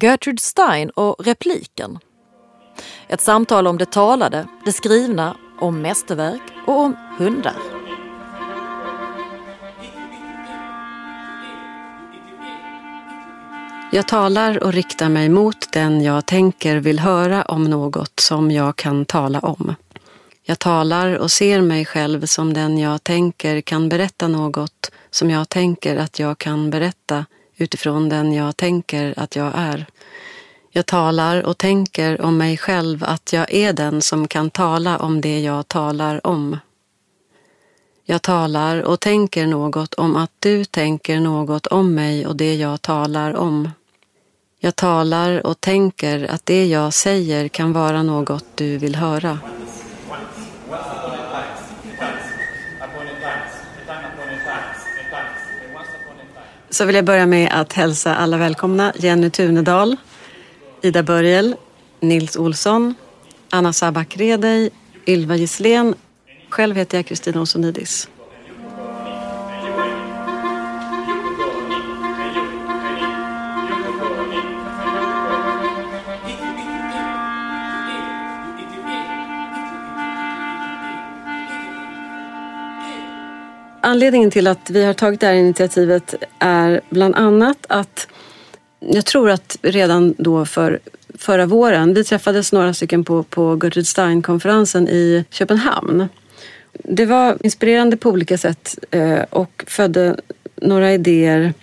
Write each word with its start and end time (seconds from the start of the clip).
Gertrude 0.00 0.40
Stein 0.40 0.90
och 0.90 1.26
repliken. 1.26 1.98
Ett 3.08 3.20
samtal 3.20 3.66
om 3.66 3.78
det 3.78 3.92
talade, 3.92 4.46
det 4.64 4.72
skrivna, 4.72 5.36
om 5.60 5.82
mästerverk 5.82 6.42
och 6.66 6.78
om 6.78 6.96
hundar. 7.18 7.56
Jag 13.92 14.08
talar 14.08 14.62
och 14.62 14.72
riktar 14.72 15.08
mig 15.08 15.28
mot 15.28 15.72
den 15.72 16.02
jag 16.02 16.26
tänker 16.26 16.76
vill 16.76 16.98
höra 16.98 17.42
om 17.42 17.64
något 17.64 18.20
som 18.20 18.50
jag 18.50 18.76
kan 18.76 19.04
tala 19.04 19.40
om. 19.40 19.74
Jag 20.42 20.58
talar 20.58 21.18
och 21.18 21.30
ser 21.30 21.60
mig 21.60 21.84
själv 21.84 22.26
som 22.26 22.52
den 22.52 22.78
jag 22.78 23.04
tänker 23.04 23.60
kan 23.60 23.88
berätta 23.88 24.28
något 24.28 24.90
som 25.10 25.30
jag 25.30 25.48
tänker 25.48 25.96
att 25.96 26.18
jag 26.18 26.38
kan 26.38 26.70
berätta 26.70 27.24
utifrån 27.56 28.08
den 28.08 28.32
jag 28.32 28.56
tänker 28.56 29.14
att 29.16 29.36
jag 29.36 29.52
är. 29.54 29.86
Jag 30.70 30.86
talar 30.86 31.42
och 31.42 31.58
tänker 31.58 32.20
om 32.20 32.36
mig 32.36 32.56
själv 32.56 33.04
att 33.04 33.32
jag 33.32 33.54
är 33.54 33.72
den 33.72 34.02
som 34.02 34.28
kan 34.28 34.50
tala 34.50 34.98
om 34.98 35.20
det 35.20 35.40
jag 35.40 35.68
talar 35.68 36.26
om. 36.26 36.58
Jag 38.04 38.22
talar 38.22 38.82
och 38.82 39.00
tänker 39.00 39.46
något 39.46 39.94
om 39.94 40.16
att 40.16 40.30
du 40.38 40.64
tänker 40.64 41.20
något 41.20 41.66
om 41.66 41.94
mig 41.94 42.26
och 42.26 42.36
det 42.36 42.54
jag 42.54 42.82
talar 42.82 43.36
om. 43.36 43.70
Jag 44.60 44.76
talar 44.76 45.46
och 45.46 45.60
tänker 45.60 46.30
att 46.30 46.46
det 46.46 46.66
jag 46.66 46.94
säger 46.94 47.48
kan 47.48 47.72
vara 47.72 48.02
något 48.02 48.44
du 48.54 48.78
vill 48.78 48.96
höra. 48.96 49.38
Så 56.74 56.84
vill 56.84 56.94
jag 56.94 57.04
börja 57.04 57.26
med 57.26 57.48
att 57.52 57.72
hälsa 57.72 58.14
alla 58.14 58.36
välkomna. 58.36 58.92
Jenny 58.96 59.30
Tunedal, 59.30 59.96
Ida 60.82 61.02
Börjel, 61.02 61.56
Nils 62.00 62.36
Olsson, 62.36 62.94
Anna 63.50 63.72
Sabak 63.72 64.16
Redej, 64.16 64.70
Ylva 65.06 65.36
Gisslén. 65.36 65.94
Själv 66.48 66.76
heter 66.76 66.98
jag 66.98 67.06
Kristina 67.06 67.40
Osonidis. 67.40 68.08
Anledningen 83.84 84.30
till 84.30 84.46
att 84.46 84.70
vi 84.70 84.84
har 84.84 84.92
tagit 84.92 85.20
det 85.20 85.26
här 85.26 85.34
initiativet 85.34 86.14
är 86.38 86.80
bland 86.90 87.14
annat 87.14 87.66
att 87.68 88.08
jag 88.80 89.04
tror 89.06 89.30
att 89.30 89.58
redan 89.62 90.14
då 90.18 90.46
för 90.46 90.80
förra 91.18 91.46
våren, 91.46 91.94
vi 91.94 92.04
träffades 92.04 92.52
några 92.52 92.74
stycken 92.74 93.04
på, 93.04 93.22
på 93.22 93.60
Gertrude 93.62 93.84
Stein-konferensen 93.84 94.88
i 94.88 95.24
Köpenhamn. 95.30 96.08
Det 96.72 97.06
var 97.06 97.36
inspirerande 97.40 97.96
på 97.96 98.10
olika 98.10 98.38
sätt 98.38 98.78
eh, 98.90 99.22
och 99.30 99.64
födde 99.66 100.16
några 100.56 100.92
idéer 100.92 101.54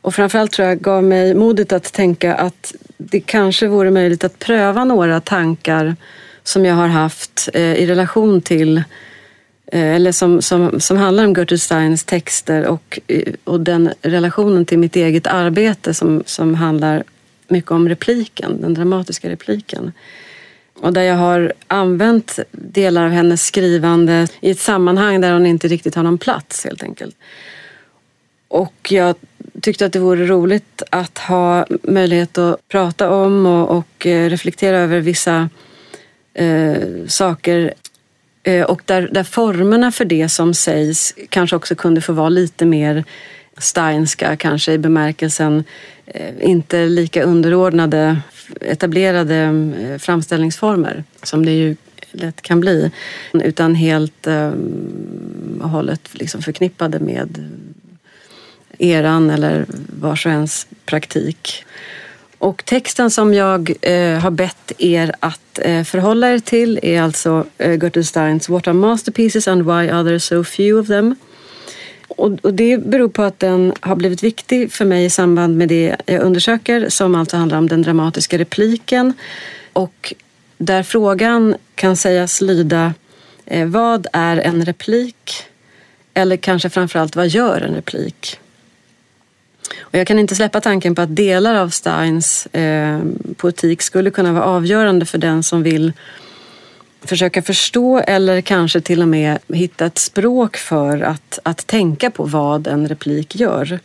och 0.00 0.14
framförallt 0.14 0.52
tror 0.52 0.68
jag 0.68 0.80
gav 0.80 1.04
mig 1.04 1.34
modet 1.34 1.72
att 1.72 1.92
tänka 1.92 2.34
att 2.34 2.74
det 2.96 3.20
kanske 3.20 3.68
vore 3.68 3.90
möjligt 3.90 4.24
att 4.24 4.38
pröva 4.38 4.84
några 4.84 5.20
tankar 5.20 5.96
som 6.42 6.64
jag 6.64 6.74
har 6.74 6.88
haft 6.88 7.48
eh, 7.54 7.74
i 7.74 7.86
relation 7.86 8.40
till 8.40 8.82
Eh, 9.72 9.94
eller 9.94 10.12
som, 10.12 10.42
som, 10.42 10.80
som 10.80 10.96
handlar 10.96 11.24
om 11.24 11.34
Gertrude 11.34 11.58
Steins 11.58 12.04
texter 12.04 12.66
och, 12.66 12.98
eh, 13.06 13.32
och 13.44 13.60
den 13.60 13.92
relationen 14.02 14.66
till 14.66 14.78
mitt 14.78 14.96
eget 14.96 15.26
arbete 15.26 15.94
som, 15.94 16.22
som 16.26 16.54
handlar 16.54 17.04
mycket 17.48 17.70
om 17.70 17.88
repliken, 17.88 18.60
den 18.60 18.74
dramatiska 18.74 19.30
repliken. 19.30 19.92
Och 20.80 20.92
där 20.92 21.02
jag 21.02 21.16
har 21.16 21.52
använt 21.66 22.38
delar 22.52 23.04
av 23.04 23.10
hennes 23.10 23.42
skrivande 23.44 24.28
i 24.40 24.50
ett 24.50 24.58
sammanhang 24.58 25.20
där 25.20 25.32
hon 25.32 25.46
inte 25.46 25.68
riktigt 25.68 25.94
har 25.94 26.02
någon 26.02 26.18
plats 26.18 26.64
helt 26.64 26.82
enkelt. 26.82 27.16
Och 28.48 28.92
jag 28.92 29.16
tyckte 29.62 29.86
att 29.86 29.92
det 29.92 29.98
vore 29.98 30.26
roligt 30.26 30.82
att 30.90 31.18
ha 31.18 31.66
möjlighet 31.82 32.38
att 32.38 32.68
prata 32.68 33.10
om 33.10 33.46
och, 33.46 33.78
och 33.78 34.06
eh, 34.06 34.30
reflektera 34.30 34.78
över 34.78 35.00
vissa 35.00 35.48
eh, 36.34 37.06
saker 37.06 37.74
Eh, 38.48 38.64
och 38.64 38.82
där, 38.84 39.08
där 39.12 39.24
formerna 39.24 39.92
för 39.92 40.04
det 40.04 40.28
som 40.28 40.54
sägs 40.54 41.14
kanske 41.28 41.56
också 41.56 41.74
kunde 41.74 42.00
få 42.00 42.12
vara 42.12 42.28
lite 42.28 42.66
mer 42.66 43.04
Steinska, 43.58 44.36
kanske 44.36 44.72
i 44.72 44.78
bemärkelsen 44.78 45.64
eh, 46.06 46.34
inte 46.40 46.86
lika 46.86 47.22
underordnade 47.22 48.20
etablerade 48.60 49.36
eh, 49.80 49.98
framställningsformer 49.98 51.04
som 51.22 51.46
det 51.46 51.52
ju 51.52 51.76
lätt 52.12 52.42
kan 52.42 52.60
bli. 52.60 52.90
Utan 53.32 53.74
helt 53.74 54.26
och 55.60 55.68
hållet 55.68 56.08
liksom 56.12 56.42
förknippade 56.42 56.98
med 56.98 57.50
eran 58.78 59.30
eller 59.30 59.66
vars 60.00 60.26
och 60.26 60.32
ens 60.32 60.66
praktik. 60.86 61.64
Och 62.38 62.64
texten 62.64 63.10
som 63.10 63.34
jag 63.34 63.72
eh, 63.82 64.18
har 64.18 64.30
bett 64.30 64.72
er 64.78 65.14
att 65.20 65.58
eh, 65.58 65.84
förhålla 65.84 66.32
er 66.32 66.38
till 66.38 66.80
är 66.82 67.02
alltså 67.02 67.46
eh, 67.58 67.70
Gertrude 67.70 68.04
Steins 68.04 68.48
What 68.48 68.68
are 68.68 68.74
masterpieces 68.74 69.48
and 69.48 69.62
why 69.62 69.90
are 69.90 70.04
there 70.04 70.20
so 70.20 70.44
few 70.44 70.80
of 70.80 70.86
them? 70.86 71.16
Och, 72.08 72.38
och, 72.42 72.54
det 72.54 72.78
beror 72.78 73.08
på 73.08 73.22
att 73.22 73.38
den 73.38 73.72
har 73.80 73.96
blivit 73.96 74.22
viktig 74.22 74.72
för 74.72 74.84
mig 74.84 75.04
i 75.04 75.10
samband 75.10 75.56
med 75.56 75.68
det 75.68 75.96
jag 76.06 76.22
undersöker 76.22 76.88
som 76.88 77.14
alltså 77.14 77.36
handlar 77.36 77.58
om 77.58 77.68
den 77.68 77.82
dramatiska 77.82 78.38
repliken 78.38 79.14
och 79.72 80.14
där 80.58 80.82
frågan 80.82 81.56
kan 81.74 81.96
sägas 81.96 82.40
lyda 82.40 82.94
eh, 83.46 83.66
Vad 83.66 84.06
är 84.12 84.36
en 84.36 84.64
replik? 84.64 85.32
Eller 86.14 86.36
kanske 86.36 86.70
framförallt 86.70 87.16
vad 87.16 87.28
gör 87.28 87.60
en 87.60 87.74
replik? 87.74 88.38
Och 89.90 89.94
jag 89.94 90.06
kan 90.06 90.18
inte 90.18 90.34
släppa 90.34 90.60
tanken 90.60 90.94
på 90.94 91.02
att 91.02 91.16
delar 91.16 91.54
av 91.54 91.68
Steins 91.68 92.46
eh, 92.46 93.00
poetik 93.36 93.82
skulle 93.82 94.10
kunna 94.10 94.32
vara 94.32 94.44
avgörande 94.44 95.06
för 95.06 95.18
den 95.18 95.42
som 95.42 95.62
vill 95.62 95.92
försöka 97.00 97.42
förstå 97.42 97.98
eller 97.98 98.40
kanske 98.40 98.80
till 98.80 99.02
och 99.02 99.08
med 99.08 99.38
hitta 99.48 99.86
ett 99.86 99.98
språk 99.98 100.56
för 100.56 101.00
att, 101.00 101.38
att 101.42 101.66
tänka 101.66 102.10
på 102.10 102.24
vad 102.24 102.66
en 102.66 102.88
replik 102.88 103.36
gör. 103.36 103.78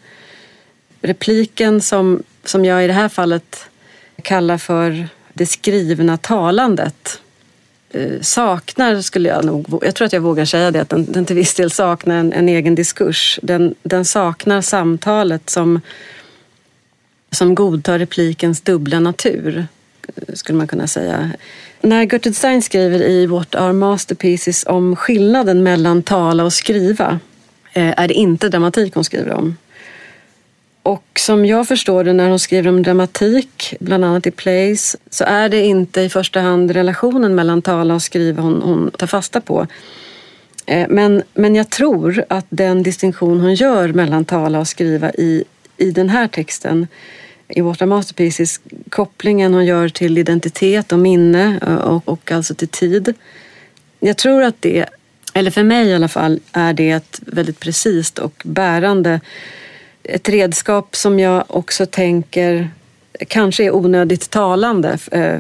Repliken 1.01 1.81
som, 1.81 2.23
som 2.43 2.65
jag 2.65 2.83
i 2.83 2.87
det 2.87 2.93
här 2.93 3.09
fallet 3.09 3.65
kallar 4.21 4.57
för 4.57 5.07
det 5.33 5.45
skrivna 5.45 6.17
talandet 6.17 7.21
Eh, 7.93 8.21
saknar, 8.21 9.01
skulle 9.01 9.29
jag 9.29 9.45
nog, 9.45 9.79
jag 9.81 9.95
tror 9.95 10.05
att 10.05 10.13
jag 10.13 10.21
vågar 10.21 10.45
säga 10.45 10.71
det, 10.71 10.81
att 10.81 10.89
den, 10.89 11.11
den 11.11 11.25
till 11.25 11.35
viss 11.35 11.53
del 11.53 11.71
saknar 11.71 12.15
en, 12.15 12.33
en 12.33 12.49
egen 12.49 12.75
diskurs. 12.75 13.39
Den, 13.41 13.75
den, 13.83 14.05
saknar 14.05 14.61
samtalet 14.61 15.49
som, 15.49 15.81
som 17.31 17.55
godtar 17.55 17.99
replikens 17.99 18.61
dubbla 18.61 18.99
natur, 18.99 19.67
eh, 20.07 20.33
skulle 20.33 20.57
man 20.57 20.67
kunna 20.67 20.87
säga. 20.87 21.31
När 21.81 22.01
Gertrude 22.03 22.33
Stein 22.33 22.61
skriver 22.61 23.01
i 23.01 23.25
What 23.25 23.55
are 23.55 23.73
masterpieces 23.73 24.65
om 24.67 24.95
skillnaden 24.95 25.63
mellan 25.63 26.03
tala 26.03 26.43
och 26.43 26.53
skriva 26.53 27.19
eh, 27.73 27.93
är 27.99 28.07
det 28.07 28.13
inte 28.13 28.49
dramatik 28.49 28.95
hon 28.95 29.03
skriver 29.03 29.31
om. 29.31 29.55
Och 30.83 31.03
som 31.19 31.45
jag 31.45 31.67
förstår 31.67 32.03
det 32.03 32.13
när 32.13 32.29
hon 32.29 32.39
skriver 32.39 32.69
om 32.69 32.83
dramatik, 32.83 33.73
bland 33.79 34.05
annat 34.05 34.27
i 34.27 34.31
plays, 34.31 34.95
så 35.09 35.23
är 35.23 35.49
det 35.49 35.61
inte 35.61 36.01
i 36.01 36.09
första 36.09 36.41
hand 36.41 36.71
relationen 36.71 37.35
mellan 37.35 37.61
tala 37.61 37.95
och 37.95 38.01
skriva 38.01 38.41
hon, 38.41 38.61
hon 38.61 38.91
tar 38.91 39.07
fasta 39.07 39.41
på. 39.41 39.67
Eh, 40.65 40.87
men, 40.89 41.23
men 41.33 41.55
jag 41.55 41.69
tror 41.69 42.25
att 42.27 42.45
den 42.49 42.83
distinktion 42.83 43.39
hon 43.39 43.55
gör 43.55 43.87
mellan 43.87 44.25
tala 44.25 44.59
och 44.59 44.67
skriva 44.67 45.11
i, 45.11 45.43
i 45.77 45.91
den 45.91 46.09
här 46.09 46.27
texten 46.27 46.87
i 47.47 47.61
Water 47.61 47.85
Masterpieces, 47.85 48.61
kopplingen 48.89 49.53
hon 49.53 49.65
gör 49.65 49.89
till 49.89 50.17
identitet 50.17 50.91
och 50.91 50.99
minne 50.99 51.59
eh, 51.67 51.75
och, 51.75 52.09
och 52.09 52.31
alltså 52.31 52.55
till 52.55 52.67
tid. 52.67 53.13
Jag 53.99 54.17
tror 54.17 54.43
att 54.43 54.55
det, 54.59 54.85
eller 55.33 55.51
för 55.51 55.63
mig 55.63 55.87
i 55.87 55.93
alla 55.93 56.07
fall, 56.07 56.39
är 56.51 56.73
det 56.73 56.89
ett 56.89 57.19
väldigt 57.25 57.59
precist 57.59 58.19
och 58.19 58.41
bärande 58.45 59.19
ett 60.03 60.29
redskap 60.29 60.95
som 60.95 61.19
jag 61.19 61.43
också 61.47 61.85
tänker 61.85 62.69
kanske 63.27 63.63
är 63.63 63.75
onödigt 63.75 64.29
talande 64.29 64.97
eh, 65.11 65.39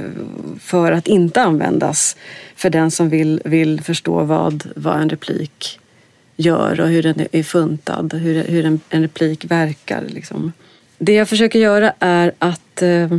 för 0.59 0.91
att 0.91 1.07
inte 1.07 1.41
användas 1.41 2.15
för 2.55 2.69
den 2.69 2.91
som 2.91 3.09
vill, 3.09 3.41
vill 3.45 3.81
förstå 3.81 4.23
vad, 4.23 4.63
vad 4.75 5.01
en 5.01 5.09
replik 5.09 5.79
gör 6.35 6.79
och 6.79 6.87
hur 6.87 7.03
den 7.03 7.27
är 7.31 7.43
funtad, 7.43 8.13
hur, 8.13 8.43
hur 8.43 8.65
en, 8.65 8.79
en 8.89 9.01
replik 9.01 9.45
verkar. 9.45 10.03
Liksom. 10.07 10.53
Det 10.97 11.13
jag 11.13 11.29
försöker 11.29 11.59
göra 11.59 11.93
är 11.99 12.31
att 12.39 12.81
eh, 12.81 13.17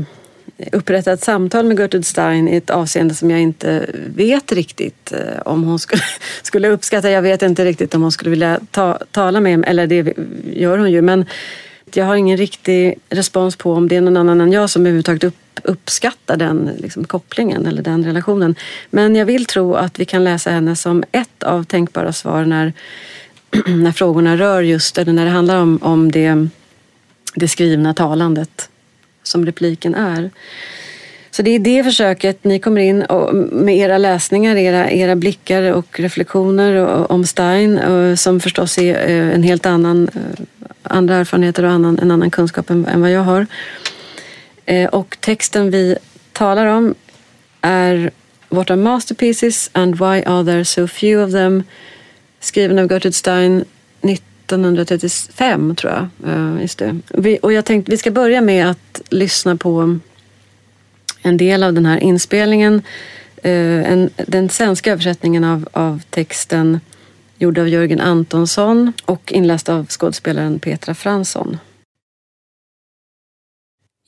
upprätta 0.72 1.12
ett 1.12 1.24
samtal 1.24 1.66
med 1.66 1.78
Gertrude 1.78 2.04
Stein 2.04 2.48
i 2.48 2.56
ett 2.56 2.70
avseende 2.70 3.14
som 3.14 3.30
jag 3.30 3.40
inte 3.40 3.86
vet 4.14 4.52
riktigt 4.52 5.12
eh, 5.12 5.42
om 5.44 5.64
hon 5.64 5.78
skulle, 5.78 6.02
skulle 6.42 6.68
uppskatta. 6.68 7.10
Jag 7.10 7.22
vet 7.22 7.42
inte 7.42 7.64
riktigt 7.64 7.94
om 7.94 8.02
hon 8.02 8.12
skulle 8.12 8.30
vilja 8.30 8.60
ta, 8.70 8.98
tala 9.10 9.40
med 9.40 9.58
mig, 9.58 9.70
eller 9.70 9.86
det 9.86 10.14
gör 10.52 10.78
hon 10.78 10.92
ju. 10.92 11.02
Men, 11.02 11.24
Jag 11.94 12.04
har 12.04 12.16
ingen 12.16 12.36
riktig 12.36 12.94
respons 13.08 13.56
på 13.56 13.72
om 13.72 13.88
det 13.88 13.96
är 13.96 14.00
någon 14.00 14.16
annan 14.16 14.40
än 14.40 14.52
jag 14.52 14.70
som 14.70 14.82
överhuvudtaget 14.82 15.24
upp, 15.24 15.36
uppskattar 15.62 16.36
den 16.36 16.70
liksom, 16.78 17.04
kopplingen 17.04 17.66
eller 17.66 17.82
den 17.82 18.04
relationen. 18.04 18.54
Men 18.90 19.16
jag 19.16 19.26
vill 19.26 19.46
tro 19.46 19.74
att 19.74 19.98
vi 19.98 20.04
kan 20.04 20.24
läsa 20.24 20.50
henne 20.50 20.76
som 20.76 21.04
ett 21.12 21.42
av 21.42 21.64
tänkbara 21.64 22.12
svar 22.12 22.44
när, 22.44 22.72
när 23.66 23.92
frågorna 23.92 24.36
rör 24.36 24.62
just, 24.62 24.98
eller 24.98 25.12
när 25.12 25.24
det 25.24 25.30
handlar 25.30 25.56
om, 25.56 25.78
om 25.82 26.12
det, 26.12 26.48
det 27.34 27.48
skrivna 27.48 27.94
talandet 27.94 28.70
som 29.24 29.46
repliken 29.46 29.94
är. 29.94 30.30
Så 31.30 31.42
det 31.42 31.50
är 31.50 31.58
det 31.58 31.84
försöket 31.84 32.44
ni 32.44 32.58
kommer 32.58 32.80
in 32.80 33.02
och 33.02 33.34
med 33.34 33.76
era 33.76 33.98
läsningar, 33.98 34.56
era, 34.56 34.90
era 34.90 35.16
blickar 35.16 35.72
och 35.72 36.00
reflektioner 36.00 36.76
om 37.12 37.26
Stein 37.26 37.78
eh, 37.78 38.14
som 38.14 38.40
förstås 38.40 38.78
är 38.78 39.08
eh, 39.08 39.34
en 39.34 39.42
helt 39.42 39.66
annan, 39.66 40.08
eh, 40.14 40.44
andra 40.82 41.14
erfarenheter 41.14 41.64
och 41.64 41.70
annan, 41.70 41.98
en 41.98 42.10
annan 42.10 42.30
kunskap 42.30 42.70
än, 42.70 42.86
än 42.86 43.00
vad 43.00 43.10
jag 43.10 43.20
har. 43.20 43.46
Och 44.90 45.16
texten 45.20 45.70
vi 45.70 45.96
talar 46.32 46.66
om 46.66 46.94
är 47.60 48.10
What 48.48 48.70
are 48.70 48.76
masterpieces 48.76 49.70
and 49.72 49.94
why 49.94 50.22
are 50.22 50.44
there 50.44 50.64
so 50.64 50.86
few 50.86 51.24
of 51.24 51.32
them? 51.32 51.62
Skriven 52.40 52.78
av 52.78 52.92
Gertrude 52.92 53.16
Stein 53.16 53.64
1935 54.44 55.76
tror 55.76 55.92
jag. 55.92 56.08
Eh, 56.32 56.60
just 56.60 56.78
det. 56.78 57.00
Vi, 57.08 57.38
och 57.42 57.52
jag 57.52 57.64
tänkte 57.64 57.90
vi 57.90 57.98
ska 57.98 58.10
börja 58.10 58.40
med 58.40 58.70
att 58.70 59.02
lyssna 59.10 59.56
på 59.56 59.98
en 61.22 61.36
del 61.36 61.62
av 61.62 61.72
den 61.72 61.86
här 61.86 61.98
inspelningen. 61.98 62.82
Eh, 63.36 63.92
en, 63.92 64.10
den 64.16 64.48
svenska 64.48 64.92
översättningen 64.92 65.44
av, 65.44 65.68
av 65.72 66.02
texten 66.10 66.80
gjord 67.38 67.58
av 67.58 67.68
Jörgen 67.68 68.00
Antonsson 68.00 68.92
och 69.04 69.32
inläst 69.32 69.68
av 69.68 69.86
skådespelaren 69.86 70.58
Petra 70.58 70.94
Fransson. 70.94 71.58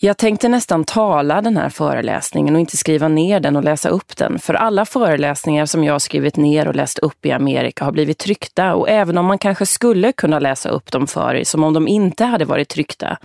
Jag 0.07 0.17
tänkte 0.17 0.49
nästan 0.49 0.85
tala 0.85 1.43
den 1.43 1.57
här 1.57 1.69
föreläsningen 1.69 2.55
och 2.55 2.61
inte 2.61 2.77
skriva 2.77 3.09
ner 3.09 3.41
den 3.41 3.57
och 3.57 3.65
läsa 3.65 3.89
upp 3.89 4.17
den. 4.17 4.39
För 4.39 4.55
alla 4.55 4.85
föreläsningar 4.85 5.67
som 5.67 5.85
jag 5.85 5.95
har 5.95 5.99
skrivit 5.99 6.37
ner 6.37 6.69
och 6.69 6.75
läst 6.75 6.99
upp 6.99 7.27
i 7.27 7.33
Amerika 7.33 7.85
har 7.85 7.93
blivit 7.93 8.19
tryckta. 8.19 8.75
Och 8.75 8.89
även 8.89 9.19
om 9.19 9.27
man 9.27 9.39
kanske 9.39 9.67
skulle 9.67 10.13
kunna 10.13 10.39
läsa 10.39 10.69
upp 10.69 10.93
dem 10.93 11.07
för 11.07 11.35
er 11.35 11.45
som 11.45 11.65
om 11.65 11.73
de 11.73 11.89
inte 11.89 12.25
hade 12.25 12.45
varit 12.45 12.69
tryckta 12.69 13.19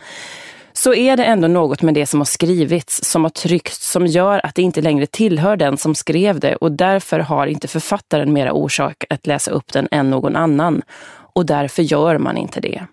så 0.73 0.93
är 0.93 1.17
det 1.17 1.23
ändå 1.23 1.47
något 1.47 1.81
med 1.81 1.93
det 1.93 2.05
som 2.05 2.19
har 2.19 2.25
skrivits, 2.25 3.03
som 3.03 3.23
har 3.23 3.29
tryckts, 3.29 3.91
som 3.91 4.07
gör 4.07 4.45
att 4.45 4.55
det 4.55 4.61
inte 4.61 4.81
längre 4.81 5.05
tillhör 5.05 5.57
den 5.57 5.77
som 5.77 5.95
skrev 5.95 6.39
det 6.39 6.55
och 6.55 6.71
därför 6.71 7.19
har 7.19 7.47
inte 7.47 7.67
författaren 7.67 8.33
mera 8.33 8.53
orsak 8.53 9.03
att 9.09 9.27
läsa 9.27 9.51
upp 9.51 9.73
den 9.73 9.87
än 9.91 10.09
någon 10.09 10.35
annan. 10.35 10.81
Och 11.33 11.45
därför 11.45 11.83
gör 11.83 12.17
man 12.17 12.37
inte 12.37 12.59
det. 12.59 12.85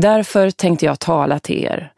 Därför 0.00 0.50
tänkte 0.50 0.86
jag 0.86 1.00
tala 1.00 1.38
till 1.38 1.64
er. 1.64 1.92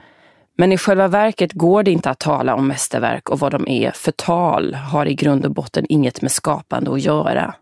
Men 0.58 0.72
i 0.72 0.78
själva 0.78 1.08
verket 1.08 1.52
går 1.52 1.82
det 1.82 1.90
inte 1.90 2.10
att 2.10 2.18
tala 2.18 2.54
om 2.54 2.68
mästerverk 2.68 3.28
och 3.28 3.38
vad 3.38 3.52
de 3.52 3.68
är, 3.68 3.90
för 3.90 4.12
tal 4.12 4.74
har 4.74 5.06
i 5.06 5.14
grund 5.14 5.44
och 5.44 5.50
botten 5.50 5.86
inget 5.88 6.22
med 6.22 6.32
skapande 6.32 6.92
att 6.92 7.00
göra. 7.00 7.54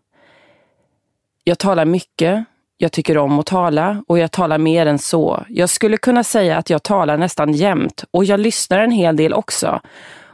Jag 1.45 1.59
talar 1.59 1.85
mycket, 1.85 2.45
jag 2.77 2.93
tycker 2.93 3.19
om 3.19 3.39
att 3.39 3.47
tala 3.47 4.05
och 4.09 4.19
jag 4.19 4.31
talar 4.31 4.59
mer 4.59 4.87
än 4.87 4.99
så. 4.99 5.45
Jag 5.49 5.69
skulle 5.69 5.97
kunna 5.97 6.25
säga 6.25 6.57
att 6.59 6.71
jag 6.71 6.83
talar 6.83 7.17
nästan 7.17 7.53
jämt 7.53 8.05
och 8.11 8.25
jag 8.25 8.41
lyssnar 8.41 8.79
en 8.79 8.91
hel 8.91 9.17
del 9.17 9.33
också. 9.33 9.81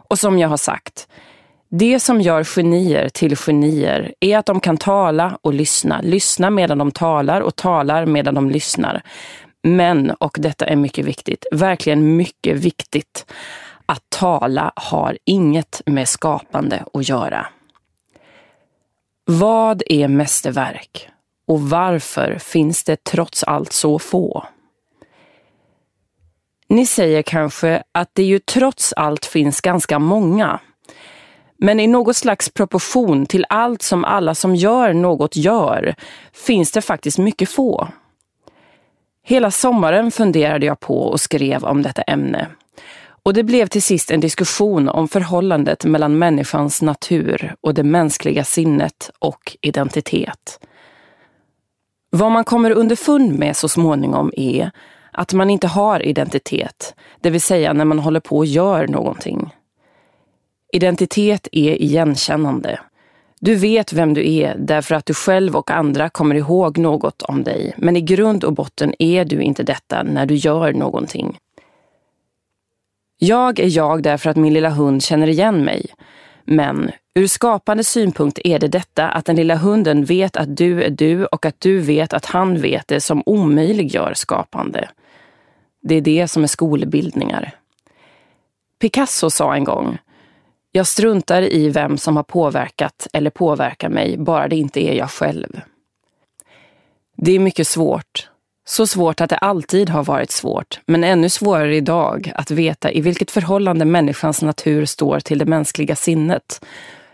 Och 0.08 0.18
som 0.18 0.38
jag 0.38 0.48
har 0.48 0.56
sagt, 0.56 1.08
det 1.68 2.00
som 2.00 2.20
gör 2.20 2.44
genier 2.44 3.08
till 3.08 3.36
genier 3.36 4.14
är 4.20 4.38
att 4.38 4.46
de 4.46 4.60
kan 4.60 4.76
tala 4.76 5.38
och 5.42 5.54
lyssna. 5.54 6.00
Lyssna 6.02 6.50
medan 6.50 6.78
de 6.78 6.90
talar 6.90 7.40
och 7.40 7.56
talar 7.56 8.06
medan 8.06 8.34
de 8.34 8.50
lyssnar. 8.50 9.02
Men, 9.66 10.10
och 10.10 10.36
detta 10.40 10.66
är 10.66 10.76
mycket 10.76 11.04
viktigt, 11.04 11.46
verkligen 11.52 12.16
mycket 12.16 12.56
viktigt, 12.56 13.32
att 13.86 14.02
tala 14.08 14.72
har 14.76 15.18
inget 15.24 15.82
med 15.86 16.08
skapande 16.08 16.84
att 16.92 17.08
göra. 17.08 17.46
Vad 19.24 19.82
är 19.86 20.08
mästerverk? 20.08 21.08
Och 21.46 21.60
varför 21.60 22.38
finns 22.38 22.84
det 22.84 23.04
trots 23.04 23.44
allt 23.44 23.72
så 23.72 23.98
få? 23.98 24.46
Ni 26.68 26.86
säger 26.86 27.22
kanske 27.22 27.82
att 27.92 28.10
det 28.12 28.22
ju 28.22 28.38
trots 28.38 28.92
allt 28.92 29.26
finns 29.26 29.60
ganska 29.60 29.98
många. 29.98 30.60
Men 31.58 31.80
i 31.80 31.86
något 31.86 32.16
slags 32.16 32.50
proportion 32.50 33.26
till 33.26 33.46
allt 33.48 33.82
som 33.82 34.04
alla 34.04 34.34
som 34.34 34.56
gör 34.56 34.92
något 34.92 35.36
gör 35.36 35.94
finns 36.32 36.72
det 36.72 36.82
faktiskt 36.82 37.18
mycket 37.18 37.50
få. 37.50 37.88
Hela 39.28 39.50
sommaren 39.50 40.10
funderade 40.10 40.66
jag 40.66 40.80
på 40.80 41.02
och 41.02 41.20
skrev 41.20 41.64
om 41.64 41.82
detta 41.82 42.02
ämne. 42.02 42.48
Och 43.22 43.34
det 43.34 43.42
blev 43.42 43.66
till 43.66 43.82
sist 43.82 44.10
en 44.10 44.20
diskussion 44.20 44.88
om 44.88 45.08
förhållandet 45.08 45.84
mellan 45.84 46.18
människans 46.18 46.82
natur 46.82 47.54
och 47.60 47.74
det 47.74 47.82
mänskliga 47.82 48.44
sinnet 48.44 49.10
och 49.18 49.56
identitet. 49.60 50.60
Vad 52.10 52.32
man 52.32 52.44
kommer 52.44 52.70
underfund 52.70 53.38
med 53.38 53.56
så 53.56 53.68
småningom 53.68 54.32
är 54.36 54.70
att 55.12 55.32
man 55.32 55.50
inte 55.50 55.66
har 55.66 56.02
identitet, 56.02 56.94
det 57.20 57.30
vill 57.30 57.40
säga 57.40 57.72
när 57.72 57.84
man 57.84 57.98
håller 57.98 58.20
på 58.20 58.36
och 58.36 58.46
gör 58.46 58.86
någonting. 58.86 59.54
Identitet 60.72 61.48
är 61.52 61.82
igenkännande. 61.82 62.80
Du 63.40 63.54
vet 63.54 63.92
vem 63.92 64.14
du 64.14 64.32
är 64.32 64.56
därför 64.58 64.94
att 64.94 65.06
du 65.06 65.14
själv 65.14 65.56
och 65.56 65.70
andra 65.70 66.08
kommer 66.08 66.34
ihåg 66.34 66.78
något 66.78 67.22
om 67.22 67.44
dig, 67.44 67.74
men 67.76 67.96
i 67.96 68.00
grund 68.00 68.44
och 68.44 68.52
botten 68.52 68.94
är 68.98 69.24
du 69.24 69.42
inte 69.42 69.62
detta 69.62 70.02
när 70.02 70.26
du 70.26 70.34
gör 70.34 70.72
någonting. 70.72 71.38
Jag 73.18 73.60
är 73.60 73.76
jag 73.76 74.02
därför 74.02 74.30
att 74.30 74.36
min 74.36 74.54
lilla 74.54 74.70
hund 74.70 75.02
känner 75.02 75.28
igen 75.28 75.64
mig. 75.64 75.86
Men 76.44 76.90
ur 77.14 77.26
skapande 77.26 77.84
synpunkt 77.84 78.38
är 78.44 78.58
det 78.58 78.68
detta 78.68 79.08
att 79.08 79.24
den 79.24 79.36
lilla 79.36 79.56
hunden 79.56 80.04
vet 80.04 80.36
att 80.36 80.56
du 80.56 80.82
är 80.82 80.90
du 80.90 81.26
och 81.26 81.46
att 81.46 81.60
du 81.60 81.78
vet 81.78 82.12
att 82.12 82.24
han 82.24 82.60
vet 82.60 82.88
det 82.88 83.00
som 83.00 83.22
omöjliggör 83.26 84.12
skapande. 84.14 84.88
Det 85.82 85.94
är 85.94 86.00
det 86.00 86.28
som 86.28 86.42
är 86.42 86.46
skolbildningar. 86.46 87.54
Picasso 88.80 89.30
sa 89.30 89.54
en 89.54 89.64
gång, 89.64 89.98
jag 90.76 90.86
struntar 90.86 91.42
i 91.42 91.68
vem 91.68 91.98
som 91.98 92.16
har 92.16 92.22
påverkat 92.22 93.08
eller 93.12 93.30
påverkar 93.30 93.88
mig, 93.88 94.16
bara 94.18 94.48
det 94.48 94.56
inte 94.56 94.80
är 94.80 94.94
jag 94.94 95.10
själv. 95.10 95.60
Det 97.16 97.32
är 97.32 97.38
mycket 97.38 97.68
svårt 97.68 98.28
så 98.68 98.86
svårt 98.86 99.20
att 99.20 99.30
det 99.30 99.36
alltid 99.36 99.88
har 99.88 100.04
varit 100.04 100.30
svårt, 100.30 100.80
men 100.86 101.04
ännu 101.04 101.28
svårare 101.28 101.76
idag 101.76 102.32
att 102.34 102.50
veta 102.50 102.92
i 102.92 103.00
vilket 103.00 103.30
förhållande 103.30 103.84
människans 103.84 104.42
natur 104.42 104.84
står 104.84 105.20
till 105.20 105.38
det 105.38 105.44
mänskliga 105.44 105.96
sinnet. 105.96 106.64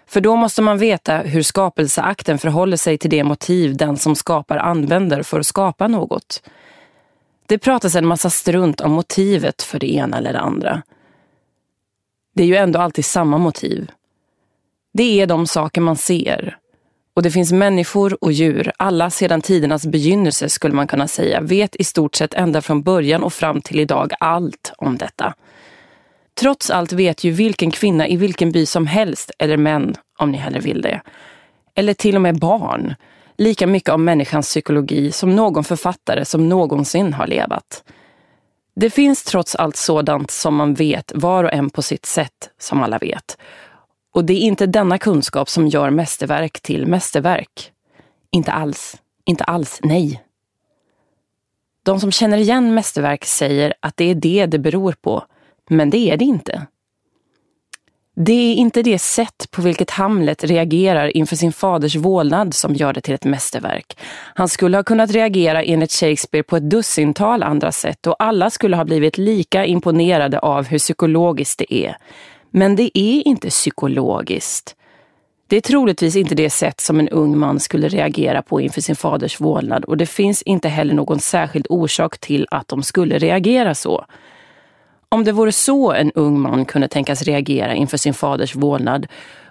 För 0.06 0.20
då 0.20 0.36
måste 0.36 0.62
man 0.62 0.78
veta 0.78 1.18
hur 1.18 1.42
skapelseakten 1.42 2.38
förhåller 2.38 2.76
sig 2.76 2.98
till 2.98 3.10
det 3.10 3.24
motiv 3.24 3.76
den 3.76 3.96
som 3.96 4.16
skapar 4.16 4.56
använder 4.56 5.22
för 5.22 5.40
att 5.40 5.46
skapa 5.46 5.88
något. 5.88 6.42
Det 7.46 7.58
pratas 7.58 7.94
en 7.94 8.06
massa 8.06 8.30
strunt 8.30 8.80
om 8.80 8.92
motivet 8.92 9.62
för 9.62 9.78
det 9.78 9.94
ena 9.94 10.18
eller 10.18 10.32
det 10.32 10.40
andra. 10.40 10.82
Det 12.34 12.42
är 12.42 12.46
ju 12.46 12.56
ändå 12.56 12.78
alltid 12.78 13.04
samma 13.04 13.38
motiv. 13.38 13.90
Det 14.92 15.20
är 15.20 15.26
de 15.26 15.46
saker 15.46 15.80
man 15.80 15.96
ser, 15.96 16.58
och 17.14 17.22
det 17.22 17.30
finns 17.30 17.52
människor 17.52 18.24
och 18.24 18.32
djur, 18.32 18.72
alla 18.76 19.10
sedan 19.10 19.40
tidernas 19.40 19.86
begynnelse 19.86 20.48
skulle 20.48 20.74
man 20.74 20.86
kunna 20.86 21.08
säga, 21.08 21.40
vet 21.40 21.76
i 21.76 21.84
stort 21.84 22.14
sett 22.14 22.34
ända 22.34 22.62
från 22.62 22.82
början 22.82 23.22
och 23.22 23.32
fram 23.32 23.60
till 23.60 23.80
idag 23.80 24.12
allt 24.20 24.72
om 24.76 24.98
detta. 24.98 25.34
Trots 26.40 26.70
allt 26.70 26.92
vet 26.92 27.24
ju 27.24 27.30
vilken 27.30 27.70
kvinna 27.70 28.08
i 28.08 28.16
vilken 28.16 28.52
by 28.52 28.66
som 28.66 28.86
helst, 28.86 29.30
eller 29.38 29.56
män 29.56 29.94
om 30.18 30.30
ni 30.32 30.38
hellre 30.38 30.60
vill 30.60 30.82
det, 30.82 31.02
eller 31.74 31.94
till 31.94 32.16
och 32.16 32.22
med 32.22 32.38
barn, 32.38 32.94
lika 33.38 33.66
mycket 33.66 33.90
om 33.90 34.04
människans 34.04 34.46
psykologi 34.46 35.12
som 35.12 35.36
någon 35.36 35.64
författare 35.64 36.24
som 36.24 36.48
någonsin 36.48 37.12
har 37.12 37.26
levat. 37.26 37.84
Det 38.74 38.90
finns 38.90 39.22
trots 39.22 39.54
allt 39.54 39.76
sådant 39.76 40.30
som 40.30 40.54
man 40.54 40.74
vet 40.74 41.12
var 41.14 41.44
och 41.44 41.52
en 41.52 41.70
på 41.70 41.82
sitt 41.82 42.06
sätt, 42.06 42.50
som 42.58 42.82
alla 42.82 42.98
vet. 42.98 43.38
Och 44.14 44.24
det 44.24 44.32
är 44.32 44.40
inte 44.40 44.66
denna 44.66 44.98
kunskap 44.98 45.48
som 45.48 45.68
gör 45.68 45.90
mästerverk 45.90 46.60
till 46.60 46.86
mästerverk. 46.86 47.72
Inte 48.30 48.52
alls. 48.52 48.96
Inte 49.24 49.44
alls, 49.44 49.80
nej. 49.82 50.22
De 51.82 52.00
som 52.00 52.12
känner 52.12 52.38
igen 52.38 52.74
mästerverk 52.74 53.24
säger 53.24 53.74
att 53.80 53.96
det 53.96 54.04
är 54.04 54.14
det 54.14 54.46
det 54.46 54.58
beror 54.58 54.92
på, 54.92 55.24
men 55.68 55.90
det 55.90 56.10
är 56.10 56.16
det 56.16 56.24
inte. 56.24 56.66
Det 58.14 58.32
är 58.32 58.54
inte 58.54 58.82
det 58.82 58.98
sätt 58.98 59.48
på 59.50 59.62
vilket 59.62 59.90
Hamlet 59.90 60.44
reagerar 60.44 61.16
inför 61.16 61.36
sin 61.36 61.52
faders 61.52 61.96
vålnad 61.96 62.54
som 62.54 62.74
gör 62.74 62.92
det 62.92 63.00
till 63.00 63.14
ett 63.14 63.24
mästerverk. 63.24 63.98
Han 64.34 64.48
skulle 64.48 64.76
ha 64.76 64.82
kunnat 64.84 65.10
reagera 65.10 65.62
enligt 65.62 65.92
Shakespeare 65.92 66.42
på 66.42 66.56
ett 66.56 66.70
dussintal 66.70 67.42
andra 67.42 67.72
sätt 67.72 68.06
och 68.06 68.16
alla 68.18 68.50
skulle 68.50 68.76
ha 68.76 68.84
blivit 68.84 69.18
lika 69.18 69.64
imponerade 69.64 70.38
av 70.38 70.66
hur 70.66 70.78
psykologiskt 70.78 71.58
det 71.58 71.74
är. 71.74 71.96
Men 72.50 72.76
det 72.76 72.98
är 72.98 73.28
inte 73.28 73.50
psykologiskt. 73.50 74.76
Det 75.48 75.56
är 75.56 75.60
troligtvis 75.60 76.16
inte 76.16 76.34
det 76.34 76.50
sätt 76.50 76.80
som 76.80 77.00
en 77.00 77.08
ung 77.08 77.38
man 77.38 77.60
skulle 77.60 77.88
reagera 77.88 78.42
på 78.42 78.60
inför 78.60 78.80
sin 78.80 78.96
faders 78.96 79.40
vålnad 79.40 79.84
och 79.84 79.96
det 79.96 80.06
finns 80.06 80.42
inte 80.42 80.68
heller 80.68 80.94
någon 80.94 81.20
särskild 81.20 81.66
orsak 81.70 82.18
till 82.18 82.46
att 82.50 82.68
de 82.68 82.82
skulle 82.82 83.18
reagera 83.18 83.74
så. 83.74 84.04
Om 85.12 85.24
det 85.24 85.32
vore 85.32 85.52
så 85.52 85.92
en 85.92 86.12
ung 86.12 86.40
man 86.40 86.64
kunde 86.64 86.88
tänkas 86.88 87.22
reagera 87.22 87.74
inför 87.74 87.96
sin 87.96 88.14
faders 88.14 88.54
vålnad 88.56 89.06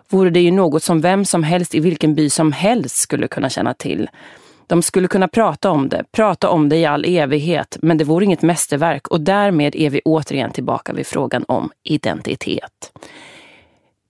vore 0.09 0.29
det 0.29 0.39
ju 0.39 0.51
något 0.51 0.83
som 0.83 1.01
vem 1.01 1.25
som 1.25 1.43
helst 1.43 1.75
i 1.75 1.79
vilken 1.79 2.15
by 2.15 2.29
som 2.29 2.51
helst 2.51 2.95
skulle 2.95 3.27
kunna 3.27 3.49
känna 3.49 3.73
till. 3.73 4.09
De 4.67 4.81
skulle 4.81 5.07
kunna 5.07 5.27
prata 5.27 5.71
om 5.71 5.89
det, 5.89 6.03
prata 6.11 6.49
om 6.49 6.69
det 6.69 6.77
i 6.77 6.85
all 6.85 7.05
evighet, 7.05 7.77
men 7.81 7.97
det 7.97 8.03
vore 8.03 8.25
inget 8.25 8.41
mästerverk 8.41 9.07
och 9.07 9.21
därmed 9.21 9.75
är 9.75 9.89
vi 9.89 10.01
återigen 10.05 10.51
tillbaka 10.51 10.93
vid 10.93 11.07
frågan 11.07 11.45
om 11.47 11.71
identitet. 11.83 12.91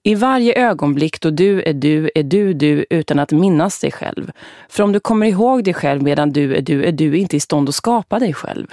I 0.02 0.14
varje 0.14 0.68
ögonblick 0.68 1.20
då 1.20 1.30
du 1.30 1.62
är 1.62 1.72
du 1.72 2.10
är 2.14 2.22
du 2.22 2.52
du 2.54 2.86
utan 2.90 3.18
att 3.18 3.32
minnas 3.32 3.80
dig 3.80 3.92
själv. 3.92 4.30
För 4.68 4.82
om 4.82 4.92
du 4.92 5.00
kommer 5.00 5.26
ihåg 5.26 5.64
dig 5.64 5.74
själv 5.74 6.02
medan 6.02 6.30
du 6.30 6.54
är 6.54 6.60
du 6.60 6.84
är 6.84 6.92
du 6.92 7.16
inte 7.16 7.36
i 7.36 7.40
stånd 7.40 7.68
att 7.68 7.74
skapa 7.74 8.18
dig 8.18 8.34
själv. 8.34 8.66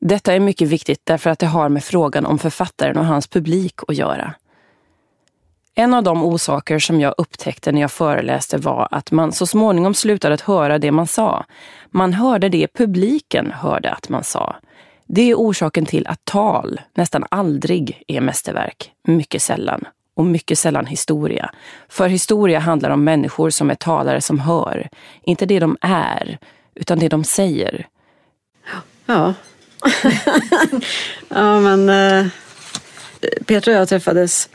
Detta 0.00 0.34
är 0.34 0.40
mycket 0.40 0.68
viktigt 0.68 1.00
därför 1.04 1.30
att 1.30 1.38
det 1.38 1.46
har 1.46 1.68
med 1.68 1.84
frågan 1.84 2.26
om 2.26 2.38
författaren 2.38 2.98
och 2.98 3.06
hans 3.06 3.26
publik 3.26 3.74
att 3.88 3.96
göra. 3.96 4.34
En 5.74 5.94
av 5.94 6.02
de 6.02 6.24
orsaker 6.24 6.78
som 6.78 7.00
jag 7.00 7.14
upptäckte 7.18 7.72
när 7.72 7.80
jag 7.80 7.92
föreläste 7.92 8.58
var 8.58 8.88
att 8.90 9.10
man 9.10 9.32
så 9.32 9.46
småningom 9.46 9.94
slutade 9.94 10.34
att 10.34 10.40
höra 10.40 10.78
det 10.78 10.92
man 10.92 11.06
sa. 11.06 11.44
Man 11.90 12.12
hörde 12.12 12.48
det 12.48 12.74
publiken 12.74 13.52
hörde 13.52 13.90
att 13.90 14.08
man 14.08 14.24
sa. 14.24 14.56
Det 15.06 15.30
är 15.30 15.34
orsaken 15.34 15.86
till 15.86 16.06
att 16.06 16.24
tal 16.24 16.80
nästan 16.94 17.24
aldrig 17.28 18.02
är 18.06 18.20
mästerverk, 18.20 18.92
mycket 19.04 19.42
sällan. 19.42 19.84
Och 20.14 20.26
mycket 20.26 20.58
sällan 20.58 20.86
historia. 20.86 21.50
För 21.88 22.08
historia 22.08 22.58
handlar 22.58 22.90
om 22.90 23.04
människor 23.04 23.50
som 23.50 23.70
är 23.70 23.74
talare 23.74 24.20
som 24.20 24.38
hör. 24.38 24.88
Inte 25.22 25.46
det 25.46 25.58
de 25.58 25.76
är, 25.80 26.38
utan 26.74 26.98
det 26.98 27.08
de 27.08 27.24
säger. 27.24 27.86
Ja. 29.06 29.34
ja, 31.28 31.60
men 31.60 31.88
eh, 31.88 32.26
Petra 33.46 33.72
och 33.72 33.80
jag 33.80 33.88
träffades 33.88 34.48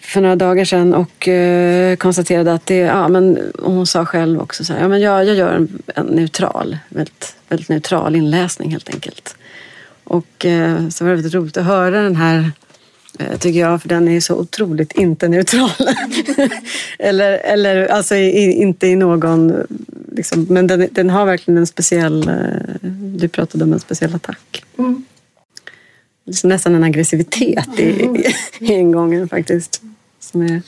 för 0.00 0.20
några 0.20 0.36
dagar 0.36 0.64
sedan 0.64 0.94
och 0.94 1.28
eh, 1.28 1.96
konstaterade 1.96 2.52
att 2.52 2.66
det, 2.66 2.76
ja 2.76 3.08
men 3.08 3.52
hon 3.58 3.86
sa 3.86 4.06
själv 4.06 4.40
också 4.40 4.64
så 4.64 4.72
här, 4.72 4.80
ja 4.80 4.88
men 4.88 5.00
jag, 5.00 5.24
jag 5.24 5.36
gör 5.36 5.52
en, 5.52 5.82
en 5.86 6.06
neutral, 6.06 6.78
väldigt, 6.88 7.36
väldigt 7.48 7.68
neutral 7.68 8.16
inläsning 8.16 8.70
helt 8.70 8.94
enkelt. 8.94 9.36
Och 10.04 10.46
eh, 10.46 10.88
så 10.88 11.04
var 11.04 11.10
det 11.10 11.16
väldigt 11.16 11.34
roligt 11.34 11.56
att 11.56 11.64
höra 11.64 12.02
den 12.02 12.16
här 12.16 12.52
tycker 13.38 13.60
jag, 13.60 13.82
för 13.82 13.88
den 13.88 14.08
är 14.08 14.20
så 14.20 14.34
otroligt 14.34 14.92
inte 14.92 15.28
neutral. 15.28 15.70
eller, 16.98 17.32
eller 17.32 17.86
alltså 17.86 18.14
i, 18.14 18.52
inte 18.52 18.86
i 18.86 18.96
någon... 18.96 19.66
Liksom, 20.12 20.46
men 20.50 20.66
den, 20.66 20.88
den 20.90 21.10
har 21.10 21.26
verkligen 21.26 21.58
en 21.58 21.66
speciell... 21.66 22.28
Eh, 22.28 22.90
du 22.90 23.28
pratade 23.28 23.64
om 23.64 23.72
en 23.72 23.80
speciell 23.80 24.14
attack. 24.14 24.64
Mm 24.78 25.04
liksom 26.28 26.48
nästan 26.48 26.74
en 26.74 26.84
aggressivitet 26.84 27.78
i, 27.78 27.82
i, 27.82 28.34
i 28.58 28.72
ingången 28.72 29.28
faktiskt. 29.28 29.82
Som 30.20 30.42
är... 30.42 30.62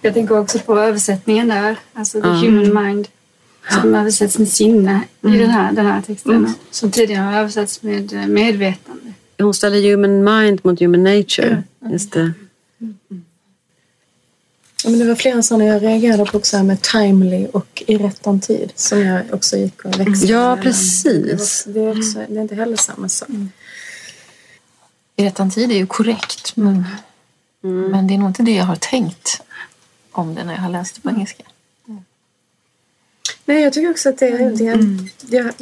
Jag 0.00 0.14
tänker 0.14 0.38
också 0.38 0.58
på 0.58 0.78
översättningen 0.78 1.48
där, 1.48 1.76
alltså 1.94 2.20
the 2.20 2.28
mm. 2.28 2.40
human 2.40 2.84
mind. 2.84 3.08
Som 3.70 3.94
översätts 3.94 4.38
med 4.38 4.48
sinne 4.48 5.00
mm. 5.22 5.34
i 5.34 5.38
den 5.38 5.50
här, 5.50 5.72
den 5.72 5.86
här 5.86 6.02
texten. 6.02 6.36
Mm. 6.36 6.52
Som 6.70 6.90
tidigare 6.90 7.22
har 7.22 7.40
översatts 7.40 7.82
med 7.82 8.12
eh, 8.12 8.26
medvetande. 8.26 9.12
Hon 9.38 9.54
ställer 9.54 9.90
human 9.90 10.24
mind 10.24 10.60
mot 10.62 10.80
human 10.80 11.04
nature. 11.04 11.62
Just 11.90 12.12
det. 12.12 12.32
Ja, 14.84 14.90
men 14.90 14.98
det 14.98 15.04
var 15.04 15.14
flera 15.14 15.42
sådana 15.42 15.64
jag 15.64 15.82
reagerade 15.82 16.24
på 16.30 16.38
också 16.38 16.62
med 16.62 16.82
timely 16.82 17.46
och 17.46 17.82
i 17.86 17.98
rättan 17.98 18.40
tid 18.40 18.72
som 18.74 19.00
jag 19.00 19.22
också 19.32 19.56
gick 19.56 19.84
och 19.84 20.00
växlade 20.00 20.32
Ja, 20.32 20.58
precis. 20.62 21.64
Det 21.68 21.80
är, 21.80 21.98
också, 21.98 22.18
det 22.28 22.36
är 22.38 22.42
inte 22.42 22.54
heller 22.54 22.76
samma 22.76 23.08
sak. 23.08 23.28
Mm 23.28 23.50
i 25.16 25.24
rättan 25.24 25.50
tid 25.50 25.70
är 25.70 25.76
ju 25.76 25.86
korrekt. 25.86 26.56
Men, 26.56 26.84
mm. 27.64 27.90
men 27.90 28.06
det 28.06 28.14
är 28.14 28.18
nog 28.18 28.28
inte 28.28 28.42
det 28.42 28.54
jag 28.54 28.64
har 28.64 28.76
tänkt 28.76 29.42
om 30.10 30.34
det 30.34 30.44
när 30.44 30.54
jag 30.54 30.60
har 30.60 30.70
läst 30.70 30.94
det 30.94 31.00
på 31.00 31.10
engelska. 31.10 31.42
Mm. 31.88 32.04
Nej, 33.44 33.62
jag 33.62 33.72
tycker 33.72 33.90
också 33.90 34.08
att 34.08 34.18
det, 34.18 34.28
är, 34.28 34.50
det 34.50 34.66
är, 34.66 34.74
mm. 34.74 35.08
jag 35.28 35.52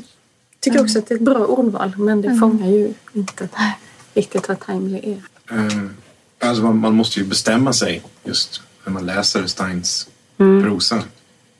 tycker 0.62 0.80
också 0.80 0.98
att 0.98 1.06
det 1.06 1.14
är 1.14 1.16
ett 1.16 1.22
bra 1.22 1.46
ordval 1.46 1.92
men 1.96 2.22
det 2.22 2.28
mm. 2.28 2.40
fångar 2.40 2.68
ju 2.68 2.94
inte 3.12 3.48
riktigt 4.14 4.48
vad 4.48 4.60
timely 4.60 4.98
är. 4.98 5.56
Uh, 5.56 5.90
alltså 6.38 6.62
man, 6.62 6.78
man, 6.78 6.94
måste 6.94 7.20
ju 7.20 7.26
bestämma 7.26 7.72
sig 7.72 8.02
just 8.24 8.62
när 8.84 8.92
man 8.92 9.06
läser 9.06 9.46
Steins 9.46 10.08
mm. 10.38 10.62
prosa 10.62 11.02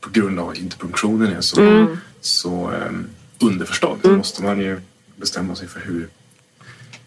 på 0.01 0.11
grund 0.11 0.41
av 0.41 0.49
att 0.49 0.59
interpunktionen 0.59 1.33
är 1.33 1.41
så, 1.41 1.61
mm. 1.61 1.97
så 2.21 2.71
um, 2.71 3.07
underförstådd. 3.41 3.99
Så 4.03 4.13
måste 4.13 4.43
man 4.43 4.61
ju 4.61 4.81
bestämma 5.17 5.55
sig 5.55 5.69
för 5.69 5.81
hur 5.81 6.09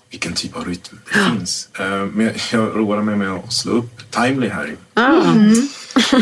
vilken 0.09 0.33
typ 0.33 0.55
av 0.55 0.65
rytm 0.65 0.99
det 1.05 1.19
finns. 1.19 1.69
Uh, 1.79 2.05
men 2.05 2.33
jag 2.51 2.75
roade 2.75 3.01
mig 3.01 3.15
med 3.15 3.31
att 3.31 3.53
slå 3.53 3.71
upp 3.71 4.11
Timely 4.11 4.47
här 4.47 4.67
i 4.67 4.75
mm. 4.95 5.67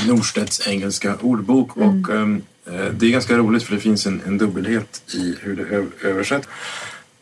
Norstedts 0.07 0.67
engelska 0.67 1.15
ordbok 1.21 1.77
mm. 1.77 1.89
och 1.89 2.09
um, 2.09 2.41
det 2.65 3.05
är 3.05 3.09
ganska 3.09 3.37
roligt 3.37 3.63
för 3.63 3.75
det 3.75 3.81
finns 3.81 4.05
en, 4.05 4.21
en 4.27 4.37
dubbelhet 4.37 5.01
i 5.13 5.35
hur 5.41 5.55
det 5.55 6.07
översätts. 6.07 6.47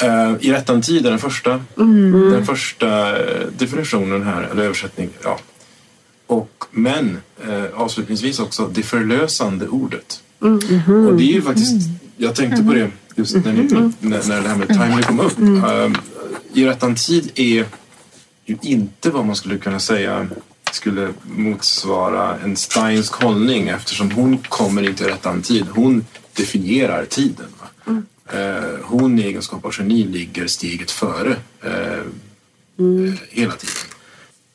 Uh, 0.03 0.35
I 0.39 0.51
rättan 0.51 0.81
tid 0.81 1.05
är 1.05 1.09
den 1.09 1.19
första, 1.19 1.63
mm. 1.77 2.31
den 2.31 2.45
första 2.45 3.17
definitionen 3.57 4.23
här, 4.23 4.43
eller 4.43 4.63
översättning. 4.63 5.09
Ja. 5.23 5.39
Och, 6.27 6.63
men 6.71 7.17
avslutningsvis 7.73 8.39
också 8.39 8.67
det 8.67 8.83
förlösande 8.83 9.67
ordet. 9.67 10.23
Mm. 10.41 11.07
Och 11.07 11.17
det 11.17 11.23
är 11.23 11.33
ju 11.33 11.41
faktiskt, 11.41 11.89
jag 12.17 12.35
tänkte 12.35 12.63
på 12.63 12.73
det 12.73 12.91
just 13.15 13.35
när, 13.35 13.53
ni, 13.53 13.63
när, 13.99 14.27
när 14.27 14.41
det 14.41 14.49
här 14.49 14.55
med 14.55 14.67
timely 14.67 15.03
kom 15.03 15.19
upp. 15.19 15.39
Uh, 15.39 15.97
i 16.53 16.65
rättan 16.65 16.95
tid 16.95 17.31
är 17.35 17.65
ju 18.45 18.57
inte 18.61 19.09
vad 19.09 19.25
man 19.25 19.35
skulle 19.35 19.57
kunna 19.57 19.79
säga 19.79 20.27
skulle 20.75 21.13
motsvara 21.23 22.39
en 22.39 22.55
Steinsk 22.55 23.13
hållning 23.13 23.67
eftersom 23.67 24.11
hon 24.11 24.37
kommer 24.37 24.89
inte 24.89 25.03
i 25.03 25.07
rättan 25.07 25.41
tid. 25.41 25.65
Hon 25.69 26.05
definierar 26.33 27.05
tiden. 27.05 27.47
Mm. 27.87 28.05
Eh, 28.33 28.79
hon 28.83 29.19
i 29.19 29.23
egenskap 29.23 29.65
av 29.65 29.73
geni 29.77 30.03
ligger 30.03 30.47
steget 30.47 30.91
före 30.91 31.35
eh, 31.63 32.03
mm. 32.79 33.17
hela 33.29 33.51
tiden. 33.51 33.75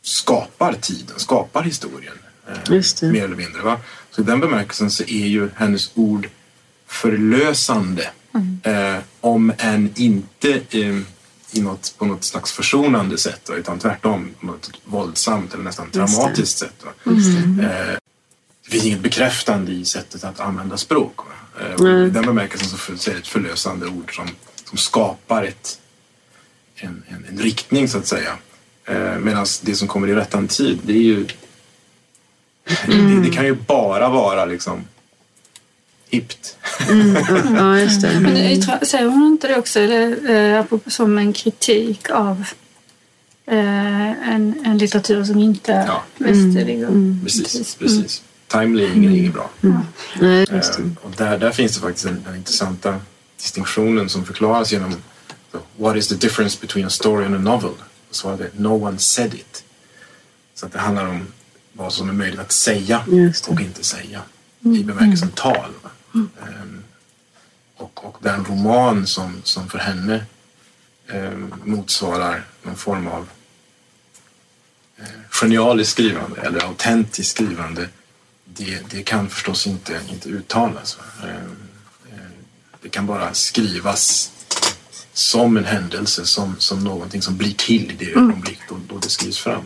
Skapar 0.03 0.73
tiden, 0.73 1.19
skapar 1.19 1.63
historien. 1.63 2.15
Eh, 2.49 3.11
mer 3.11 3.25
eller 3.25 3.37
mindre. 3.37 3.63
Va? 3.63 3.81
Så 4.11 4.21
i 4.21 4.25
den 4.25 4.41
bemärkelsen 4.41 4.91
så 4.91 5.03
är 5.03 5.27
ju 5.27 5.51
hennes 5.57 5.91
ord 5.95 6.29
förlösande. 6.87 8.11
Mm. 8.35 9.03
om 9.21 9.53
än 9.59 9.93
inte 9.95 10.61
i 11.57 11.61
något, 11.61 11.95
på 11.99 12.05
något 12.05 12.25
slags 12.25 12.53
försonande 12.53 13.19
sätt 13.19 13.51
utan 13.57 13.79
tvärtom 13.79 14.35
på 14.41 14.47
något 14.47 14.71
våldsamt 14.85 15.55
eller 15.55 15.65
nästan 15.65 15.91
dramatiskt 15.93 16.59
sätt. 16.59 16.85
Mm. 17.07 17.57
Det 18.65 18.71
finns 18.71 18.85
inget 18.85 19.01
bekräftande 19.01 19.73
i 19.73 19.85
sättet 19.85 20.25
att 20.25 20.41
använda 20.41 20.77
språk. 20.77 21.21
Och 21.79 21.89
I 21.89 22.11
den 22.11 22.27
bemärkelsen 22.27 22.99
så 22.99 23.11
är 23.11 23.15
det 23.15 23.21
ett 23.21 23.27
förlösande 23.27 23.87
ord 23.87 24.17
som, 24.17 24.29
som 24.65 24.79
skapar 24.79 25.43
ett, 25.43 25.81
en, 26.77 27.03
en, 27.09 27.25
en 27.29 27.39
riktning 27.39 27.89
så 27.89 27.99
att 27.99 28.07
säga. 28.07 28.39
Eh, 28.85 29.19
Medan 29.19 29.47
det 29.63 29.75
som 29.75 29.89
kommer 29.89 30.09
i 30.09 30.15
rättan 30.15 30.49
tid 30.49 30.79
det 30.83 30.93
är 30.93 31.03
ju 31.03 31.27
mm. 32.85 33.15
det, 33.23 33.29
det, 33.29 33.35
kan 33.35 33.45
ju 33.45 33.55
bara 33.55 34.09
vara 34.09 34.45
liksom 34.45 34.85
hippt. 36.11 36.57
Mm, 36.89 37.17
ja, 37.57 37.79
just 37.79 38.03
det. 38.03 38.21
Men 38.21 38.53
jag 38.53 38.87
säger 38.87 39.07
hon 39.07 39.27
inte 39.27 39.49
det 39.49 39.57
också 39.57 39.81
eller, 39.81 40.31
eh, 40.59 40.65
som 40.87 41.19
en 41.19 41.33
kritik 41.33 42.11
av 42.11 42.45
eh, 43.47 44.29
en, 44.35 44.65
en 44.65 44.79
litteratur 44.79 45.25
som 45.25 45.39
inte 45.39 45.73
är 45.73 45.87
ja. 45.87 46.03
västerlig? 46.19 46.77
Mm. 46.77 46.89
Mm. 46.89 47.21
Precis, 47.25 47.75
precis. 47.75 48.23
Timely 48.49 48.85
är 48.85 48.97
inget 48.97 49.13
mm. 49.13 49.33
bra. 49.33 49.51
Mm. 49.63 49.77
Nej, 50.21 50.47
eh, 50.51 50.87
och 51.03 51.11
där, 51.17 51.39
där 51.39 51.51
finns 51.51 51.75
det 51.75 51.81
faktiskt 51.81 52.07
den, 52.07 52.23
den 52.27 52.37
intressanta 52.37 53.01
distinktionen 53.37 54.09
som 54.09 54.25
förklaras 54.25 54.73
genom 54.73 54.93
so, 55.53 55.59
What 55.77 55.97
is 55.97 56.09
the 56.09 56.15
difference 56.15 56.59
between 56.61 56.87
a 56.87 56.91
story 56.91 57.27
and 57.27 57.35
a 57.35 57.39
novel? 57.39 57.75
Så 58.11 58.29
var 58.29 58.37
det 58.37 58.51
No 58.59 58.87
one 58.87 58.99
said 58.99 59.35
it. 59.35 59.65
Så 60.55 60.67
att 60.67 60.73
det 60.73 60.79
handlar 60.79 61.07
om 61.07 61.27
vad 61.73 61.93
som 61.93 62.09
är 62.09 62.13
möjligt 62.13 62.41
att 62.41 62.53
säga 62.53 63.05
och 63.49 63.61
inte 63.61 63.85
säga 63.85 64.23
i 64.61 64.85
bemärkelsen 64.85 65.31
tal. 65.31 65.71
Mm. 66.15 66.83
Och, 67.77 68.05
och 68.05 68.19
den 68.23 68.45
roman 68.45 69.07
som, 69.07 69.41
som 69.45 69.69
för 69.69 69.79
henne 69.79 70.25
um, 71.09 71.55
motsvarar 71.65 72.45
någon 72.63 72.77
form 72.77 73.09
av 73.09 73.29
uh, 75.01 75.07
genialiskt 75.31 75.93
skrivande 75.93 76.41
eller 76.41 76.65
autentiskt 76.65 77.31
skrivande 77.31 77.89
det, 78.45 78.91
det 78.91 79.03
kan 79.03 79.29
förstås 79.29 79.67
inte, 79.67 80.01
inte 80.11 80.29
uttalas. 80.29 80.99
Um, 81.23 81.57
det 82.83 82.89
kan 82.89 83.07
bara 83.07 83.35
skrivas 83.35 84.33
som 85.13 85.57
en 85.57 85.65
händelse, 85.65 86.27
som, 86.27 86.57
som 86.59 86.85
någonting 86.85 87.23
som 87.23 87.37
blir 87.37 87.53
till 87.53 87.91
i 87.91 87.95
det 87.95 88.13
mm. 88.13 88.25
ögonblick 88.25 88.59
då, 88.69 88.81
då 88.89 88.99
det 88.99 89.09
skrivs 89.09 89.39
fram. 89.39 89.65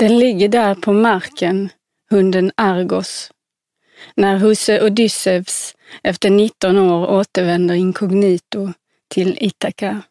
Den 0.00 0.18
ligger 0.18 0.48
där 0.48 0.74
på 0.74 0.92
marken, 0.92 1.68
hunden 2.10 2.52
Argos, 2.56 3.32
när 4.14 4.36
husse 4.36 4.84
Odysseus 4.84 5.76
efter 6.02 6.30
19 6.30 6.78
år 6.78 7.06
återvänder 7.10 7.74
inkognito 7.74 8.72
till 9.08 9.38
Ithaka. 9.40 10.02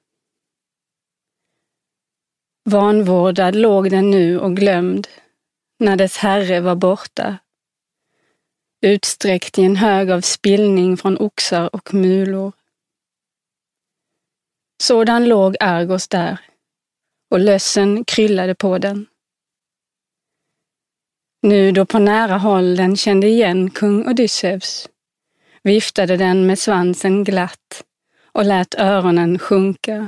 Vanvårdad 2.69 3.55
låg 3.55 3.89
den 3.89 4.11
nu 4.11 4.39
och 4.39 4.55
glömd, 4.55 5.07
när 5.79 5.95
dess 5.95 6.17
herre 6.17 6.59
var 6.59 6.75
borta. 6.75 7.37
Utsträckt 8.81 9.59
i 9.59 9.63
en 9.63 9.75
hög 9.75 10.11
av 10.11 10.21
spillning 10.21 10.97
från 10.97 11.17
oxar 11.17 11.75
och 11.75 11.93
mulor. 11.93 12.51
Sådan 14.81 15.29
låg 15.29 15.55
Argos 15.59 16.07
där, 16.07 16.37
och 17.31 17.39
lössen 17.39 18.05
kryllade 18.05 18.55
på 18.55 18.77
den. 18.77 19.08
Nu 21.41 21.71
då 21.71 21.85
på 21.85 21.99
nära 21.99 22.37
håll 22.37 22.75
den 22.75 22.95
kände 22.95 23.27
igen 23.27 23.69
kung 23.69 24.07
Odysseus, 24.07 24.89
viftade 25.63 26.17
den 26.17 26.47
med 26.47 26.59
svansen 26.59 27.23
glatt 27.23 27.83
och 28.31 28.45
lät 28.45 28.75
öronen 28.75 29.39
sjunka. 29.39 30.07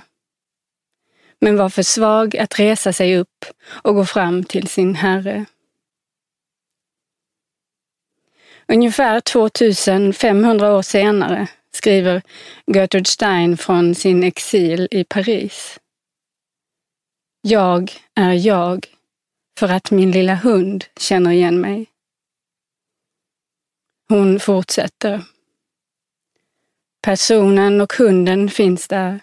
Men 1.40 1.58
var 1.58 1.70
för 1.70 1.84
svag 1.84 2.38
att 2.38 2.60
resa 2.60 2.94
sig 2.94 3.18
upp 3.18 3.46
och 3.68 3.96
gå 3.96 4.06
fram 4.06 4.44
till 4.44 4.68
sin 4.68 4.96
herre. 4.96 5.46
Ungefär 8.68 9.20
2500 9.20 10.74
år 10.74 10.82
senare 10.82 11.48
skriver 11.72 12.22
Gertrude 12.74 13.10
Stein 13.10 13.58
från 13.58 13.96
sin 13.96 14.24
exil 14.24 14.88
i 14.92 15.04
Paris. 15.04 15.80
Jag 17.42 17.92
är 18.16 18.34
jag 18.34 18.88
för 19.60 19.70
att 19.70 19.92
min 19.92 20.12
lilla 20.12 20.36
hund 20.36 20.86
känner 20.98 21.32
igen 21.32 21.62
mig. 21.62 21.86
Hon 24.10 24.40
fortsätter. 24.40 25.24
Personen 27.02 27.82
och 27.82 27.94
hunden 27.94 28.50
finns 28.50 28.88
där. 28.88 29.20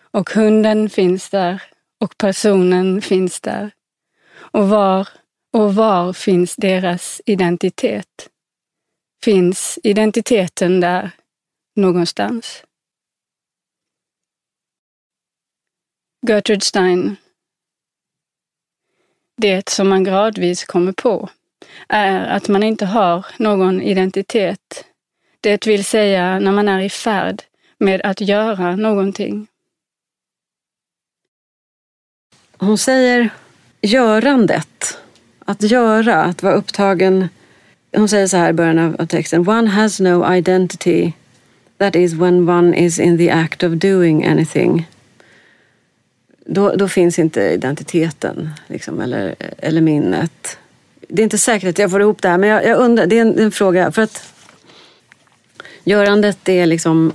Och 0.00 0.30
hunden 0.30 0.90
finns 0.90 1.30
där 1.30 1.62
och 2.00 2.18
personen 2.18 3.02
finns 3.02 3.40
där. 3.40 3.70
Och 4.36 4.68
var 4.68 5.08
och 5.52 5.74
var 5.74 6.12
finns 6.12 6.56
deras 6.56 7.20
identitet? 7.26 8.28
Finns 9.24 9.78
identiteten 9.82 10.80
där 10.80 11.10
någonstans? 11.76 12.64
Gertrude 16.28 16.64
Stein 16.64 17.16
det 19.36 19.68
som 19.68 19.88
man 19.88 20.04
gradvis 20.04 20.64
kommer 20.64 20.92
på 20.92 21.28
är 21.88 22.26
att 22.26 22.48
man 22.48 22.62
inte 22.62 22.86
har 22.86 23.26
någon 23.38 23.82
identitet. 23.82 24.84
Det 25.40 25.66
vill 25.66 25.84
säga 25.84 26.38
när 26.38 26.52
man 26.52 26.68
är 26.68 26.80
i 26.80 26.90
färd 26.90 27.42
med 27.78 28.00
att 28.04 28.20
göra 28.20 28.76
någonting. 28.76 29.46
Hon 32.58 32.78
säger 32.78 33.30
görandet, 33.80 34.98
att 35.38 35.62
göra, 35.62 36.22
att 36.22 36.42
vara 36.42 36.54
upptagen. 36.54 37.28
Hon 37.96 38.08
säger 38.08 38.26
så 38.26 38.36
här 38.36 38.50
i 38.50 38.52
början 38.52 38.96
av 38.98 39.06
texten. 39.06 39.48
One 39.48 39.70
has 39.70 40.00
no 40.00 40.34
identity. 40.34 41.12
That 41.78 41.96
is 41.96 42.14
when 42.14 42.48
one 42.48 42.76
is 42.76 42.98
in 42.98 43.18
the 43.18 43.30
act 43.30 43.62
of 43.62 43.72
doing 43.72 44.24
anything 44.24 44.86
då, 46.44 46.76
då 46.76 46.88
finns 46.88 47.18
inte 47.18 47.42
identiteten 47.42 48.50
liksom, 48.66 49.00
eller, 49.00 49.34
eller 49.58 49.80
minnet. 49.80 50.58
Det 51.08 51.22
är 51.22 51.24
inte 51.24 51.38
säkert 51.38 51.68
att 51.68 51.78
jag 51.78 51.90
får 51.90 52.00
ihop 52.00 52.22
det 52.22 52.28
här 52.28 52.38
men 52.38 52.48
jag, 52.48 52.64
jag 52.66 52.78
undrar, 52.78 53.06
det 53.06 53.18
är, 53.18 53.20
en, 53.20 53.36
det 53.36 53.42
är 53.42 53.44
en 53.44 53.52
fråga. 53.52 53.92
För 53.92 54.02
att 54.02 54.22
görandet, 55.84 56.48
är 56.48 56.66
liksom, 56.66 57.12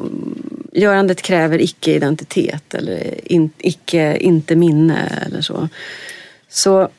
görandet 0.73 1.21
kräver 1.21 1.61
icke-identitet 1.61 2.73
eller 2.73 3.31
in, 3.31 3.49
icke, 3.57 4.17
inte 4.17 4.55
minne 4.55 5.23
eller 5.25 5.41
så. 5.41 5.69
Så, 6.49 6.89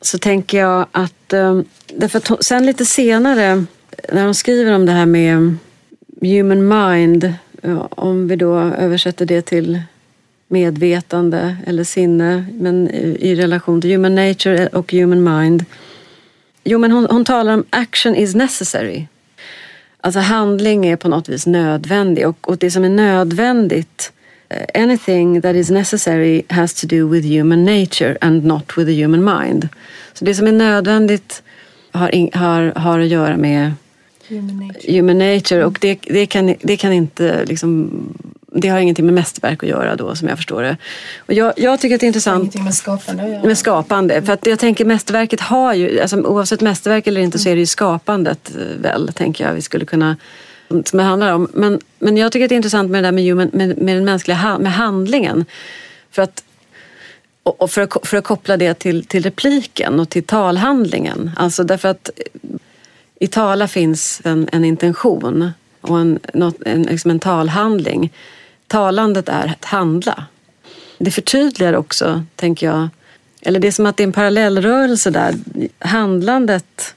så 0.00 0.18
tänker 0.18 0.58
jag 0.58 0.86
att, 0.92 1.32
ehm, 1.32 1.64
därför 1.86 2.18
att 2.18 2.44
sen 2.44 2.66
lite 2.66 2.84
senare 2.84 3.64
när 4.12 4.24
hon 4.24 4.34
skriver 4.34 4.72
om 4.72 4.86
det 4.86 4.92
här 4.92 5.06
med 5.06 5.56
human 6.20 6.68
mind, 6.68 7.34
om 7.90 8.28
vi 8.28 8.36
då 8.36 8.58
översätter 8.58 9.26
det 9.26 9.42
till 9.42 9.82
medvetande 10.48 11.56
eller 11.66 11.84
sinne 11.84 12.46
men 12.52 12.90
i 13.20 13.34
relation 13.34 13.80
till 13.80 13.90
human 13.90 14.14
nature 14.14 14.66
och 14.66 14.92
human 14.92 15.40
mind. 15.40 15.64
Jo, 16.64 16.78
men 16.78 16.92
hon, 16.92 17.06
hon 17.10 17.24
talar 17.24 17.54
om 17.54 17.64
action 17.70 18.14
is 18.14 18.34
necessary. 18.34 19.06
Alltså 20.00 20.20
handling 20.20 20.86
är 20.86 20.96
på 20.96 21.08
något 21.08 21.28
vis 21.28 21.46
nödvändig 21.46 22.28
och, 22.28 22.48
och 22.48 22.58
det 22.58 22.70
som 22.70 22.84
är 22.84 22.88
nödvändigt 22.88 24.12
eh, 24.48 24.82
anything 24.82 25.42
that 25.42 25.56
is 25.56 25.70
necessary 25.70 26.42
has 26.48 26.74
to 26.74 26.86
do 26.86 27.08
with 27.08 27.28
human 27.28 27.64
nature 27.64 28.16
and 28.20 28.44
not 28.44 28.78
with 28.78 28.86
the 28.86 29.02
human 29.02 29.24
mind. 29.24 29.68
Så 30.12 30.24
det 30.24 30.34
som 30.34 30.46
är 30.46 30.52
nödvändigt 30.52 31.42
har, 31.92 32.14
in, 32.14 32.30
har, 32.34 32.72
har 32.76 32.98
att 32.98 33.08
göra 33.08 33.36
med 33.36 33.72
human 34.28 34.66
nature, 34.66 34.96
human 34.96 35.18
nature 35.18 35.64
och 35.64 35.78
det, 35.80 35.98
det, 36.02 36.26
kan, 36.26 36.54
det 36.62 36.76
kan 36.76 36.92
inte 36.92 37.44
liksom 37.44 37.90
det 38.54 38.68
har 38.68 38.78
ingenting 38.78 39.04
med 39.04 39.14
mästerverk 39.14 39.62
att 39.62 39.68
göra 39.68 39.96
då 39.96 40.16
som 40.16 40.28
jag 40.28 40.38
förstår 40.38 40.62
det. 40.62 40.76
Och 41.18 41.32
jag, 41.32 41.52
jag 41.56 41.80
tycker 41.80 41.94
att 41.94 42.00
det 42.00 42.04
är 42.04 42.08
intressant. 42.08 42.42
Ingenting 42.42 42.64
med 42.64 42.74
skapande 42.74 43.22
att 43.22 43.30
göra. 43.30 43.44
Med 43.44 43.58
skapande. 43.58 44.22
För 44.22 44.32
att 44.32 44.46
jag 44.46 44.58
tänker 44.58 44.84
mästerverket 44.84 45.40
har 45.40 45.74
ju, 45.74 46.00
alltså, 46.00 46.20
oavsett 46.20 46.60
mästerverk 46.60 47.06
eller 47.06 47.20
inte 47.20 47.38
så 47.38 47.48
är 47.48 47.54
det 47.54 47.60
ju 47.60 47.66
skapandet 47.66 48.50
eh, 48.54 48.82
väl, 48.82 49.12
tänker 49.12 49.46
jag 49.46 49.54
vi 49.54 49.62
skulle 49.62 49.84
kunna 49.84 50.16
som 50.68 50.96
det 50.96 51.02
handlar 51.02 51.32
om. 51.32 51.48
Men, 51.52 51.80
men 51.98 52.16
jag 52.16 52.32
tycker 52.32 52.44
att 52.44 52.48
det 52.48 52.54
är 52.54 52.56
intressant 52.56 52.90
med 52.90 53.02
det 53.02 53.06
där 53.06 53.12
med, 53.12 53.24
human, 53.24 53.50
med, 53.52 53.78
med 53.78 53.96
den 53.96 54.04
mänskliga 54.04 54.58
med 54.58 54.72
handlingen. 54.72 55.44
För 56.10 56.22
att, 56.22 56.44
och 57.42 57.70
för 57.70 57.82
att, 57.82 58.06
för 58.06 58.16
att 58.16 58.24
koppla 58.24 58.56
det 58.56 58.74
till, 58.74 59.04
till 59.04 59.22
repliken 59.22 60.00
och 60.00 60.08
till 60.08 60.24
talhandlingen. 60.24 61.30
Alltså 61.36 61.64
därför 61.64 61.88
att 61.88 62.10
i 63.18 63.26
tala 63.26 63.68
finns 63.68 64.20
en, 64.24 64.48
en 64.52 64.64
intention 64.64 65.52
och 65.80 66.00
en, 66.00 66.18
något, 66.34 66.62
en, 66.66 66.82
liksom 66.82 67.10
en 67.10 67.20
talhandling 67.20 68.12
talandet 68.74 69.28
är 69.28 69.46
att 69.46 69.64
handla. 69.64 70.24
Det 70.98 71.10
förtydligar 71.10 71.72
också, 71.72 72.24
tänker 72.36 72.66
jag, 72.66 72.88
eller 73.42 73.60
det 73.60 73.66
är 73.66 73.72
som 73.72 73.86
att 73.86 73.96
det 73.96 74.02
är 74.02 74.06
en 74.06 74.12
parallellrörelse 74.12 75.10
där. 75.10 75.34
Handlandet 75.78 76.94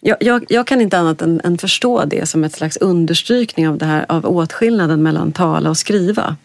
jag, 0.00 0.16
jag, 0.20 0.44
jag, 0.48 0.66
kan 0.66 0.80
inte 0.80 0.98
annat 0.98 1.22
än, 1.22 1.40
än, 1.44 1.58
förstå 1.58 2.04
det 2.04 2.26
som 2.26 2.44
ett 2.44 2.52
slags 2.52 2.76
understrykning 2.76 3.68
av, 3.68 3.78
det 3.78 3.84
här, 3.84 4.06
av 4.08 4.26
åtskillnaden 4.26 5.02
mellan 5.02 5.32
tala 5.32 5.70
och 5.70 5.76
skriva. 5.76 6.36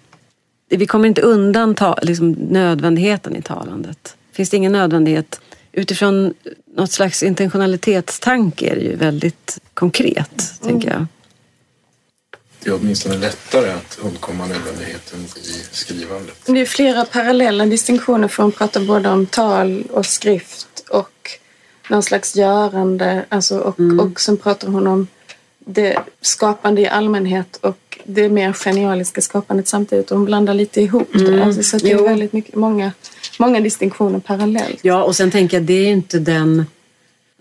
Vi 0.70 0.86
kommer 0.86 1.08
inte 1.08 1.22
undan 1.22 1.76
ta, 1.76 1.98
liksom, 2.02 2.32
nödvändigheten 2.32 3.36
i 3.36 3.42
talandet. 3.42 4.16
Finns 4.32 4.50
det 4.50 4.58
ingen 4.58 4.72
nödvändighet 4.72 5.42
utifrån 5.72 6.34
något 6.76 6.92
slags 6.92 7.24
intentionalitetstanke 7.24 8.70
är 8.70 8.76
det 8.76 8.82
ju 8.82 8.96
väldigt 8.96 9.60
konkret, 9.74 10.54
mm. 10.62 10.72
tänker 10.72 10.90
jag 10.90 11.06
det 12.64 12.70
är 12.70 12.76
åtminstone 12.76 13.18
lättare 13.18 13.70
att 13.72 14.00
undkomma 14.02 14.46
nödvändigheten 14.46 15.20
i 15.20 15.76
skrivandet. 15.76 16.36
Det 16.46 16.62
är 16.62 16.66
flera 16.66 17.06
parallella 17.06 17.66
distinktioner 17.66 18.28
för 18.28 18.44
hon 18.44 18.52
pratar 18.52 18.82
både 18.82 19.10
om 19.10 19.26
tal 19.26 19.84
och 19.92 20.06
skrift 20.06 20.84
och 20.90 21.32
någon 21.90 22.04
slags 22.04 22.36
görande. 22.36 23.26
Alltså 23.30 23.60
och, 23.60 23.80
mm. 23.80 24.00
och 24.00 24.22
sen 24.22 24.38
pratar 24.38 24.68
hon 24.68 24.88
om 24.88 25.08
det 25.60 26.00
skapande 26.22 26.82
i 26.82 26.88
allmänhet 26.88 27.60
och 27.62 28.00
det 28.04 28.30
mer 28.30 28.54
genialiska 28.54 29.22
skapandet 29.22 29.68
samtidigt. 29.68 30.12
Och 30.12 30.18
hon 30.18 30.26
blandar 30.26 30.54
lite 30.54 30.82
ihop 30.82 31.10
det. 31.14 31.28
Mm. 31.28 31.42
Alltså, 31.42 31.64
så 31.64 31.78
det 31.78 31.92
är 31.92 32.04
väldigt 32.04 32.34
mycket, 32.34 32.56
många, 32.56 32.92
många 33.40 33.60
distinktioner 33.60 34.20
parallellt. 34.20 34.80
Ja, 34.82 35.04
och 35.04 35.16
sen 35.16 35.32
tänker 35.32 35.58
jag 35.58 35.64
det 35.64 35.74
är 35.74 35.92
inte 35.92 36.20
den 36.20 36.66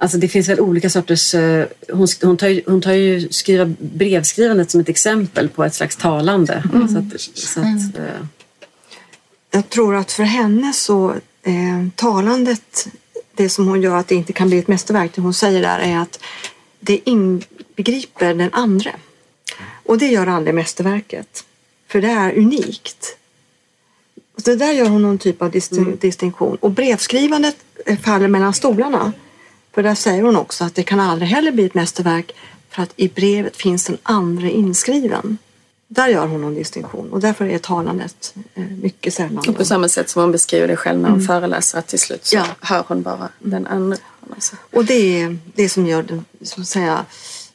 Alltså 0.00 0.18
det 0.18 0.28
finns 0.28 0.48
väl 0.48 0.60
olika 0.60 0.90
sorters... 0.90 1.34
Eh, 1.34 1.66
hon, 1.92 2.08
hon, 2.22 2.36
tar 2.36 2.48
ju, 2.48 2.62
hon 2.66 2.80
tar 2.80 2.92
ju 2.92 3.28
skriva, 3.30 3.64
brevskrivandet 3.78 4.70
som 4.70 4.80
ett 4.80 4.88
exempel 4.88 5.48
på 5.48 5.64
ett 5.64 5.74
slags 5.74 5.96
talande. 5.96 6.62
Mm. 6.74 6.88
Så 6.88 6.98
att, 6.98 7.20
så 7.20 7.60
att, 7.60 7.66
mm. 7.66 7.92
Eh. 7.96 8.26
Jag 9.50 9.68
tror 9.68 9.94
att 9.94 10.12
för 10.12 10.22
henne 10.22 10.72
så 10.72 11.10
eh, 11.42 11.88
talandet, 11.94 12.88
det 13.34 13.48
som 13.48 13.68
hon 13.68 13.82
gör 13.82 13.96
att 13.96 14.08
det 14.08 14.14
inte 14.14 14.32
kan 14.32 14.48
bli 14.48 14.58
ett 14.58 14.68
mästerverk, 14.68 15.10
det 15.14 15.20
hon 15.20 15.34
säger 15.34 15.62
där 15.62 15.78
är 15.78 15.98
att 15.98 16.20
det 16.80 17.00
inbegriper 17.04 18.34
den 18.34 18.50
andra. 18.52 18.90
Och 19.84 19.98
det 19.98 20.06
gör 20.06 20.26
aldrig 20.26 20.54
mästerverket. 20.54 21.44
För 21.88 22.00
det 22.00 22.10
är 22.10 22.38
unikt. 22.38 23.16
Och 24.36 24.42
det 24.42 24.56
där 24.56 24.72
gör 24.72 24.88
hon 24.88 25.02
någon 25.02 25.18
typ 25.18 25.42
av 25.42 25.56
mm. 25.72 25.96
distinktion. 26.00 26.56
Och 26.60 26.70
brevskrivandet 26.70 27.56
faller 28.04 28.28
mellan 28.28 28.54
stolarna. 28.54 29.12
För 29.78 29.82
där 29.82 29.94
säger 29.94 30.22
hon 30.22 30.36
också 30.36 30.64
att 30.64 30.74
det 30.74 30.82
kan 30.82 31.00
aldrig 31.00 31.28
heller 31.30 31.52
bli 31.52 31.64
ett 31.64 31.74
mästerverk 31.74 32.32
för 32.70 32.82
att 32.82 32.92
i 32.96 33.08
brevet 33.08 33.56
finns 33.56 33.84
den 33.84 33.98
andra 34.02 34.48
inskriven. 34.50 35.38
Där 35.88 36.08
gör 36.08 36.26
hon 36.26 36.40
någon 36.40 36.54
distinktion 36.54 37.12
och 37.12 37.20
därför 37.20 37.44
är 37.46 37.58
talandet 37.58 38.34
eh, 38.54 38.64
mycket 38.64 39.14
sällan. 39.14 39.44
Och 39.48 39.56
på 39.56 39.64
samma 39.64 39.88
sätt 39.88 40.10
som 40.10 40.22
hon 40.22 40.32
beskriver 40.32 40.68
det 40.68 40.76
själv 40.76 41.00
när 41.00 41.10
hon 41.10 41.20
föreläser 41.20 41.78
att 41.78 41.86
till 41.86 41.98
slut 41.98 42.26
så 42.26 42.36
Ja. 42.36 42.44
hör 42.60 42.84
hon 42.88 43.02
bara 43.02 43.28
den 43.38 43.66
andra. 43.66 43.96
sätt. 44.38 44.58
Och 44.72 44.84
det 44.84 45.20
är 45.22 45.38
det 45.54 45.68
som 45.68 45.86
gör 45.86 46.02
den, 46.02 46.24
så 46.42 46.60
att 46.60 46.68
säga, 46.68 47.04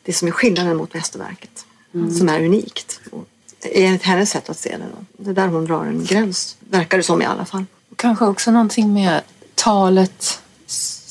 det 0.03 0.13
som 0.13 0.27
är 0.27 0.31
skillnaden 0.31 0.77
mot 0.77 0.93
mästerverket. 0.93 1.65
Som 1.91 2.29
är 2.29 2.45
unikt. 2.45 2.99
Och 3.11 3.25
enligt 3.61 4.03
hennes 4.03 4.29
sätt 4.29 4.49
att 4.49 4.57
se 4.59 4.69
det. 4.69 4.85
Då. 4.97 5.23
Det 5.23 5.29
är 5.29 5.33
där 5.33 5.47
hon 5.47 5.65
drar 5.65 5.85
en 5.85 6.05
gräns, 6.05 6.57
verkar 6.59 6.97
det 6.97 7.03
som 7.03 7.21
i 7.21 7.25
alla 7.25 7.45
fall. 7.45 7.65
Kanske 7.95 8.25
också 8.25 8.51
någonting 8.51 8.93
med 8.93 9.21
talet 9.55 10.39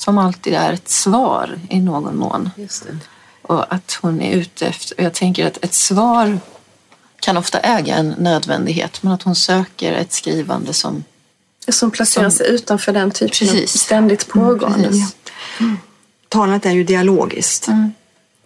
som 0.03 0.17
alltid 0.17 0.53
är 0.53 0.73
ett 0.73 0.89
svar 0.89 1.59
i 1.69 1.79
någon 1.79 2.17
mån. 2.17 2.49
Just 2.57 2.83
det. 2.83 2.97
Och 3.41 3.73
att 3.73 3.99
hon 4.01 4.21
är 4.21 4.35
ute 4.35 4.67
efter... 4.67 4.97
och 4.97 5.03
Jag 5.03 5.13
tänker 5.13 5.47
att 5.47 5.63
ett 5.63 5.73
svar 5.73 6.39
kan 7.19 7.37
ofta 7.37 7.59
äga 7.59 7.95
en 7.95 8.09
nödvändighet 8.09 9.03
men 9.03 9.13
att 9.13 9.23
hon 9.23 9.35
söker 9.35 9.93
ett 9.93 10.13
skrivande 10.13 10.73
som... 10.73 11.03
Som 11.67 11.91
placerar 11.91 12.29
Som- 12.29 12.37
sig 12.37 12.55
utanför 12.55 12.93
den 12.93 13.11
typen 13.11 13.29
Precis. 13.29 13.51
Mm, 13.51 13.63
av 13.63 13.67
ständigt 13.67 14.27
pågående. 14.27 14.87
Precis. 14.87 15.15
Talandet 16.27 16.65
är 16.65 16.71
ju 16.71 16.83
dialogiskt. 16.83 17.67
Mm. 17.67 17.93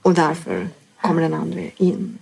Och 0.02 0.14
därför 0.14 0.70
kommer 1.02 1.22
den 1.22 1.34
andra 1.34 1.60
in. 1.78 2.20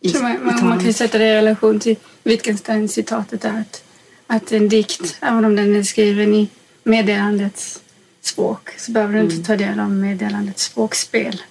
I, 0.00 0.18
man, 0.18 0.32
i 0.32 0.62
man, 0.62 0.84
kan 0.84 0.94
sätta 0.94 1.18
det 1.18 1.24
i 1.24 1.34
relation 1.34 1.80
till 1.80 1.96
Wittgenstein-citatet 2.24 3.42
där 3.42 3.60
att, 3.60 3.84
att 4.26 4.52
en 4.52 4.68
dikt, 4.68 5.16
även 5.20 5.44
om 5.44 5.56
den 5.56 5.76
är 5.76 5.82
skriven 5.82 6.34
i 6.34 6.48
meddelandets 6.84 7.81
språk 8.26 8.68
så 8.78 8.92
behöver 8.92 9.14
du 9.14 9.20
inte 9.20 9.42
ta 9.46 9.56
del 9.56 9.80
av 9.80 9.90
meddelandets 9.90 10.62
språkspel. 10.64 11.42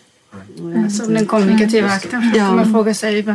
Alltså 0.84 1.05
den 1.05 1.25
kommunikativa 1.25 1.89
akten. 1.89 2.31
Då 2.34 2.39
Ja. 2.39 2.55
man 2.55 2.71
fråga 2.71 2.93
sig 2.93 3.25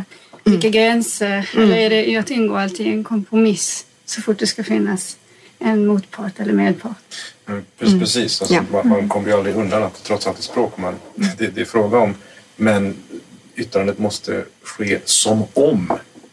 vilka 0.44 0.68
gränser, 0.68 1.51
eller 1.55 1.77
är 1.77 1.90
det 1.90 2.16
att 2.16 2.31
ingå 2.31 2.57
alltid 2.57 2.87
i 2.87 2.90
en 2.90 3.05
kompromiss 3.05 3.87
så 4.05 4.22
fort 4.22 4.38
det 4.38 4.46
ska 4.46 4.64
finnas 4.64 5.16
en 5.59 5.87
motpart 5.87 6.40
eller 6.40 6.53
medpart. 6.53 7.14
Mm, 7.49 7.64
Precis, 7.79 7.99
precis. 8.01 8.40
Alltså, 8.42 8.55
Ja. 8.72 8.83
man, 8.85 9.09
kommer 9.09 9.29
ju 9.29 9.35
aldrig 9.35 9.55
undan 9.57 9.83
att 9.83 9.94
det 9.94 10.01
trots 10.03 10.27
allt 10.27 10.38
är 10.38 10.42
språk 10.42 10.79
man, 10.79 10.94
det, 11.38 11.46
det 11.46 11.61
är 11.61 11.64
fråga 11.64 11.99
om. 11.99 12.14
Men 12.57 12.96
yttrandet 13.57 13.99
måste 13.99 14.44
ske 14.62 14.99
som 15.05 15.42
om 15.55 15.92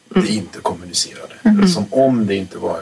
det 0.09 0.27
inte 0.27 0.59
kommunicerade. 0.59 1.33
Eller 1.43 1.67
Som 1.67 1.85
om 1.89 2.25
det 2.27 2.35
inte 2.35 2.57
var... 2.57 2.81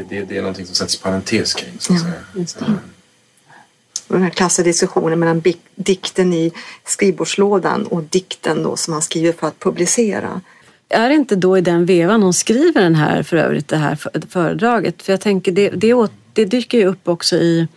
mm, 0.00 0.08
Det, 0.08 0.16
det, 0.20 0.24
det 0.24 0.36
är 0.36 0.40
någonting 0.42 0.66
som 0.66 0.74
sätts 0.74 0.96
parentes 1.00 1.54
kring. 1.54 1.72
Så 1.78 1.92
att 1.92 2.00
säga. 2.00 2.46
Så, 2.46 2.64
Och 4.08 4.14
den 4.14 4.22
här 4.22 4.30
klassiska 4.30 4.62
diskussionen 4.62 5.18
mellan 5.18 5.42
dikten 5.74 6.32
i 6.32 6.52
skrivbordslådan 6.84 7.86
och 7.86 8.02
dikten 8.02 8.62
då 8.62 8.76
som 8.76 8.92
han 8.92 9.02
skriver 9.02 9.32
för 9.32 9.46
att 9.46 9.58
publicera. 9.58 10.40
Är 10.88 11.08
det 11.08 11.14
inte 11.14 11.36
då 11.36 11.58
i 11.58 11.60
den 11.60 11.86
vevan 11.86 12.22
hon 12.22 12.34
skriver 12.34 12.80
den 12.82 12.94
här 12.94 13.22
för 13.22 13.36
övrigt 13.36 13.68
det 13.68 13.76
här 13.76 13.94
för- 13.96 14.22
föredraget? 14.28 15.02
För 15.02 15.12
jag 15.12 15.20
tänker 15.20 15.52
det, 15.52 15.68
det, 15.70 15.94
åt- 15.94 16.12
det 16.32 16.44
dyker 16.44 16.78
ju 16.78 16.84
upp 16.86 17.08
också 17.08 17.36
i, 17.36 17.68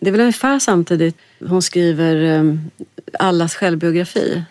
det 0.00 0.08
är 0.08 0.12
väl 0.12 0.20
ungefär 0.20 0.58
samtidigt 0.58 1.16
hon 1.48 1.62
skriver 1.62 2.38
um, 2.38 2.70
allas 3.18 3.54
självbiografi. 3.54 4.42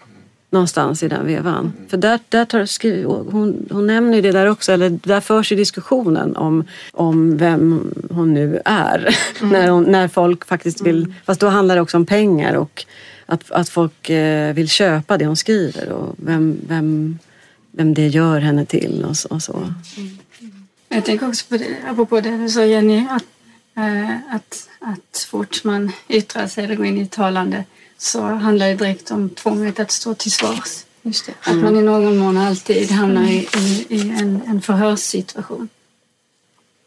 Någonstans 0.51 1.03
i 1.03 1.07
den 1.07 1.27
vevan. 1.27 1.73
För 1.87 1.97
där, 1.97 2.19
där 2.29 2.45
tar, 2.45 3.31
hon, 3.31 3.67
hon 3.71 3.87
nämner 3.87 4.15
ju 4.15 4.21
det 4.21 4.31
där 4.31 4.45
också, 4.45 4.71
eller 4.71 4.89
där 4.89 5.21
förs 5.21 5.51
ju 5.51 5.55
diskussionen 5.55 6.35
om, 6.35 6.63
om 6.91 7.37
vem 7.37 7.93
hon 8.11 8.33
nu 8.33 8.61
är. 8.65 9.15
när, 9.41 9.69
hon, 9.69 9.83
när 9.83 10.07
folk 10.07 10.45
faktiskt 10.45 10.81
vill, 10.81 11.13
fast 11.25 11.41
då 11.41 11.47
handlar 11.47 11.75
det 11.75 11.81
också 11.81 11.97
om 11.97 12.05
pengar 12.05 12.53
och 12.53 12.85
att, 13.25 13.51
att 13.51 13.69
folk 13.69 14.09
eh, 14.09 14.53
vill 14.53 14.69
köpa 14.69 15.17
det 15.17 15.25
hon 15.25 15.37
skriver 15.37 15.89
och 15.89 16.15
vem, 16.17 16.59
vem, 16.67 17.19
vem 17.71 17.93
det 17.93 18.07
gör 18.07 18.39
henne 18.39 18.65
till 18.65 19.05
och 19.09 19.17
så. 19.17 19.27
Och 19.29 19.43
så. 19.43 19.73
Jag 20.89 21.05
tänker 21.05 21.27
också 21.27 21.45
på 21.49 21.57
det, 21.57 21.77
apropå 21.89 22.21
det 22.21 22.37
du 22.37 22.49
sa 22.49 22.65
Jenny, 22.65 23.07
att, 23.09 23.25
eh, 23.77 24.35
att, 24.35 24.69
att 24.79 25.27
fort 25.29 25.63
man 25.63 25.91
yttrar 26.07 26.47
sig 26.47 26.63
eller 26.63 26.75
går 26.75 26.85
in 26.85 26.97
i 26.97 27.01
ett 27.01 27.11
talande 27.11 27.63
så 27.99 28.21
handlar 28.21 28.67
det 28.67 28.75
direkt 28.75 29.11
om 29.11 29.29
tvånget 29.29 29.79
att 29.79 29.91
stå 29.91 30.13
till 30.13 30.31
svars. 30.31 30.85
Just 31.01 31.25
det. 31.25 31.33
Att 31.41 31.57
man 31.57 31.77
i 31.77 31.81
någon 31.81 32.17
mån 32.17 32.37
alltid 32.37 32.91
hamnar 32.91 33.23
i, 33.23 33.47
i, 33.57 33.85
i 33.89 34.09
en, 34.09 34.41
en 34.47 34.61
förhörssituation. 34.61 35.69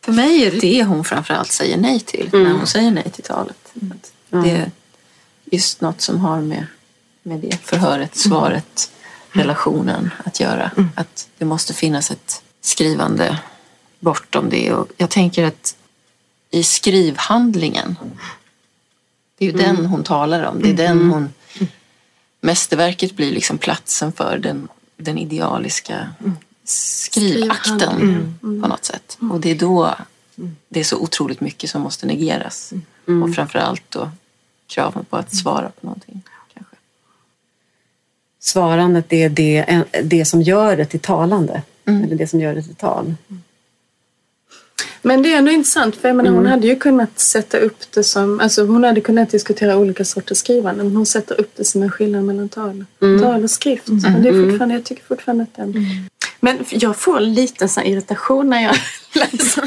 För 0.04 0.12
mig 0.12 0.44
är 0.44 0.50
det 0.50 0.58
det 0.58 0.84
hon 0.84 1.04
framförallt 1.04 1.52
säger 1.52 1.76
nej 1.76 2.00
till 2.00 2.30
när 2.32 2.52
hon 2.52 2.66
säger 2.66 2.90
nej 2.90 3.10
till 3.10 3.24
talet. 3.24 3.72
Att 3.90 4.12
Det 4.44 4.50
är 4.50 4.70
just 5.44 5.80
något 5.80 6.00
som 6.00 6.18
har 6.20 6.40
med, 6.40 6.66
med 7.22 7.40
det 7.40 7.58
förhöret, 7.62 8.16
svaret, 8.16 8.90
relationen 9.30 10.10
att 10.24 10.40
göra. 10.40 10.70
Att 10.96 11.28
det 11.38 11.44
måste 11.44 11.74
finnas 11.74 12.10
ett 12.10 12.42
skrivande 12.60 13.38
bortom 14.00 14.50
det. 14.50 14.72
Och 14.72 14.88
jag 14.96 15.10
tänker 15.10 15.44
att 15.44 15.76
i 16.50 16.62
skrivhandlingen, 16.62 17.96
det 19.42 19.48
är 19.48 19.52
ju 19.52 19.74
den 19.74 19.86
hon 19.86 20.02
talar 20.02 20.42
om. 20.42 20.62
Det 20.62 20.70
är 20.70 20.74
den 20.74 21.10
hon... 21.10 21.28
Mästerverket 22.40 23.16
blir 23.16 23.32
liksom 23.32 23.58
platsen 23.58 24.12
för 24.12 24.38
den, 24.38 24.68
den 24.96 25.18
idealiska 25.18 26.08
skrivakten 26.64 28.34
på 28.40 28.68
något 28.68 28.84
sätt. 28.84 29.18
Och 29.32 29.40
det 29.40 29.50
är 29.50 29.54
då 29.54 29.94
det 30.68 30.80
är 30.80 30.84
så 30.84 30.98
otroligt 30.98 31.40
mycket 31.40 31.70
som 31.70 31.82
måste 31.82 32.06
negeras. 32.06 32.72
Och 33.22 33.34
framförallt 33.34 33.90
då 33.90 34.10
kraven 34.66 35.04
på 35.04 35.16
att 35.16 35.36
svara 35.36 35.68
på 35.80 35.86
någonting. 35.86 36.22
Kanske. 36.54 36.76
Svarandet 38.40 39.08
det 39.08 39.22
är 39.22 39.30
det, 39.30 39.84
det 40.04 40.24
som 40.24 40.42
gör 40.42 40.76
det 40.76 40.84
till 40.84 41.00
talande. 41.00 41.62
Eller 41.84 42.16
det 42.16 42.26
som 42.26 42.40
gör 42.40 42.54
det 42.54 42.62
till 42.62 42.74
tal. 42.74 43.14
Men 45.02 45.22
det 45.22 45.32
är 45.32 45.38
ändå 45.38 45.50
intressant 45.50 45.96
för 45.96 46.08
jag 46.08 46.16
menar, 46.16 46.30
hon 46.30 46.46
hade 46.46 46.66
ju 46.66 46.76
kunnat 46.76 47.18
sätta 47.20 47.58
upp 47.58 47.92
det 47.94 48.04
som, 48.04 48.40
alltså 48.40 48.66
hon 48.66 48.84
hade 48.84 49.00
kunnat 49.00 49.30
diskutera 49.30 49.76
olika 49.76 50.04
sorters 50.04 50.38
skrivande 50.38 50.84
men 50.84 50.96
hon 50.96 51.06
sätter 51.06 51.40
upp 51.40 51.50
det 51.56 51.64
som 51.64 51.82
en 51.82 51.90
skillnad 51.90 52.24
mellan 52.24 52.48
tal, 52.48 52.84
tal 53.20 53.44
och 53.44 53.50
skrift. 53.50 53.88
Men 53.88 54.22
det 54.22 54.28
är 54.28 54.50
fortfarande, 54.50 54.74
jag 54.74 54.84
tycker 54.84 55.04
fortfarande 55.04 55.42
att 55.42 55.56
den... 55.56 55.86
Men 56.40 56.64
jag 56.70 56.96
får 56.96 57.20
lite 57.20 57.68
sån 57.68 57.84
irritation 57.84 58.50
när 58.50 58.62
jag 58.62 58.76
läser. 59.14 59.64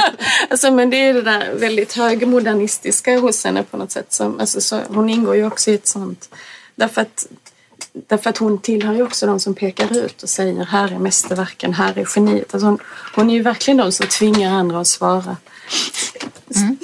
Alltså, 0.49 0.71
men 0.71 0.89
det 0.89 0.97
är 0.97 1.13
det 1.13 1.21
där 1.21 1.53
väldigt 1.55 1.93
högmodernistiska 1.93 3.19
hos 3.19 3.43
henne 3.43 3.63
på 3.63 3.77
något 3.77 3.91
sätt. 3.91 4.13
Som, 4.13 4.39
alltså, 4.39 4.61
så, 4.61 4.79
hon 4.87 5.09
ingår 5.09 5.35
ju 5.35 5.45
också 5.45 5.71
i 5.71 5.73
ett 5.73 5.87
sånt. 5.87 6.29
Därför 6.75 7.01
att, 7.01 7.27
därför 8.07 8.29
att 8.29 8.37
hon 8.37 8.57
tillhör 8.57 8.93
ju 8.93 9.03
också 9.03 9.25
de 9.27 9.39
som 9.39 9.53
pekar 9.55 9.97
ut 9.97 10.23
och 10.23 10.29
säger 10.29 10.65
här 10.65 10.91
är 10.93 10.99
mästerverken, 10.99 11.73
här 11.73 11.97
är 11.97 12.05
geniet. 12.15 12.53
Alltså 12.53 12.65
hon, 12.67 12.79
hon 13.15 13.29
är 13.29 13.33
ju 13.33 13.41
verkligen 13.41 13.77
de 13.77 13.91
som 13.91 14.07
tvingar 14.07 14.51
andra 14.51 14.79
att 14.79 14.87
svara. 14.87 15.37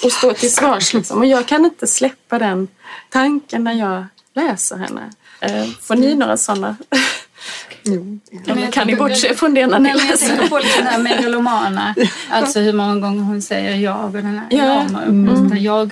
Och 0.03 0.11
stå 0.11 0.33
till 0.33 0.53
svars 0.53 0.93
liksom. 0.93 1.17
Och 1.19 1.25
jag 1.25 1.45
kan 1.47 1.65
inte 1.65 1.87
släppa 1.87 2.39
den 2.39 2.67
tanken 3.09 3.63
när 3.63 3.73
jag 3.73 4.05
läser 4.35 4.77
henne. 4.77 5.09
Eh, 5.41 5.65
Får 5.81 5.95
ni 5.95 6.15
några 6.15 6.37
sådana? 6.37 6.75
Eller 8.47 8.71
kan 8.71 8.87
ni 8.87 8.95
bortse 8.95 9.35
från 9.35 9.53
det 9.53 9.67
när 9.67 9.79
ni 9.79 9.89
men 9.89 9.97
jag 9.97 10.07
läser? 10.11 10.27
tänker 10.27 10.47
på 10.49 10.57
lite 10.59 10.77
den 10.77 10.87
här 10.87 10.99
megalomana. 10.99 11.95
Alltså 12.29 12.59
hur 12.59 12.73
många 12.73 12.95
gånger 12.95 13.23
hon 13.23 13.41
säger 13.41 13.75
jag 13.75 14.05
och 14.05 14.11
den 14.11 14.25
här 14.25 14.47
Ja. 14.49 14.57
enorma 14.57 15.05
uppblåsta 15.05 15.57
jag 15.57 15.91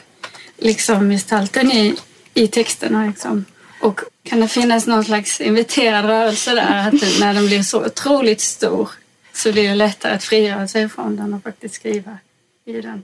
liksom 0.58 1.10
gestalten 1.10 1.72
i, 1.72 1.96
i 2.34 2.48
texterna. 2.48 3.06
Liksom. 3.06 3.46
Och 3.80 4.00
kan 4.24 4.40
det 4.40 4.48
finnas 4.48 4.88
någon 4.88 5.06
slags 5.06 5.42
inviterad 5.42 6.06
rörelse 6.06 6.56
där 6.56 6.88
att 6.88 7.00
det- 7.00 7.20
när 7.20 7.34
den 7.34 7.46
blir 7.48 7.64
så 7.64 7.86
otroligt 7.86 8.42
stor 8.42 8.90
så 9.34 9.52
blir 9.52 9.70
det 9.70 9.76
lättare 9.76 10.14
att 10.14 10.24
frigöra 10.24 10.68
sig 10.68 10.90
från 10.90 11.16
den 11.16 11.34
och 11.34 11.44
faktiskt 11.44 11.76
skriva 11.76 12.18
i 12.66 12.82
den. 12.82 13.04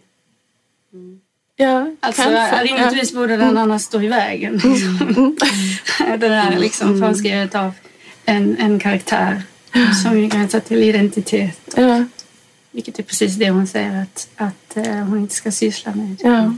Ja, 1.56 1.92
Alltså 2.00 2.22
kanske. 2.22 2.64
rimligtvis 2.64 3.14
borde 3.14 3.38
den 3.38 3.58
annars 3.58 3.82
stå 3.82 4.02
i 4.02 4.08
vägen. 4.08 4.54
Liksom. 4.54 5.36
det 6.08 6.18
där 6.18 6.58
liksom 6.60 7.00
förskrivet 7.00 7.56
av 7.56 7.74
en, 8.26 8.58
en 8.58 8.80
karaktär 8.80 9.42
som 10.04 10.30
gränsar 10.30 10.60
till 10.60 10.84
identitet. 10.84 11.60
Ja, 11.76 12.06
Vilket 12.72 13.00
är 13.00 13.04
precis 13.04 13.36
det 13.36 13.50
hon 13.50 13.68
säger 13.68 14.02
att, 14.02 14.30
att 14.36 14.78
eh, 14.78 14.94
hon 14.96 15.20
inte 15.20 15.36
ska 15.36 15.52
syssla 15.52 15.96
med 15.96 16.18
ja. 16.24 16.56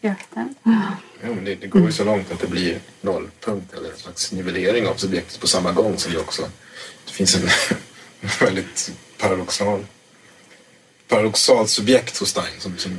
jakten. 0.00 0.54
Men 1.20 1.44
det, 1.44 1.54
det 1.54 1.66
går 1.66 1.82
ju 1.82 1.92
så 1.92 2.04
långt 2.04 2.32
att 2.32 2.40
det 2.40 2.46
blir 2.46 2.80
nollpunkt 3.00 3.74
eller 3.74 3.90
en 3.90 3.98
slags 3.98 4.32
nivellering 4.32 4.86
av 4.86 4.94
subjektet 4.94 5.40
på 5.40 5.46
samma 5.46 5.72
gång 5.72 5.98
som 5.98 6.12
det 6.12 6.18
också 6.18 6.42
det 7.06 7.12
finns 7.12 7.36
en 7.36 7.48
väldigt 8.40 8.92
paradoxal 9.18 9.86
paradoxalt 11.08 11.70
subjekt 11.70 12.18
hos 12.18 12.28
Stein. 12.28 12.60
Som, 12.60 12.78
som, 12.78 12.98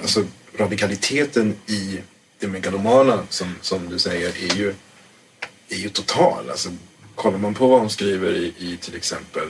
alltså 0.00 0.24
radikaliteten 0.56 1.56
i 1.66 1.98
det 2.38 2.48
megalomana 2.48 3.22
som, 3.28 3.54
som 3.60 3.88
du 3.88 3.98
säger 3.98 4.28
är 4.28 4.56
ju, 4.56 4.74
är 5.68 5.76
ju 5.76 5.88
total. 5.88 6.50
Alltså, 6.50 6.68
kollar 7.14 7.38
man 7.38 7.54
på 7.54 7.66
vad 7.66 7.80
hon 7.80 7.90
skriver 7.90 8.32
i, 8.36 8.54
i 8.58 8.76
till 8.76 8.96
exempel 8.96 9.48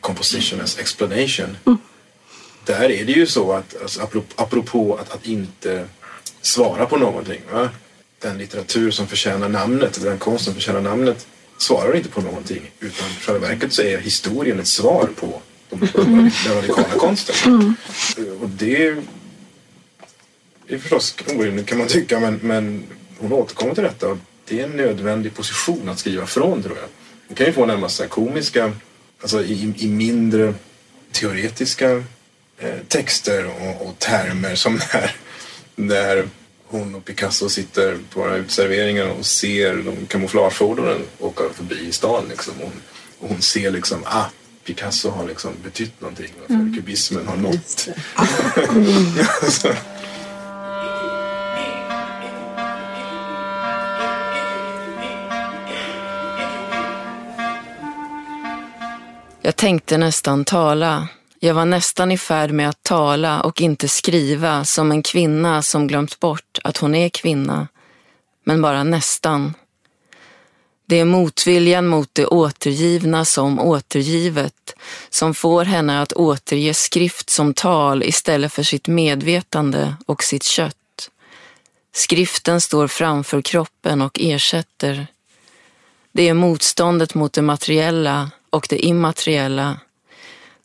Composition 0.00 0.60
as 0.60 0.78
Explanation 0.78 1.56
där 2.64 2.90
är 2.90 3.04
det 3.04 3.12
ju 3.12 3.26
så 3.26 3.52
att 3.52 3.82
alltså, 3.82 4.02
apropå, 4.02 4.34
apropå 4.36 4.94
att, 4.94 5.10
att 5.10 5.26
inte 5.26 5.88
svara 6.42 6.86
på 6.86 6.96
någonting. 6.96 7.40
Va? 7.52 7.70
Den 8.18 8.38
litteratur 8.38 8.90
som 8.90 9.06
förtjänar 9.06 9.48
namnet, 9.48 9.96
eller 9.96 10.10
den 10.10 10.18
konst 10.18 10.44
som 10.44 10.54
förtjänar 10.54 10.80
namnet 10.80 11.26
svarar 11.58 11.96
inte 11.96 12.08
på 12.08 12.20
någonting 12.20 12.70
utan 12.80 13.08
i 13.08 13.14
själva 13.14 13.48
verket 13.48 13.72
så 13.72 13.82
är 13.82 13.98
historien 13.98 14.60
ett 14.60 14.66
svar 14.68 15.08
på 15.16 15.42
de, 15.70 15.88
den 16.44 16.54
radikala 16.54 16.88
konsten. 16.96 17.74
Och 18.40 18.48
det 18.48 18.86
är 20.68 20.78
förstås 20.78 21.14
orimligt 21.36 21.66
kan 21.66 21.78
man 21.78 21.86
tycka 21.86 22.20
men, 22.20 22.40
men 22.42 22.84
hon 23.18 23.32
återkommer 23.32 23.74
till 23.74 23.84
detta 23.84 24.08
och 24.08 24.18
det 24.48 24.60
är 24.60 24.64
en 24.64 24.70
nödvändig 24.70 25.34
position 25.34 25.88
att 25.88 25.98
skriva 25.98 26.26
från 26.26 26.62
tror 26.62 26.76
jag. 26.76 26.88
Hon 27.28 27.36
kan 27.36 27.46
ju 27.46 27.52
få 27.52 27.66
närmast 27.66 27.96
så 27.96 28.08
komiska, 28.08 28.72
alltså 29.20 29.42
i, 29.42 29.74
i 29.76 29.88
mindre 29.88 30.54
teoretiska 31.12 31.90
eh, 32.58 32.78
texter 32.88 33.46
och, 33.46 33.86
och 33.86 33.98
termer 33.98 34.54
som 34.54 34.74
när, 34.74 35.16
när 35.76 36.28
hon 36.66 36.94
och 36.94 37.04
Picasso 37.04 37.48
sitter 37.48 37.98
på 38.10 38.20
våra 38.20 38.36
uteserveringar 38.36 39.06
och 39.06 39.26
ser 39.26 39.76
de 39.76 40.06
kamouflagefordonen 40.06 41.02
åka 41.18 41.44
förbi 41.54 41.88
i 41.88 41.92
stan. 41.92 42.24
Liksom. 42.28 42.54
Hon, 42.60 42.72
och 43.20 43.28
hon 43.28 43.42
ser 43.42 43.70
liksom, 43.70 44.02
ah, 44.04 44.24
Picasso 44.64 45.10
har 45.10 45.28
liksom 45.28 45.52
betytt 45.64 46.00
någonting. 46.00 46.32
För 46.46 46.54
mm. 46.54 46.74
kubismen 46.74 47.26
har 47.26 47.36
nått. 47.36 47.88
alltså. 49.42 49.74
Jag 59.44 59.56
tänkte 59.56 59.98
nästan 59.98 60.44
tala. 60.44 61.08
Jag 61.44 61.54
var 61.54 61.64
nästan 61.64 62.12
i 62.12 62.18
färd 62.18 62.50
med 62.50 62.68
att 62.68 62.82
tala 62.82 63.40
och 63.40 63.60
inte 63.60 63.88
skriva 63.88 64.64
som 64.64 64.90
en 64.92 65.02
kvinna 65.02 65.62
som 65.62 65.86
glömt 65.86 66.20
bort 66.20 66.58
att 66.64 66.76
hon 66.76 66.94
är 66.94 67.08
kvinna. 67.08 67.68
Men 68.44 68.62
bara 68.62 68.84
nästan. 68.84 69.54
Det 70.86 71.00
är 71.00 71.04
motviljan 71.04 71.86
mot 71.86 72.08
det 72.12 72.26
återgivna 72.26 73.24
som 73.24 73.60
återgivet 73.60 74.74
som 75.10 75.34
får 75.34 75.64
henne 75.64 76.02
att 76.02 76.12
återge 76.12 76.74
skrift 76.74 77.30
som 77.30 77.54
tal 77.54 78.02
istället 78.02 78.52
för 78.52 78.62
sitt 78.62 78.88
medvetande 78.88 79.96
och 80.06 80.22
sitt 80.22 80.44
kött. 80.44 81.10
Skriften 81.94 82.60
står 82.60 82.88
framför 82.88 83.42
kroppen 83.42 84.02
och 84.02 84.18
ersätter. 84.20 85.06
Det 86.12 86.28
är 86.28 86.34
motståndet 86.34 87.14
mot 87.14 87.32
det 87.32 87.42
materiella 87.42 88.30
och 88.50 88.66
det 88.70 88.78
immateriella. 88.78 89.78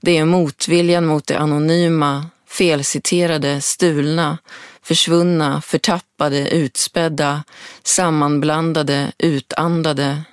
Det 0.08 0.17
är 0.17 0.26
motviljan 0.26 1.06
mot 1.06 1.28
det 1.28 1.39
anonyma, 1.39 2.26
felciterade, 2.50 3.62
stulna, 3.62 4.38
försvunna, 4.82 5.62
förtappade, 5.62 6.50
utspädda, 6.50 7.43
sammanblandade, 7.84 9.12
utandade. 9.17 10.24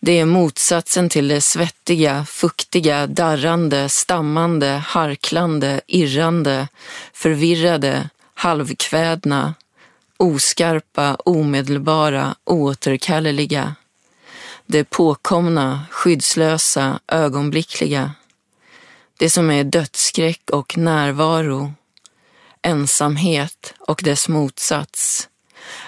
Det 0.00 0.18
är 0.18 0.24
motsatsen 0.24 1.08
till 1.08 1.28
det 1.28 1.40
svettiga, 1.40 2.24
fuktiga, 2.24 3.06
darrande, 3.06 3.88
stammande, 3.88 4.82
harklande, 4.86 5.80
irrande, 5.86 6.68
förvirrade, 7.12 8.08
halvkvädna, 8.34 9.54
oskarpa, 10.16 11.14
omedelbara, 11.14 12.34
oåterkalleliga. 12.44 13.74
Det 14.66 14.84
påkomna, 14.84 15.80
skyddslösa, 15.90 17.00
ögonblickliga. 17.08 18.14
Det 19.20 19.30
som 19.30 19.50
är 19.50 19.64
dödsskräck 19.64 20.50
och 20.50 20.78
närvaro. 20.78 21.72
Ensamhet 22.62 23.74
och 23.78 24.00
dess 24.04 24.28
motsats. 24.28 25.28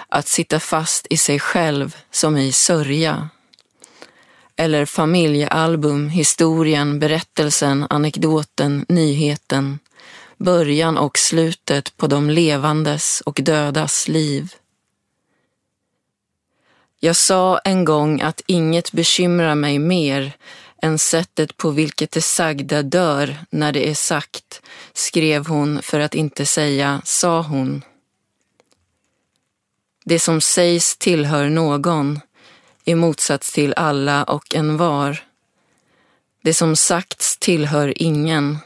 Att 0.09 0.27
sitta 0.27 0.59
fast 0.59 1.07
i 1.09 1.17
sig 1.17 1.39
själv 1.39 1.95
som 2.11 2.37
i 2.37 2.51
sörja. 2.51 3.29
Eller 4.55 4.85
familjealbum, 4.85 6.09
historien, 6.09 6.99
berättelsen, 6.99 7.87
anekdoten, 7.89 8.85
nyheten. 8.89 9.79
Början 10.37 10.97
och 10.97 11.17
slutet 11.17 11.97
på 11.97 12.07
de 12.07 12.29
levandes 12.29 13.21
och 13.21 13.39
dödas 13.43 14.07
liv. 14.07 14.53
Jag 16.99 17.15
sa 17.15 17.57
en 17.57 17.85
gång 17.85 18.21
att 18.21 18.41
inget 18.47 18.91
bekymrar 18.91 19.55
mig 19.55 19.79
mer 19.79 20.33
än 20.83 20.99
sättet 20.99 21.57
på 21.57 21.69
vilket 21.69 22.11
det 22.11 22.21
sagda 22.21 22.83
dör 22.83 23.37
när 23.49 23.71
det 23.71 23.89
är 23.89 23.95
sagt, 23.95 24.61
skrev 24.93 25.47
hon 25.47 25.81
för 25.81 25.99
att 25.99 26.15
inte 26.15 26.45
säga 26.45 27.01
sa 27.05 27.41
hon. 27.41 27.81
Det 30.05 30.19
som 30.19 30.41
sägs 30.41 30.97
tillhör 30.97 31.49
någon, 31.49 32.19
i 32.83 32.95
motsats 32.95 33.53
till 33.53 33.73
alla 33.73 34.23
och 34.23 34.55
en 34.55 34.77
var. 34.77 35.23
Det 36.41 36.53
som 36.53 36.75
sagts 36.75 37.37
tillhör 37.37 37.93
ingen, 38.01 38.57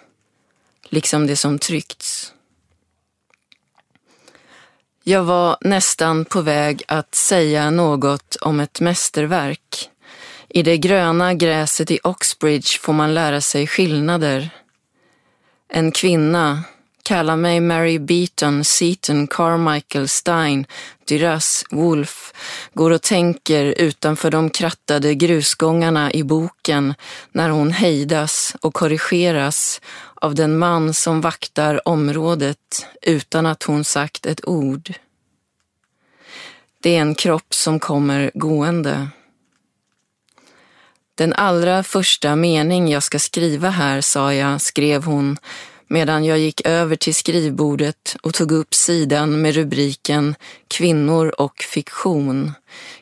liksom 0.83 1.27
det 1.27 1.35
som 1.35 1.59
tryckts. 1.59 2.33
Jag 5.03 5.23
var 5.23 5.57
nästan 5.61 6.25
på 6.25 6.41
väg 6.41 6.83
att 6.87 7.15
säga 7.15 7.69
något 7.69 8.35
om 8.35 8.59
ett 8.59 8.81
mästerverk. 8.81 9.89
I 10.49 10.63
det 10.63 10.77
gröna 10.77 11.33
gräset 11.33 11.91
i 11.91 11.99
Oxbridge 12.03 12.79
får 12.79 12.93
man 12.93 13.13
lära 13.13 13.41
sig 13.41 13.67
skillnader. 13.67 14.49
En 15.69 15.91
kvinna, 15.91 16.63
kalla 17.03 17.35
mig 17.35 17.59
Mary 17.59 17.99
Beaton, 17.99 18.63
Seaton, 18.63 19.27
Carmichael, 19.27 20.07
Stein, 20.07 20.65
Duras, 21.07 21.63
Wolf, 21.71 22.33
går 22.73 22.91
och 22.91 23.01
tänker 23.01 23.65
utanför 23.65 24.31
de 24.31 24.49
krattade 24.49 25.15
grusgångarna 25.15 26.11
i 26.11 26.23
boken 26.23 26.93
när 27.31 27.49
hon 27.49 27.71
hejdas 27.71 28.55
och 28.61 28.73
korrigeras 28.73 29.81
av 30.15 30.35
den 30.35 30.57
man 30.57 30.93
som 30.93 31.21
vaktar 31.21 31.87
området 31.87 32.87
utan 33.01 33.45
att 33.45 33.63
hon 33.63 33.83
sagt 33.83 34.25
ett 34.25 34.47
ord. 34.47 34.93
Det 36.81 36.95
är 36.95 37.01
en 37.01 37.15
kropp 37.15 37.53
som 37.53 37.79
kommer 37.79 38.31
gående. 38.33 39.07
Den 41.17 41.33
allra 41.33 41.83
första 41.83 42.35
mening 42.35 42.91
jag 42.91 43.03
ska 43.03 43.19
skriva 43.19 43.69
här, 43.69 44.01
sa 44.01 44.33
jag, 44.33 44.61
skrev 44.61 45.03
hon 45.03 45.37
medan 45.87 46.25
jag 46.25 46.39
gick 46.39 46.61
över 46.65 46.95
till 46.95 47.15
skrivbordet 47.15 48.15
och 48.21 48.33
tog 48.33 48.51
upp 48.51 48.73
sidan 48.73 49.41
med 49.41 49.55
rubriken 49.55 50.35
Kvinnor 50.67 51.41
och 51.41 51.61
fiktion. 51.61 52.53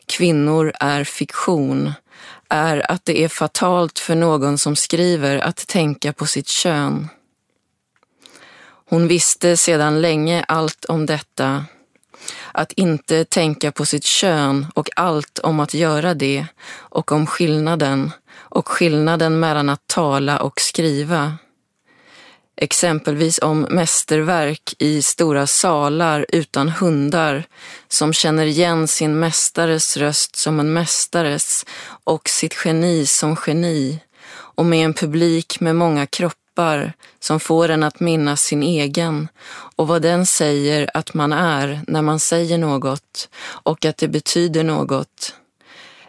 Kvinnor 0.06 0.74
är 0.80 1.04
fiktion 1.04 1.94
är 2.50 2.92
att 2.92 3.06
det 3.06 3.24
är 3.24 3.28
fatalt 3.28 4.00
för 4.00 4.16
någon 4.16 4.58
som 4.58 4.76
skriver 4.76 5.38
att 5.38 5.68
tänka 5.68 6.14
på 6.14 6.26
sitt 6.26 6.48
kön. 6.48 7.10
Hon 8.90 9.08
visste 9.08 9.58
sedan 9.58 10.02
länge 10.02 10.44
allt 10.48 10.86
om 10.86 11.06
detta. 11.06 11.66
Att 12.52 12.72
inte 12.72 13.26
tänka 13.26 13.72
på 13.72 13.86
sitt 13.86 14.06
kön 14.06 14.66
och 14.76 14.90
allt 14.96 15.40
om 15.40 15.60
att 15.60 15.74
göra 15.74 16.14
det 16.14 16.46
och 16.76 17.12
om 17.12 17.28
skillnaden 17.28 18.12
och 18.38 18.68
skillnaden 18.68 19.40
mellan 19.40 19.70
att 19.70 19.88
tala 19.88 20.40
och 20.40 20.62
skriva. 20.62 21.38
Exempelvis 22.58 23.40
om 23.42 23.62
mästerverk 23.62 24.76
i 24.80 25.02
stora 25.02 25.48
salar 25.48 26.26
utan 26.30 26.70
hundar 26.70 27.44
som 27.88 28.14
känner 28.14 28.46
igen 28.46 28.88
sin 28.88 29.20
mästares 29.20 29.98
röst 29.98 30.36
som 30.36 30.60
en 30.60 30.74
mästares 30.74 31.66
och 32.04 32.30
sitt 32.30 32.66
geni 32.66 33.06
som 33.06 33.36
geni 33.48 34.00
och 34.30 34.66
med 34.66 34.86
en 34.86 34.94
publik 34.94 35.60
med 35.60 35.76
många 35.76 36.08
kroppar 36.08 36.45
som 37.20 37.40
får 37.40 37.70
en 37.70 37.84
att 37.84 38.00
minnas 38.00 38.42
sin 38.42 38.64
egen 38.64 39.28
och 39.76 39.88
vad 39.88 40.02
den 40.02 40.26
säger 40.26 40.90
att 40.94 41.14
man 41.14 41.34
är 41.34 41.82
när 41.88 42.02
man 42.02 42.20
säger 42.20 42.58
något 42.58 43.30
och 43.46 43.86
att 43.86 43.98
det 43.98 44.08
betyder 44.08 44.64
något. 44.64 45.36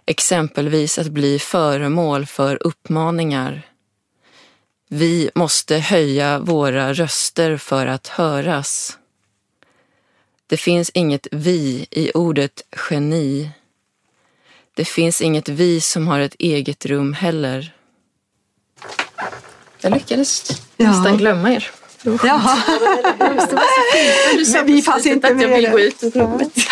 Exempelvis 0.06 0.98
att 0.98 1.08
bli 1.08 1.38
föremål 1.38 2.26
för 2.26 2.66
uppmaningar 2.66 3.62
vi 4.88 5.30
måste 5.34 5.76
höja 5.76 6.38
våra 6.38 6.92
röster 6.92 7.56
för 7.56 7.86
att 7.86 8.06
höras. 8.06 8.98
Det 10.46 10.56
finns 10.56 10.90
inget 10.90 11.26
vi 11.30 11.86
i 11.90 12.10
ordet 12.14 12.62
geni. 12.90 13.50
Det 14.74 14.84
finns 14.84 15.20
inget 15.20 15.48
vi 15.48 15.80
som 15.80 16.08
har 16.08 16.20
ett 16.20 16.34
eget 16.38 16.86
rum 16.86 17.12
heller. 17.12 17.72
Jag 19.86 19.94
lyckades 19.94 20.62
ja. 20.76 20.90
nästan 20.90 21.16
glömma 21.16 21.52
er. 21.52 21.70
Jaha. 22.24 22.58
Men 24.52 24.66
vi 24.66 24.82
fanns 24.82 25.06
inte 25.06 25.34
med. 25.34 25.44
Jag 25.44 25.56
vill 25.56 25.70
gå 25.70 25.80
ut 25.80 26.02
ur. 26.02 26.10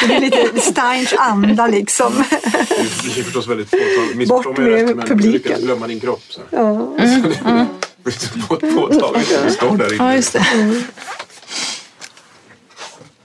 Det 0.09 0.15
är 0.15 0.21
lite 0.21 0.61
Steins 0.61 1.15
anda 1.19 1.67
liksom. 1.67 2.25
Det 2.31 3.21
är 3.21 3.23
förstås 3.23 3.49
väldigt 3.49 3.71
påtagligt. 3.71 4.29
Bort 4.29 4.59
med 4.59 5.09
publiken. 5.09 5.61
Du 5.61 5.67
glömma 5.67 5.87
din 5.87 6.01
kropp. 6.01 6.23
Så. 6.29 6.41
Ja. 6.51 6.97
Mm. 6.99 7.33
Mm 7.47 7.67
påtagligt 8.61 9.31
när 9.31 9.45
vi 9.45 9.51
står 9.51 9.77
där 9.77 9.95
inne. 9.95 10.05
Ja, 10.05 10.15
just 10.15 10.33
det. 10.33 10.47
Mm. 10.55 10.83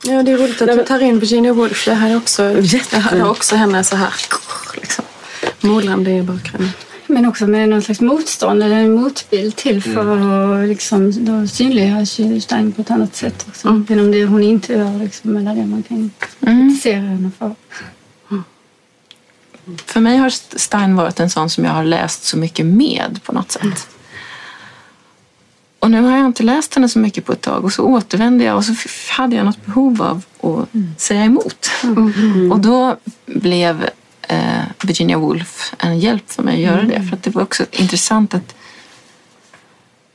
Ja, 0.01 0.23
det 0.23 0.31
är 0.31 0.37
roligt 0.37 0.61
att 0.61 0.67
du 0.67 0.85
tar 0.85 0.99
in 0.99 1.19
Virginia 1.19 1.53
Woolf. 1.53 1.87
Jag 1.87 1.95
hade 1.95 2.15
också, 2.15 2.43
jag 3.11 3.31
också 3.31 3.55
henne 3.55 3.83
så 3.83 3.95
här. 3.95 4.13
Liksom. 4.75 5.05
målande 5.61 6.11
i 6.11 6.21
bakgrunden. 6.21 6.71
Men 7.11 7.25
också 7.25 7.47
med 7.47 7.69
någon 7.69 7.81
slags 7.81 8.01
motstånd 8.01 8.63
eller 8.63 8.75
en 8.75 8.93
motbild 8.93 9.55
till 9.55 9.83
för 9.83 10.61
att 10.61 10.69
liksom, 10.69 11.25
då 11.25 11.47
synliggörs 11.47 12.19
ju 12.19 12.41
Stein 12.41 12.71
på 12.71 12.81
ett 12.81 12.91
annat 12.91 13.15
sätt 13.15 13.45
också. 13.49 13.67
Mm. 13.67 13.85
Genom 13.89 14.11
det 14.11 14.25
hon 14.25 14.43
inte 14.43 14.73
gör 14.73 14.99
liksom, 14.99 15.37
eller 15.37 15.55
det 15.55 15.65
man 15.65 15.83
kan 15.83 16.11
kritisera 16.39 17.01
henne 17.01 17.31
för. 17.39 17.55
För 19.85 19.99
mig 19.99 20.17
har 20.17 20.29
Stein 20.59 20.95
varit 20.95 21.19
en 21.19 21.29
sån 21.29 21.49
som 21.49 21.65
jag 21.65 21.71
har 21.71 21.83
läst 21.83 22.23
så 22.23 22.37
mycket 22.37 22.65
med 22.65 23.19
på 23.23 23.31
något 23.31 23.51
sätt. 23.51 23.87
Och 25.79 25.91
nu 25.91 26.01
har 26.01 26.17
jag 26.17 26.25
inte 26.25 26.43
läst 26.43 26.75
henne 26.75 26.89
så 26.89 26.99
mycket 26.99 27.25
på 27.25 27.33
ett 27.33 27.41
tag 27.41 27.65
och 27.65 27.73
så 27.73 27.83
återvände 27.83 28.43
jag 28.43 28.57
och 28.57 28.65
så 28.65 28.73
hade 29.11 29.35
jag 29.35 29.45
något 29.45 29.65
behov 29.65 30.01
av 30.01 30.23
att 30.41 31.01
säga 31.01 31.23
emot. 31.23 31.69
Och 32.51 32.59
då 32.59 32.97
blev 33.25 33.89
Virginia 34.83 35.17
Woolf 35.17 35.73
en 35.79 35.99
hjälp 35.99 36.31
för 36.31 36.43
mig 36.43 36.53
att 36.53 36.71
göra 36.71 36.83
det. 36.83 37.03
För 37.09 37.15
att 37.15 37.23
det 37.23 37.29
var 37.29 37.41
också 37.41 37.65
intressant 37.71 38.33
att 38.33 38.55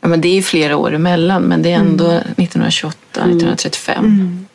ja, 0.00 0.08
men 0.08 0.20
det 0.20 0.28
är 0.28 0.34
ju 0.34 0.42
flera 0.42 0.76
år 0.76 0.94
emellan 0.94 1.42
men 1.42 1.62
det 1.62 1.72
är 1.72 1.76
ändå 1.76 2.10
1928, 2.10 2.98
1935. 3.20 4.46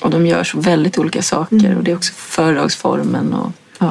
Och 0.00 0.10
de 0.10 0.26
gör 0.26 0.44
så 0.44 0.60
väldigt 0.60 0.98
olika 0.98 1.22
saker 1.22 1.76
och 1.76 1.84
det 1.84 1.90
är 1.90 1.96
också 1.96 2.12
föredragsformen 2.14 3.32
och 3.32 3.52
ja. 3.78 3.90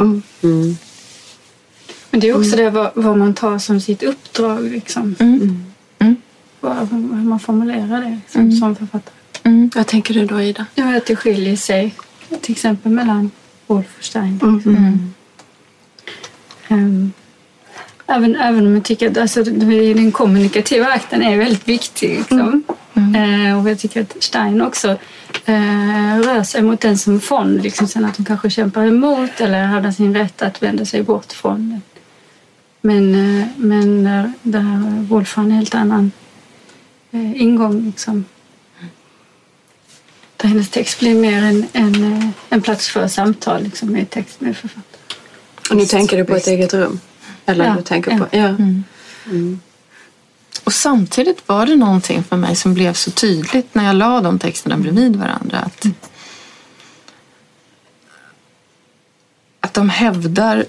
Men 2.10 2.20
det 2.20 2.30
är 2.30 2.38
också 2.38 2.58
det 2.58 2.70
vad, 2.70 2.92
vad 2.96 3.18
man 3.18 3.34
tar 3.34 3.60
som 3.60 3.82
sitt 3.82 4.04
uppdrag. 4.04 4.64
Liksom. 4.64 5.16
Mm. 5.20 5.66
Mm. 6.00 6.16
Vad, 6.60 6.90
hur 6.90 7.24
man 7.24 7.40
formulerar 7.40 8.02
det 8.02 8.20
liksom, 8.24 8.52
som 8.52 8.76
författare. 8.76 9.16
Mm. 9.44 9.72
Vad 9.76 9.88
tänker 9.88 10.14
du 10.14 10.26
då 10.26 10.42
Ida? 10.42 10.66
Ja, 10.76 10.98
att 10.98 11.06
det 11.06 11.16
skiljer 11.16 11.56
sig 11.56 11.96
till 12.42 12.52
exempel 12.52 12.92
mellan 12.92 13.32
Wolf 13.68 13.98
och 13.98 14.04
Stein. 14.04 14.40
Mm. 14.44 15.14
Ehm, 16.68 17.14
även, 18.08 18.36
även 18.36 18.68
om 18.68 18.74
jag 18.74 18.84
tycker 18.84 19.12
att 19.12 19.18
alltså, 19.18 19.44
den 19.44 20.12
kommunikativa 20.12 20.86
akten 20.86 21.24
är 21.24 21.38
väldigt 21.38 21.68
viktig. 21.68 22.18
Liksom. 22.18 22.64
Eh, 22.96 23.62
och 23.62 23.70
jag 23.70 23.80
tycker 23.80 24.02
att 24.02 24.24
Stein 24.24 24.62
också 24.62 24.90
eh, 25.46 26.20
rör 26.24 26.44
sig 26.44 26.62
mot 26.62 26.82
den 26.82 26.98
som 26.98 27.20
fond. 27.20 27.64
Liksom, 27.64 27.88
sen 27.88 28.06
att 28.06 28.18
hon 28.18 28.26
kanske 28.26 28.50
kämpar 28.50 28.86
emot 28.86 29.42
eller 29.42 29.66
hävdar 29.66 29.92
sin 29.92 30.16
rätt 30.16 30.42
att 30.42 30.64
vända 30.64 30.86
sig 30.86 31.04
bort 31.04 31.34
från 31.34 31.70
den. 31.70 31.82
Men, 32.82 33.16
eh, 33.16 33.48
men 33.56 34.04
det 34.42 34.60
här 34.60 35.04
Wolf 35.10 35.36
har 35.36 35.44
en 35.44 35.52
helt 35.52 35.76
annan 35.76 36.12
eh, 37.12 37.42
ingång. 37.42 37.86
Liksom. 37.86 38.26
Där 40.46 40.50
hennes 40.50 40.70
text 40.70 41.00
blir 41.00 41.16
mer 41.16 41.44
en, 41.44 41.68
en, 41.74 42.14
eh, 42.14 42.30
en 42.50 42.62
plats 42.62 42.88
för 42.88 43.08
samtal 43.08 43.64
liksom, 43.64 43.92
med 43.92 44.10
text 44.10 44.42
med 44.42 44.58
författare. 44.58 45.20
Och 45.70 45.76
nu 45.76 45.86
tänker 45.86 46.18
du 46.18 46.26
på 46.26 46.36
ett 46.36 46.48
eget 46.48 46.74
rum? 46.74 47.00
Eller 47.46 47.66
Ja, 47.66 47.76
du 47.78 47.82
tänker 47.82 48.18
på... 48.18 48.28
Ja. 48.32 48.48
Mm. 48.48 49.60
Och 50.64 50.74
samtidigt 50.74 51.48
var 51.48 51.66
det 51.66 51.76
någonting 51.76 52.24
för 52.24 52.38
mig 52.38 52.56
som 52.56 52.74
blev 52.74 52.94
så 52.94 53.12
tydligt 53.12 53.76
när 53.76 53.86
jag 53.86 53.96
la 53.96 54.22
de 54.22 54.40
texterna 54.40 54.78
bredvid 54.78 55.16
varandra. 55.16 55.58
Att, 55.58 55.86
att 59.60 59.74
de 59.74 59.90
hävdar 59.90 60.66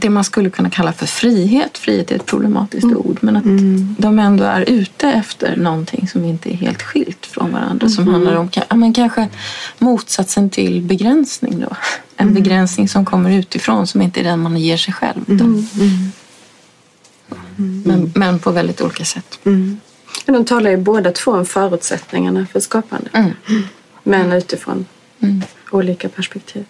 det 0.00 0.10
man 0.10 0.24
skulle 0.24 0.50
kunna 0.50 0.70
kalla 0.70 0.92
för 0.92 1.06
frihet. 1.06 1.78
Frihet 1.78 2.10
är 2.10 2.16
ett 2.16 2.26
problematiskt 2.26 2.84
ord. 2.86 3.18
Men 3.20 3.36
att 3.36 3.44
de 4.02 4.18
ändå 4.18 4.44
är 4.44 4.70
ute 4.70 5.08
efter 5.08 5.56
någonting 5.56 6.08
som 6.08 6.24
inte 6.24 6.52
är 6.52 6.54
helt 6.54 6.82
skilt 6.82 7.26
från 7.26 7.52
varandra. 7.52 7.88
Som 7.88 8.08
handlar 8.08 8.34
om 8.36 8.48
ja, 8.52 8.76
men 8.76 8.92
kanske 8.92 9.28
motsatsen 9.78 10.50
till 10.50 10.82
begränsning. 10.82 11.60
Då. 11.60 11.76
En 12.16 12.34
begränsning 12.34 12.88
som 12.88 13.04
kommer 13.04 13.30
utifrån 13.30 13.86
som 13.86 14.02
inte 14.02 14.20
är 14.20 14.24
den 14.24 14.40
man 14.40 14.56
ger 14.56 14.76
sig 14.76 14.94
själv. 14.94 15.20
Då. 15.26 15.44
Men, 17.56 18.12
men 18.14 18.38
på 18.38 18.50
väldigt 18.50 18.80
olika 18.80 19.04
sätt. 19.04 19.38
De 20.26 20.44
talar 20.44 20.70
ju 20.70 20.76
båda 20.76 21.12
två 21.12 21.30
om 21.32 21.46
förutsättningarna 21.46 22.46
för 22.52 22.60
skapande. 22.60 23.10
Mm. 23.12 23.32
Men 24.02 24.32
utifrån 24.32 24.86
Mm. 25.22 25.42
olika 25.70 26.08
perspektiv. 26.08 26.64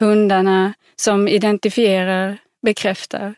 Hundarna 0.00 0.74
som 0.96 1.28
identifierar 1.28 2.38
bekräftar. 2.62 3.34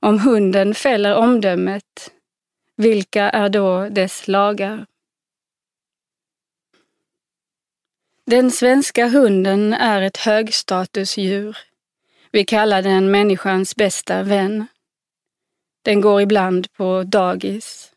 Om 0.00 0.18
hunden 0.18 0.74
fäller 0.74 1.16
omdömet, 1.16 2.12
vilka 2.76 3.30
är 3.30 3.48
då 3.48 3.88
dess 3.88 4.28
lagar? 4.28 4.86
Den 8.26 8.50
svenska 8.50 9.08
hunden 9.08 9.72
är 9.72 10.02
ett 10.02 10.16
högstatusdjur. 10.16 11.58
Vi 12.30 12.44
kallar 12.44 12.82
den 12.82 13.10
människans 13.10 13.76
bästa 13.76 14.22
vän. 14.22 14.66
Den 15.82 16.00
går 16.00 16.20
ibland 16.20 16.72
på 16.72 17.02
dagis. 17.02 17.92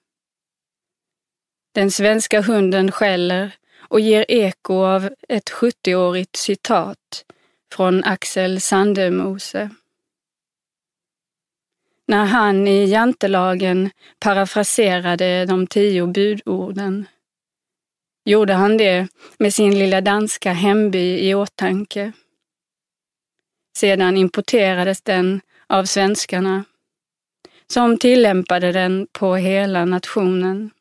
Den 1.71 1.91
svenska 1.91 2.41
hunden 2.41 2.91
skäller 2.91 3.56
och 3.89 4.00
ger 4.00 4.26
eko 4.28 4.73
av 4.73 5.10
ett 5.30 5.50
70-årigt 5.52 6.36
citat 6.38 7.26
från 7.73 8.04
Axel 8.04 8.62
Sandemose. 8.62 9.69
När 12.08 12.26
han 12.26 12.67
i 12.67 12.86
jantelagen 12.86 13.89
parafraserade 14.19 15.45
de 15.45 15.67
tio 15.67 16.08
budorden 16.08 17.06
gjorde 18.26 18.54
han 18.54 18.78
det 18.78 19.08
med 19.38 19.54
sin 19.54 19.80
lilla 19.80 20.02
danska 20.02 20.54
hemby 20.54 21.30
i 21.30 21.36
åtanke. 21.36 22.12
Sedan 23.78 24.17
importerades 24.17 25.02
den 25.02 25.41
av 25.67 25.86
svenskarna 25.86 26.63
som 27.67 27.97
tillämpade 27.97 28.71
den 28.71 29.08
på 29.12 29.36
hela 29.36 29.86
nationen. 29.86 30.71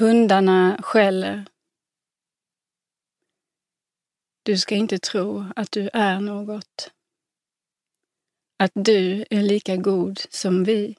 Hundarna 0.00 0.80
skäller. 0.82 1.44
Du 4.42 4.58
ska 4.58 4.74
inte 4.74 4.98
tro 4.98 5.44
att 5.56 5.72
du 5.72 5.90
är 5.92 6.20
något. 6.20 6.92
Att 8.58 8.70
du 8.74 9.24
är 9.30 9.42
lika 9.42 9.76
god 9.76 10.18
som 10.30 10.64
vi. 10.64 10.96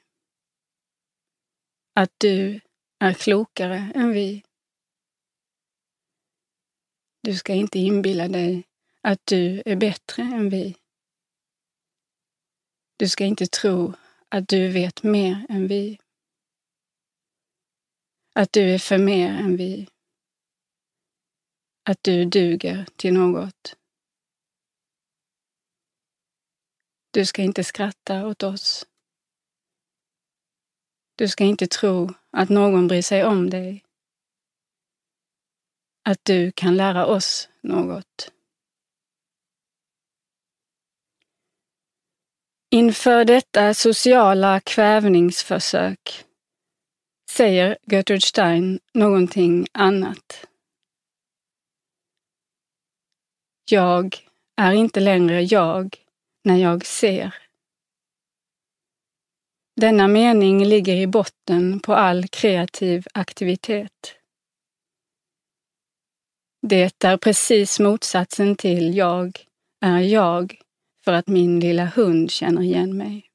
Att 1.94 2.12
du 2.18 2.62
är 3.00 3.14
klokare 3.14 3.92
än 3.96 4.12
vi. 4.12 4.44
Du 7.22 7.36
ska 7.36 7.54
inte 7.54 7.80
inbilla 7.80 8.28
dig 8.28 8.64
att 9.02 9.26
du 9.26 9.64
är 9.66 9.76
bättre 9.76 10.24
än 10.24 10.50
vi. 10.50 10.76
Du 12.98 13.10
ska 13.10 13.26
inte 13.26 13.48
tro 13.48 13.94
att 14.30 14.48
du 14.48 14.68
vet 14.68 15.04
mer 15.04 15.46
än 15.50 15.68
vi. 15.68 16.00
Att 18.34 18.54
du 18.54 18.74
är 18.74 18.80
för 18.80 18.98
mer 18.98 19.30
än 19.30 19.58
vi. 19.58 19.88
Att 21.90 22.04
du 22.04 22.26
duger 22.26 22.86
till 22.96 23.14
något. 23.14 23.76
Du 27.12 27.26
ska 27.26 27.42
inte 27.42 27.64
skratta 27.64 28.28
åt 28.28 28.44
oss. 28.44 28.86
Du 31.16 31.28
ska 31.28 31.44
inte 31.44 31.68
tro 31.68 32.14
att 32.32 32.50
någon 32.50 32.88
bryr 32.88 33.02
sig 33.02 33.24
om 33.26 33.50
dig. 33.50 33.84
Att 36.04 36.26
du 36.26 36.52
kan 36.52 36.78
lära 36.78 37.06
oss 37.06 37.50
något. 37.62 38.32
Inför 42.70 43.26
detta 43.26 43.74
sociala 43.74 44.60
kvävningsförsök 44.60 46.26
säger 47.32 47.78
Gertrude 47.92 48.22
Stein 48.22 48.80
någonting 48.94 49.68
annat. 49.72 50.48
Jag 53.70 54.18
är 54.58 54.72
inte 54.72 55.00
längre 55.00 55.42
jag 55.42 55.96
när 56.44 56.58
jag 56.58 56.86
ser. 56.86 57.36
Denna 59.82 60.08
mening 60.08 60.66
ligger 60.66 60.96
i 60.96 61.08
botten 61.08 61.80
på 61.80 61.94
all 61.94 62.28
kreativ 62.28 63.06
aktivitet. 63.14 64.16
Det 66.68 67.04
är 67.04 67.18
precis 67.18 67.80
motsatsen 67.80 68.56
till 68.56 68.98
jag 68.98 69.46
är 69.82 70.00
jag 70.00 70.60
för 71.06 71.14
att 71.14 71.28
min 71.28 71.60
lilla 71.60 71.86
hund 71.86 72.32
känner 72.32 72.62
igen 72.62 72.98
mig. 72.98 73.31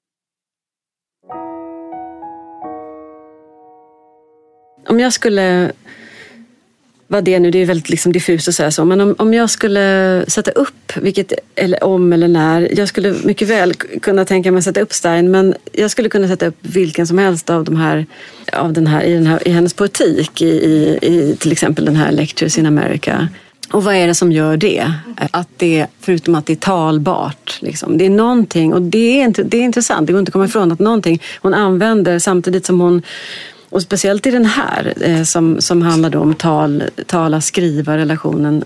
Om 4.88 5.00
jag 5.00 5.12
skulle 5.12 5.72
vad 7.08 7.24
det 7.24 7.38
nu, 7.38 7.50
det 7.50 7.58
är 7.58 7.66
väldigt 7.66 7.88
liksom 7.88 8.12
diffust 8.12 8.48
att 8.48 8.54
säga 8.54 8.70
så, 8.70 8.84
men 8.84 9.00
om, 9.00 9.14
om 9.18 9.34
jag 9.34 9.50
skulle 9.50 10.24
sätta 10.28 10.50
upp, 10.50 10.92
vilket, 10.96 11.32
eller 11.54 11.84
om 11.84 12.12
eller 12.12 12.28
när, 12.28 12.78
jag 12.78 12.88
skulle 12.88 13.14
mycket 13.24 13.48
väl 13.48 13.74
kunna 13.74 14.24
tänka 14.24 14.52
mig 14.52 14.58
att 14.58 14.64
sätta 14.64 14.80
upp 14.80 14.92
Stein, 14.92 15.30
men 15.30 15.54
jag 15.72 15.90
skulle 15.90 16.08
kunna 16.08 16.28
sätta 16.28 16.46
upp 16.46 16.56
vilken 16.60 17.06
som 17.06 17.18
helst 17.18 17.50
av 17.50 17.64
de 17.64 17.76
här, 17.76 18.06
av 18.52 18.72
den 18.72 18.86
här, 18.86 19.02
i, 19.02 19.14
den 19.14 19.26
här, 19.26 19.48
i 19.48 19.50
hennes 19.50 19.74
poetik, 19.74 20.42
i, 20.42 20.46
i, 20.46 20.98
i 21.02 21.36
till 21.38 21.52
exempel 21.52 21.84
den 21.84 21.96
här 21.96 22.12
Lectures 22.12 22.58
in 22.58 22.66
America. 22.66 23.28
Och 23.72 23.84
vad 23.84 23.94
är 23.94 24.06
det 24.06 24.14
som 24.14 24.32
gör 24.32 24.56
det? 24.56 24.92
Att 25.30 25.48
det, 25.56 25.86
förutom 26.00 26.34
att 26.34 26.46
det 26.46 26.52
är 26.52 26.56
talbart. 26.56 27.58
Liksom. 27.60 27.98
Det 27.98 28.06
är 28.06 28.10
någonting, 28.10 28.74
och 28.74 28.82
det 28.82 29.22
är, 29.22 29.44
det 29.44 29.58
är 29.58 29.62
intressant, 29.62 30.06
det 30.06 30.12
går 30.12 30.20
inte 30.20 30.30
att 30.30 30.32
komma 30.32 30.44
ifrån 30.44 30.72
att 30.72 30.78
någonting 30.78 31.22
hon 31.40 31.54
använder 31.54 32.18
samtidigt 32.18 32.66
som 32.66 32.80
hon 32.80 33.02
och 33.68 33.82
speciellt 33.82 34.26
i 34.26 34.30
den 34.30 34.46
här 34.46 34.94
eh, 35.00 35.22
som, 35.22 35.60
som 35.60 35.82
handlar 35.82 36.16
om 36.16 36.34
tal, 36.34 36.84
tala, 37.06 37.40
skriva 37.40 37.96
relationen. 37.96 38.64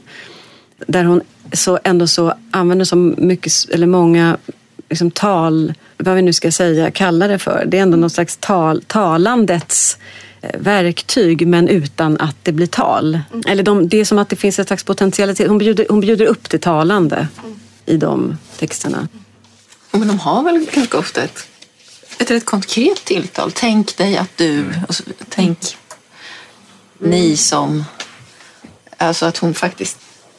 Där 0.87 1.05
hon 1.05 1.21
så, 1.53 1.79
ändå 1.85 2.07
så 2.07 2.35
använder 2.51 2.85
så 2.85 2.97
mycket, 2.97 3.53
eller 3.71 3.87
många 3.87 4.37
liksom 4.89 5.11
tal, 5.11 5.75
vad 5.97 6.15
vi 6.15 6.23
nu 6.23 6.33
ska 6.33 6.53
säga, 6.53 6.91
kalla 6.91 7.29
det 7.29 7.39
för. 7.39 7.65
Det 7.67 7.79
är 7.79 7.83
ändå 7.83 7.97
något 7.97 8.13
slags 8.13 8.37
tal, 8.37 8.83
talandets 8.87 9.99
eh, 10.41 10.61
verktyg 10.61 11.47
men 11.47 11.69
utan 11.69 12.21
att 12.21 12.37
det 12.43 12.53
blir 12.53 12.67
tal. 12.67 13.19
Mm. 13.33 13.43
Eller 13.49 13.63
de, 13.63 13.89
det 13.89 14.01
är 14.01 14.05
som 14.05 14.19
att 14.19 14.29
det 14.29 14.37
finns 14.37 14.59
en 14.59 14.65
slags 14.65 14.85
potentialitet. 14.85 15.49
Hon 15.49 15.59
bjuder, 15.59 15.87
hon 15.89 16.01
bjuder 16.01 16.27
upp 16.27 16.49
till 16.49 16.61
talande 16.61 17.29
mm. 17.43 17.61
i 17.87 17.97
de 17.97 18.37
texterna. 18.59 19.09
Men 19.93 20.09
de 20.09 20.19
har 20.19 20.43
väl 20.43 20.67
ganska 20.75 20.99
ofta 20.99 21.23
ett 21.23 21.47
ett 22.21 22.31
rätt 22.31 22.45
konkret 22.45 23.05
tilltal. 23.05 23.53
Tänk 23.53 23.97
dig 23.97 24.17
att 24.17 24.37
du, 24.37 24.59
mm. 24.59 24.85
och 24.89 24.95
så, 24.95 25.03
tänk 25.29 25.77
mm. 27.01 27.11
ni 27.11 27.37
som... 27.37 27.85
Alltså 28.97 29.27
att 29.27 29.39
hon 29.39 29.55
faktiskt 29.55 29.99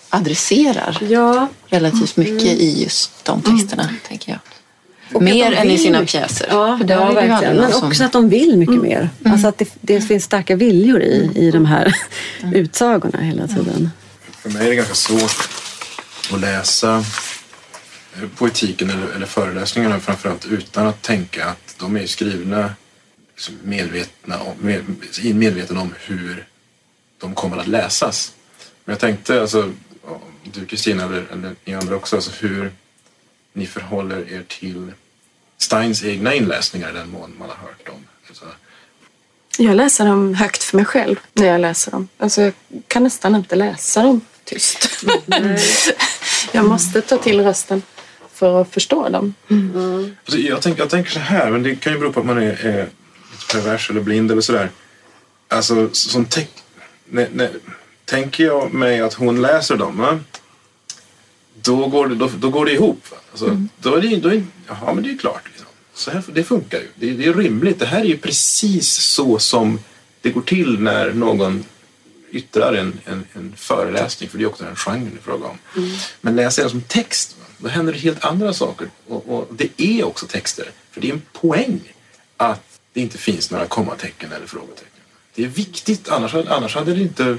adresserar 0.09 0.97
ja. 1.09 1.47
relativt 1.67 2.17
mycket 2.17 2.41
mm. 2.41 2.59
i 2.59 2.83
just 2.83 3.25
de 3.25 3.41
texterna, 3.41 3.83
mm. 3.83 3.95
tänker 4.07 4.31
jag. 4.31 4.39
Och 5.13 5.21
mer 5.21 5.51
än 5.51 5.71
i 5.71 5.77
sina 5.77 6.05
pjäser. 6.05 6.47
Ja, 6.49 6.79
ja 6.87 7.11
verkligen. 7.11 7.55
Men 7.55 7.73
också 7.73 7.93
som... 7.93 8.05
att 8.05 8.11
de 8.11 8.29
vill 8.29 8.57
mycket 8.57 8.75
mm. 8.75 8.87
mer. 8.87 9.09
Mm. 9.19 9.33
Alltså 9.33 9.47
att 9.47 9.57
det, 9.57 9.69
det, 9.81 10.01
finns 10.01 10.23
starka 10.23 10.55
viljor 10.55 11.01
i, 11.01 11.31
i 11.35 11.51
de 11.51 11.65
här 11.65 11.95
mm. 12.41 12.55
utsagorna 12.55 13.19
hela 13.19 13.47
tiden. 13.47 13.91
För 14.31 14.49
mig 14.49 14.65
är 14.65 14.69
det 14.69 14.75
ganska 14.75 14.95
svårt 14.95 15.49
att 16.33 16.39
läsa 16.39 17.03
poetiken 18.37 18.89
eller, 18.89 19.07
eller 19.15 19.25
föreläsningarna 19.25 19.99
framförallt 19.99 20.45
utan 20.45 20.87
att 20.87 21.01
tänka 21.01 21.45
att 21.45 21.70
de 21.81 21.97
är 21.97 22.05
skrivna 22.05 22.73
liksom 23.33 23.55
medvetna 23.63 24.41
om, 24.41 24.57
med, 24.59 24.83
medveten 25.35 25.77
om 25.77 25.93
hur 25.99 26.47
de 27.17 27.35
kommer 27.35 27.57
att 27.57 27.67
läsas. 27.67 28.33
Men 28.85 28.93
jag 28.93 28.99
tänkte, 28.99 29.41
alltså, 29.41 29.73
du 30.43 30.65
Kristina 30.65 31.03
eller, 31.03 31.25
eller 31.31 31.55
ni 31.65 31.73
andra 31.73 31.95
också, 31.95 32.15
alltså 32.15 32.31
hur 32.39 32.71
ni 33.53 33.67
förhåller 33.67 34.33
er 34.33 34.43
till 34.47 34.91
Steins 35.57 36.03
egna 36.03 36.33
inläsningar 36.33 36.89
i 36.89 36.93
den 36.93 37.09
mån 37.09 37.35
man 37.39 37.49
har 37.49 37.55
hört 37.55 37.85
dem. 37.85 38.05
Alltså, 38.27 38.45
jag 39.57 39.75
läser 39.75 40.05
dem 40.05 40.33
högt 40.33 40.63
för 40.63 40.77
mig 40.77 40.85
själv 40.85 41.19
när 41.33 41.47
jag 41.47 41.61
läser 41.61 41.91
dem. 41.91 42.07
Alltså, 42.17 42.41
jag 42.41 42.53
kan 42.87 43.03
nästan 43.03 43.35
inte 43.35 43.55
läsa 43.55 44.03
dem 44.03 44.21
tyst. 44.43 45.03
Mm. 45.31 45.57
jag 46.51 46.65
måste 46.65 47.01
ta 47.01 47.17
till 47.17 47.41
rösten 47.43 47.81
för 48.41 48.61
att 48.61 48.73
förstå 48.73 49.09
dem. 49.09 49.33
Mm. 49.49 50.15
Jag, 50.25 50.61
tänker, 50.61 50.81
jag 50.81 50.89
tänker 50.89 51.11
så 51.11 51.19
här, 51.19 51.51
men 51.51 51.63
det 51.63 51.75
kan 51.75 51.93
ju 51.93 51.99
bero 51.99 52.13
på 52.13 52.19
att 52.19 52.25
man 52.25 52.37
är, 52.37 52.65
är 52.65 52.89
pervers 53.51 53.89
eller 53.89 54.01
blind 54.01 54.31
eller 54.31 54.41
sådär. 54.41 54.69
Alltså, 55.47 55.89
som 55.91 56.25
te- 56.25 56.47
ne, 57.09 57.27
ne, 57.33 57.49
tänker 58.05 58.43
jag 58.43 58.73
mig 58.73 59.01
att 59.01 59.13
hon 59.13 59.41
läser 59.41 59.77
dem, 59.77 60.23
då 61.61 61.87
går 61.87 62.07
det, 62.07 62.15
då, 62.15 62.29
då 62.39 62.49
går 62.49 62.65
det 62.65 62.71
ihop. 62.71 63.03
Alltså, 63.31 63.45
mm. 63.45 63.69
Då 63.77 63.95
är 63.95 64.01
det, 64.01 64.15
då 64.15 64.29
är, 64.29 64.43
jaha, 64.67 64.93
men 64.93 65.03
det 65.03 65.09
är 65.09 65.13
ju 65.13 65.17
klart. 65.17 65.43
Liksom. 65.45 65.67
Så 65.93 66.11
här, 66.11 66.23
det 66.33 66.43
funkar 66.43 66.79
ju. 66.79 66.87
Det, 66.95 67.13
det 67.13 67.25
är 67.25 67.33
rimligt. 67.33 67.79
Det 67.79 67.85
här 67.85 68.01
är 68.01 68.05
ju 68.05 68.17
precis 68.17 68.89
så 68.89 69.39
som 69.39 69.79
det 70.21 70.29
går 70.29 70.41
till 70.41 70.79
när 70.79 71.13
någon 71.13 71.65
yttrar 72.31 72.73
en, 72.73 72.99
en, 73.05 73.23
en 73.33 73.53
föreläsning, 73.57 74.29
för 74.29 74.37
det 74.37 74.43
är 74.43 74.47
också 74.47 74.63
den 74.63 74.75
genren 74.75 75.17
i 75.19 75.23
fråga 75.23 75.47
om. 75.47 75.57
Mm. 75.77 75.89
Men 76.21 76.35
läser 76.35 76.61
den 76.61 76.71
som 76.71 76.81
text, 76.81 77.35
då 77.61 77.69
händer 77.69 77.93
det 77.93 77.99
helt 77.99 78.25
andra 78.25 78.53
saker. 78.53 78.87
Och, 79.07 79.29
och, 79.29 79.47
det 79.51 79.81
är 79.81 80.03
också 80.03 80.27
texter. 80.27 80.65
För 80.91 81.01
det 81.01 81.09
är 81.09 81.13
en 81.13 81.21
poäng 81.33 81.79
att 82.37 82.79
det 82.93 83.01
inte 83.01 83.17
finns 83.17 83.51
några 83.51 83.65
kommatecken 83.65 84.31
eller 84.31 84.47
frågetecken. 84.47 84.87
Det 85.35 85.43
är 85.43 85.47
viktigt, 85.47 86.09
annars, 86.09 86.35
annars 86.35 86.75
hade 86.75 86.93
det 86.93 87.01
inte... 87.01 87.37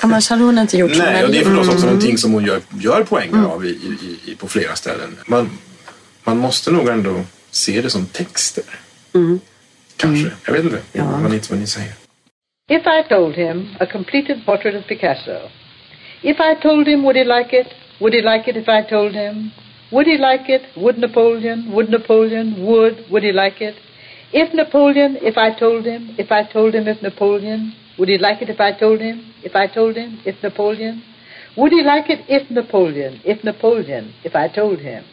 Annars 0.00 0.30
hade 0.30 0.42
hon 0.42 0.58
inte 0.58 0.76
gjort 0.76 0.94
så. 0.94 1.02
Nej, 1.02 1.24
och 1.24 1.30
det 1.30 1.38
är 1.38 1.44
förstås 1.44 1.68
också 1.68 1.78
mm. 1.78 1.86
någonting 1.86 2.18
som 2.18 2.32
hon 2.32 2.44
gör, 2.44 2.60
gör 2.80 3.04
poänger 3.04 3.34
mm. 3.34 3.50
av 3.50 3.64
i, 3.64 3.68
i, 3.68 4.18
i, 4.24 4.34
på 4.34 4.48
flera 4.48 4.76
ställen. 4.76 5.18
Man, 5.26 5.50
man 6.24 6.38
måste 6.38 6.70
nog 6.70 6.88
ändå 6.88 7.24
se 7.50 7.80
det 7.80 7.90
som 7.90 8.06
texter. 8.06 8.64
Mm. 9.14 9.40
Kanske. 9.96 10.26
Mm. 10.26 10.38
Jag 10.46 10.52
vet 10.52 10.64
inte 10.64 10.80
ja. 10.92 11.18
vad, 11.22 11.30
ni, 11.30 11.40
vad 11.50 11.58
ni 11.58 11.66
säger. 11.66 11.92
If 12.68 12.82
I 12.86 13.08
told 13.08 13.36
him 13.36 13.76
a 13.80 13.86
completed 13.86 14.44
portrait 14.46 14.74
of 14.74 14.86
Picasso, 14.88 15.50
if 16.22 16.36
I 16.40 16.62
told 16.62 16.88
him 16.88 17.02
would 17.02 17.16
he 17.16 17.24
like 17.24 17.60
it, 17.60 17.66
Would 18.00 18.12
he 18.12 18.22
like 18.22 18.48
it 18.48 18.56
if 18.56 18.68
I 18.68 18.82
told 18.82 19.12
him? 19.12 19.52
Would 19.90 20.06
he 20.06 20.18
like 20.18 20.48
it? 20.48 20.62
Would 20.76 20.98
Napoleon? 20.98 21.72
Would 21.72 21.88
Napoleon? 21.90 22.66
Would? 22.66 23.10
Would 23.10 23.22
he 23.22 23.32
like 23.32 23.60
it? 23.60 23.76
If 24.32 24.52
Napoleon, 24.52 25.16
if 25.22 25.38
I 25.38 25.54
told 25.54 25.84
him, 25.86 26.14
if 26.18 26.32
I 26.32 26.42
told 26.42 26.74
him 26.74 26.88
if 26.88 27.00
Napoleon, 27.00 27.72
would 27.98 28.08
he 28.08 28.18
like 28.18 28.42
it 28.42 28.50
if 28.50 28.60
I 28.60 28.72
told 28.72 29.00
him? 29.00 29.32
If 29.42 29.54
I 29.54 29.66
told 29.68 29.96
him, 29.96 30.18
if 30.26 30.42
Napoleon? 30.42 31.02
Would 31.56 31.72
he 31.72 31.82
like 31.82 32.10
it 32.10 32.20
if 32.28 32.50
Napoleon, 32.50 33.20
if 33.24 33.42
Napoleon, 33.44 34.12
if 34.24 34.34
I 34.36 34.48
told 34.48 34.80
him? 34.80 35.04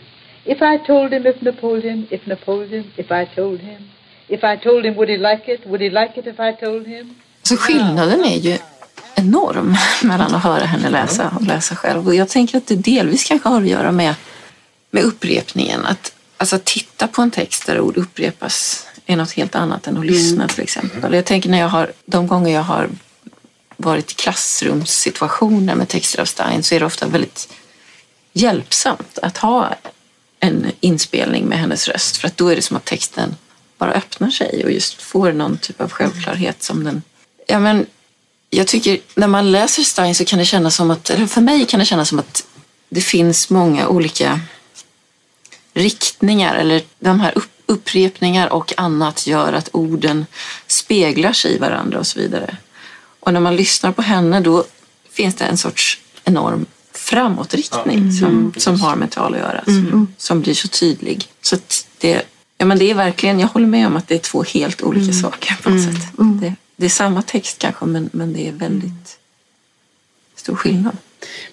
If 0.46 0.62
I 0.62 0.78
told 0.78 1.14
him 1.14 1.26
if 1.26 1.42
Napoleon, 1.42 2.08
if 2.12 2.28
Napoleon, 2.28 2.92
if 2.98 3.12
I 3.12 3.24
told 3.26 3.60
him? 3.60 3.82
If 4.28 4.44
I 4.44 4.58
told 4.58 4.84
him, 4.86 4.96
would 4.98 5.10
he 5.10 5.18
like 5.18 5.48
it? 5.48 5.66
Would 5.66 5.82
he 5.82 5.90
like 5.90 6.18
it 6.18 6.28
if 6.28 6.40
I 6.40 6.52
told 6.54 6.86
him? 6.88 7.16
Så 7.44 7.58
skillnaden 7.58 8.24
är 8.26 8.38
ju 8.38 8.58
enorm 9.16 9.78
mellan 10.04 10.36
att 10.36 10.44
höra 10.44 10.66
henne 10.66 10.90
läsa 10.90 11.32
och 11.36 11.42
läsa 11.42 11.76
själv. 11.76 12.08
Och 12.08 12.16
jag 12.16 12.30
tänker 12.30 12.58
att 12.58 12.68
det 12.68 12.76
delvis 12.76 13.24
kanske 13.24 13.50
har 13.50 13.62
att 13.62 13.68
göra 13.68 13.92
med, 13.92 14.16
med 14.92 15.04
upprepningen. 15.04 15.86
Att, 15.86 16.14
alltså, 16.38 16.60
titta 16.64 17.08
på 17.08 17.22
en 17.22 17.32
text 17.32 17.66
där 17.66 17.80
ord 17.80 17.98
upprepas 17.98 18.88
är 19.06 19.16
något 19.16 19.32
helt 19.32 19.56
annat 19.56 19.88
än 19.88 19.98
att 19.98 20.06
lyssna 20.06 20.44
mm. 20.44 20.48
till 20.48 20.64
exempel. 20.64 21.14
Jag 21.14 21.26
tänker 21.26 21.50
när 21.50 21.60
jag 21.60 21.68
har, 21.68 21.92
de 22.06 22.28
gånger 22.28 22.54
jag 22.54 22.64
har 22.64 22.90
varit 23.78 24.12
i 24.12 24.16
klassrumssituationer 24.16 25.76
med 25.76 25.88
texter 25.88 26.22
av 26.22 26.26
Stein 26.26 26.64
så 26.64 26.76
är 26.76 26.80
det 26.80 26.86
ofta 26.86 27.08
väldigt 27.08 27.54
hjälpsamt 28.34 29.20
att 29.22 29.38
ha 29.38 29.76
en 30.40 30.72
inspelning 30.80 31.46
med 31.46 31.58
hennes 31.58 31.88
röst 31.88 32.18
för 32.18 32.28
att 32.28 32.38
då 32.38 32.48
är 32.48 32.56
det 32.56 32.62
som 32.62 32.78
att 32.78 32.86
texten 32.86 33.36
bara 33.78 33.92
öppnar 33.94 34.30
sig 34.30 34.64
och 34.64 34.72
just 34.72 35.02
får 35.02 35.32
någon 35.32 35.58
typ 35.58 35.82
av 35.82 35.92
självklarhet 35.92 36.64
som 36.64 36.84
den 36.84 37.02
ja, 37.48 37.60
men 37.60 37.86
jag 38.54 38.68
tycker 38.68 39.00
när 39.16 39.28
man 39.28 39.52
läser 39.52 39.84
Stein 39.84 40.16
så 40.16 40.26
kan 40.26 40.40
det 40.40 40.46
kännas 40.46 40.76
som 40.76 40.92
att, 40.92 41.10
eller 41.10 41.28
för 41.28 41.42
mig 41.42 41.66
kan 41.66 41.80
det 41.80 41.86
kännas 41.86 42.10
som 42.10 42.20
att 42.20 42.46
det 42.90 43.02
finns 43.02 43.50
många 43.50 43.88
olika 43.88 44.40
riktningar 45.74 46.56
eller 46.56 46.82
de 47.00 47.20
här 47.20 47.34
upprepningar 47.66 48.54
och 48.54 48.74
annat 48.78 49.28
gör 49.28 49.54
att 49.54 49.70
orden 49.72 50.26
speglar 50.68 51.34
sig 51.34 51.56
i 51.56 51.58
varandra 51.58 52.00
och 52.00 52.08
så 52.08 52.20
vidare. 52.20 52.58
Och 53.20 53.34
när 53.34 53.40
man 53.40 53.56
lyssnar 53.56 53.92
på 53.92 54.02
henne 54.02 54.40
då 54.40 54.64
finns 55.12 55.36
det 55.36 55.46
en 55.46 55.58
sorts 55.58 56.00
enorm 56.24 56.66
framåtriktning 56.94 57.98
mm. 57.98 58.12
som, 58.12 58.54
som 58.58 58.82
har 58.82 58.96
med 58.96 59.12
tal 59.12 59.34
att 59.34 59.40
göra, 59.40 59.60
mm. 59.68 59.90
som, 59.92 60.08
som 60.18 60.42
blir 60.42 60.54
så 60.54 60.68
tydlig. 60.68 61.28
Så 61.42 61.58
det, 61.98 62.22
ja, 62.58 62.66
men 62.66 62.80
det 62.80 62.92
är 62.92 62.96
verkligen, 62.96 63.40
jag 63.40 63.48
håller 63.48 63.68
med 63.68 63.88
om 63.88 63.98
att 63.98 64.08
det 64.08 64.16
är 64.16 64.20
två 64.20 64.44
helt 64.44 64.82
olika 64.82 65.12
mm. 65.12 65.22
saker 65.22 65.58
på 65.64 65.70
något 65.70 65.80
mm. 65.80 65.96
sätt. 65.96 66.20
Mm. 66.20 66.40
Det, 66.40 66.56
det 66.84 66.88
är 66.88 66.90
samma 66.90 67.22
text 67.22 67.60
kanske 67.60 67.86
men, 67.86 68.10
men 68.14 68.34
det 68.34 68.48
är 68.48 68.52
väldigt 68.52 69.20
stor 70.36 70.56
skillnad. 70.56 70.98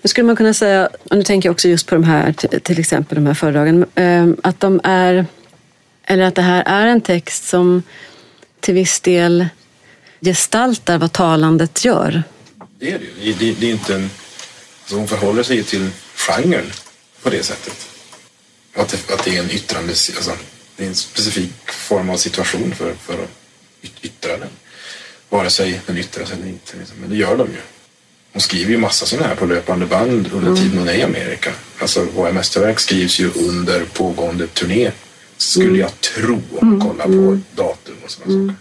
Men 0.02 0.08
skulle 0.08 0.26
man 0.26 0.36
kunna 0.36 0.54
säga, 0.54 0.88
och 1.10 1.16
nu 1.16 1.22
tänker 1.22 1.48
jag 1.48 1.54
också 1.54 1.68
just 1.68 1.86
på 1.86 1.94
de 1.94 2.04
här, 2.04 2.32
till 2.60 2.80
exempel 2.80 3.14
de 3.14 3.26
här 3.26 3.34
föredragen, 3.34 3.86
eh, 3.94 4.28
att 4.42 4.60
de 4.60 4.80
är, 4.84 5.26
eller 6.04 6.24
att 6.24 6.34
det 6.34 6.42
här 6.42 6.62
är 6.66 6.86
en 6.86 7.00
text 7.00 7.48
som 7.48 7.82
till 8.60 8.74
viss 8.74 9.00
del 9.00 9.46
gestaltar 10.20 10.98
vad 10.98 11.12
talandet 11.12 11.84
gör. 11.84 12.22
Det 12.78 12.92
är 12.92 12.98
det 12.98 13.32
det, 13.32 13.52
det 13.52 13.66
är 13.66 13.72
inte 13.72 13.94
en, 13.94 14.10
alltså 14.80 14.96
hon 14.96 15.08
förhåller 15.08 15.42
sig 15.42 15.62
till 15.62 15.90
genren 16.16 16.72
på 17.22 17.30
det 17.30 17.42
sättet. 17.42 17.88
Att 18.74 18.88
det, 18.88 19.14
att 19.14 19.24
det 19.24 19.36
är 19.36 19.42
en 19.42 19.50
yttrande, 19.50 19.90
alltså, 19.90 20.32
det 20.76 20.84
är 20.84 20.88
en 20.88 20.94
specifik 20.94 21.70
form 21.70 22.10
av 22.10 22.16
situation 22.16 22.74
för, 22.74 22.94
för 22.94 23.14
att 23.14 23.30
yttra 24.02 24.36
den. 24.36 24.48
Vare 25.30 25.50
sig 25.50 25.80
den 25.86 25.98
yttras 25.98 26.32
eller 26.32 26.46
inte. 26.46 26.76
Liksom. 26.76 26.96
Men 27.00 27.10
det 27.10 27.16
gör 27.16 27.36
de 27.36 27.48
ju. 27.48 27.60
Hon 28.32 28.42
skriver 28.42 28.70
ju 28.70 28.78
massa 28.78 29.06
sådana 29.06 29.28
här 29.28 29.34
på 29.34 29.46
löpande 29.46 29.86
band 29.86 30.30
under 30.32 30.48
mm. 30.48 30.56
tiden 30.56 30.78
hon 30.78 30.88
är 30.88 30.94
i 30.94 31.02
Amerika. 31.02 31.52
Alltså 31.80 32.04
våra 32.04 32.32
mästerverk 32.32 32.80
skrivs 32.80 33.20
ju 33.20 33.30
under 33.30 33.84
pågående 33.84 34.46
turné. 34.46 34.90
Skulle 35.36 35.66
mm. 35.66 35.80
jag 35.80 36.00
tro 36.00 36.34
om 36.34 36.68
man 36.68 36.74
mm. 36.74 36.88
kollar 36.88 37.04
på 37.04 37.12
mm. 37.12 37.44
datum 37.54 37.94
och 38.04 38.10
sådana 38.10 38.32
mm. 38.32 38.48
saker. 38.48 38.56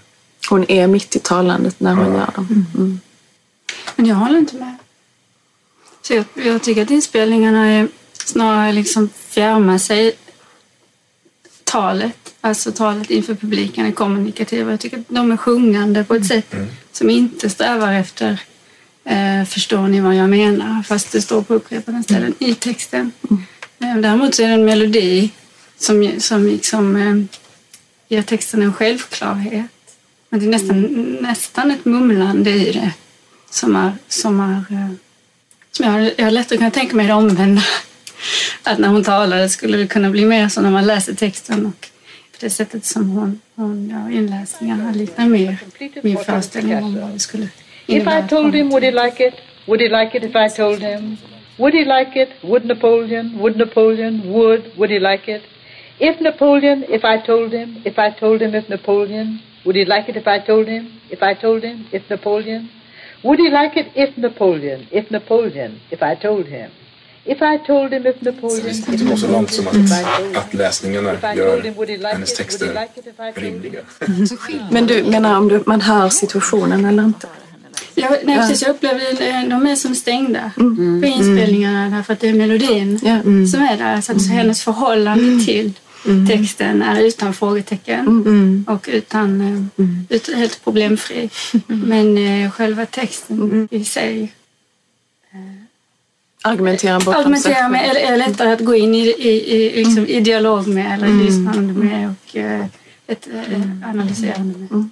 Hon 0.49 0.71
är 0.71 0.87
mitt 0.87 1.15
i 1.15 1.19
talandet 1.19 1.79
när 1.79 1.93
hon 1.93 2.13
ja. 2.13 2.19
gör 2.19 2.31
dem. 2.35 2.65
Mm. 2.75 2.99
Men 3.95 4.05
jag 4.05 4.15
håller 4.15 4.39
inte 4.39 4.55
med. 4.55 4.75
Så 6.01 6.13
jag, 6.13 6.25
jag 6.33 6.61
tycker 6.61 6.81
att 6.81 6.91
inspelningarna 6.91 7.67
är 7.67 7.87
snarare 8.25 8.71
liksom 8.71 9.09
fjärmar 9.29 9.77
sig 9.77 10.15
talet, 11.63 12.18
alltså 12.41 12.71
talet 12.71 13.09
inför 13.09 13.35
publiken 13.35 13.85
är 13.85 13.91
kommunikativa. 13.91 14.71
Jag 14.71 14.79
tycker 14.79 14.97
att 14.97 15.05
de 15.07 15.31
är 15.31 15.37
sjungande 15.37 16.03
på 16.03 16.15
ett 16.15 16.25
sätt 16.25 16.55
som 16.91 17.09
inte 17.09 17.49
strävar 17.49 17.93
efter 17.93 18.39
eh, 19.05 19.43
förstår 19.47 19.87
ni 19.87 19.99
vad 19.99 20.15
jag 20.15 20.29
menar? 20.29 20.83
Fast 20.83 21.11
det 21.11 21.21
står 21.21 21.41
på 21.41 21.53
upprepade 21.53 22.03
ställen 22.03 22.33
i 22.39 22.53
texten. 22.55 23.11
Eh, 23.79 23.95
Däremot 23.97 24.35
så 24.35 24.43
är 24.43 24.47
det 24.47 24.53
en 24.53 24.65
melodi 24.65 25.29
som, 25.77 26.11
som 26.19 26.45
liksom 26.47 26.95
eh, 26.95 27.37
ger 28.07 28.21
texten 28.21 28.61
en 28.61 28.73
självklarhet. 28.73 29.65
Men 30.29 30.39
det 30.39 30.45
är 30.45 30.49
nästan, 30.49 30.81
nästan 31.21 31.71
ett 31.71 31.85
mumlande 31.85 32.49
i 32.51 32.71
det 32.71 32.91
som 33.49 33.75
är, 33.75 33.91
som 34.07 34.39
är 34.39 34.55
eh, 34.75 34.89
som 35.71 35.85
jag, 35.85 35.91
har- 35.91 36.11
jag 36.17 36.25
har 36.25 36.31
lätt 36.31 36.51
att 36.51 36.57
kunna 36.57 36.71
tänka 36.71 36.95
mig 36.95 37.07
det 37.07 37.13
omvända. 37.13 37.61
Att 38.63 38.79
när 38.79 38.87
hon 38.87 39.03
talade 39.03 39.49
skulle 39.49 39.77
det 39.77 39.87
kunna 39.87 40.09
bli 40.09 40.25
mer 40.25 40.49
så 40.49 40.61
när 40.61 40.71
man 40.71 40.87
läser 40.87 41.13
texten 41.13 41.65
och 41.65 41.89
det 42.39 42.49
sättet 42.49 42.85
som 42.85 43.09
hon, 43.09 43.41
hon 43.55 43.89
gör 43.89 44.17
inläsningarna 44.17 44.91
liknar 44.91 45.27
mer 45.27 45.57
min 46.03 46.17
föreställning 46.17 46.83
om 46.83 47.01
vad 47.01 47.13
det 47.13 47.19
skulle 47.19 47.49
If 47.87 48.07
I 48.07 48.27
told 48.29 48.55
him, 48.55 48.69
would 48.69 48.83
he 48.83 48.91
like 48.91 49.27
it? 49.27 49.33
Would 49.67 49.81
he 49.81 49.89
like 49.89 50.17
it 50.17 50.23
if 50.23 50.35
I 50.35 50.55
told 50.57 50.79
him? 50.79 51.17
Would 51.57 51.73
he 51.73 51.85
like 51.85 52.15
it? 52.15 52.29
Would 52.43 52.65
Napoleon? 52.65 53.39
Would 53.39 53.57
Napoleon? 53.57 54.21
Would? 54.33 54.61
Would 54.77 54.91
he 54.91 54.99
like 54.99 55.27
it? 55.27 55.41
If 55.99 56.21
Napoleon, 56.21 56.85
if 56.87 57.03
I 57.03 57.17
told 57.17 57.51
him, 57.51 57.81
if 57.83 57.97
I 57.99 58.11
told 58.11 58.41
him, 58.41 58.55
if 58.55 58.69
Napoleon, 58.69 59.39
would 59.65 59.75
he 59.75 59.85
like 59.85 60.07
it 60.07 60.15
if 60.15 60.27
I 60.27 60.39
told 60.39 60.67
him? 60.67 60.87
If 61.09 61.21
I 61.21 61.33
told 61.33 61.63
him, 61.63 61.87
if 61.91 62.09
Napoleon? 62.09 62.69
Would 63.23 63.39
he 63.39 63.49
like 63.49 63.75
it 63.75 63.87
if 63.95 64.17
Napoleon, 64.17 64.87
if 64.91 65.11
Napoleon, 65.11 65.81
if 65.91 66.01
I 66.01 66.15
told 66.15 66.45
him? 66.45 66.71
If 67.29 67.41
I 67.41 67.57
told 67.67 67.93
him, 67.93 68.07
if 68.07 68.21
Napoleon, 68.21 68.65
Visst, 68.65 68.87
if 68.87 68.93
inte 68.93 69.05
gå 69.05 69.17
så 69.17 69.27
långt 69.31 69.51
som 69.53 69.67
att, 69.67 69.75
att 70.37 70.53
läsningarna 70.53 71.13
gör 71.35 72.13
hennes 72.13 72.33
texter 72.33 72.87
rimliga. 73.35 73.79
Men 74.71 74.87
du 74.87 75.03
menar 75.03 75.37
om 75.37 75.47
du, 75.47 75.63
man 75.65 75.81
hör 75.81 76.09
situationen 76.09 76.85
eller 76.85 77.03
inte? 77.03 77.27
Jag, 77.95 78.11
nej, 78.23 78.37
precis, 78.37 78.61
jag 78.61 78.71
upplever 78.71 79.01
att 79.11 79.49
de 79.49 79.67
är 79.67 79.75
som 79.75 79.95
stängda 79.95 80.51
på 81.01 81.05
inspelningarna 81.05 81.97
därför 81.97 82.13
att 82.13 82.19
det 82.19 82.29
är 82.29 82.33
melodin 82.33 82.99
Ja. 83.03 83.21
som 83.23 83.61
är 83.61 83.77
där. 83.77 84.01
Så 84.01 84.11
att 84.11 84.27
hennes 84.27 84.63
förhållande 84.63 85.45
till 85.45 85.73
texten 86.29 86.81
är 86.81 87.01
utan 87.01 87.33
frågetecken 87.33 88.65
och 88.67 88.89
utan, 88.91 89.41
eh, 89.41 90.15
ut, 90.15 90.35
helt 90.35 90.63
problemfri. 90.63 91.29
Men 91.67 92.17
eh, 92.17 92.51
själva 92.51 92.85
texten 92.85 93.67
i 93.71 93.85
sig 93.85 94.33
Argumentera 96.41 96.99
bort 96.99 97.15
argumenterar 97.15 97.69
med, 97.69 97.89
eller 97.89 97.99
är 97.99 98.17
lättare 98.17 98.51
att 98.51 98.59
gå 98.59 98.75
in 98.75 98.95
i, 98.95 98.99
i, 98.99 99.55
i, 99.55 99.83
liksom, 99.83 100.07
i 100.07 100.19
dialog 100.19 100.67
med 100.67 100.93
eller 100.93 101.07
i 101.07 101.23
lyssnande 101.23 101.73
med 101.73 102.09
och 102.09 102.35
eh, 102.35 102.65
ett 103.07 103.27
eh, 103.27 103.89
analyserande 103.89 104.59
med. 104.59 104.89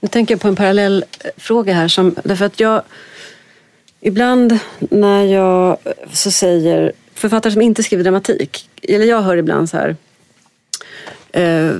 Nu 0.00 0.08
tänker 0.08 0.34
jag 0.34 0.40
på 0.40 0.48
en 0.48 0.56
parallell 0.56 1.04
eh, 1.20 1.30
fråga 1.36 1.74
här. 1.74 1.88
Som, 1.88 2.14
därför 2.24 2.44
att 2.44 2.60
jag, 2.60 2.82
ibland 4.00 4.58
när 4.78 5.24
jag 5.24 5.78
så 6.12 6.30
säger 6.30 6.92
författare 7.14 7.52
som 7.52 7.62
inte 7.62 7.82
skriver 7.82 8.04
dramatik, 8.04 8.68
eller 8.82 9.04
jag 9.04 9.22
hör 9.22 9.36
ibland 9.36 9.70
så 9.70 9.76
här 9.76 9.96
eh, 11.32 11.74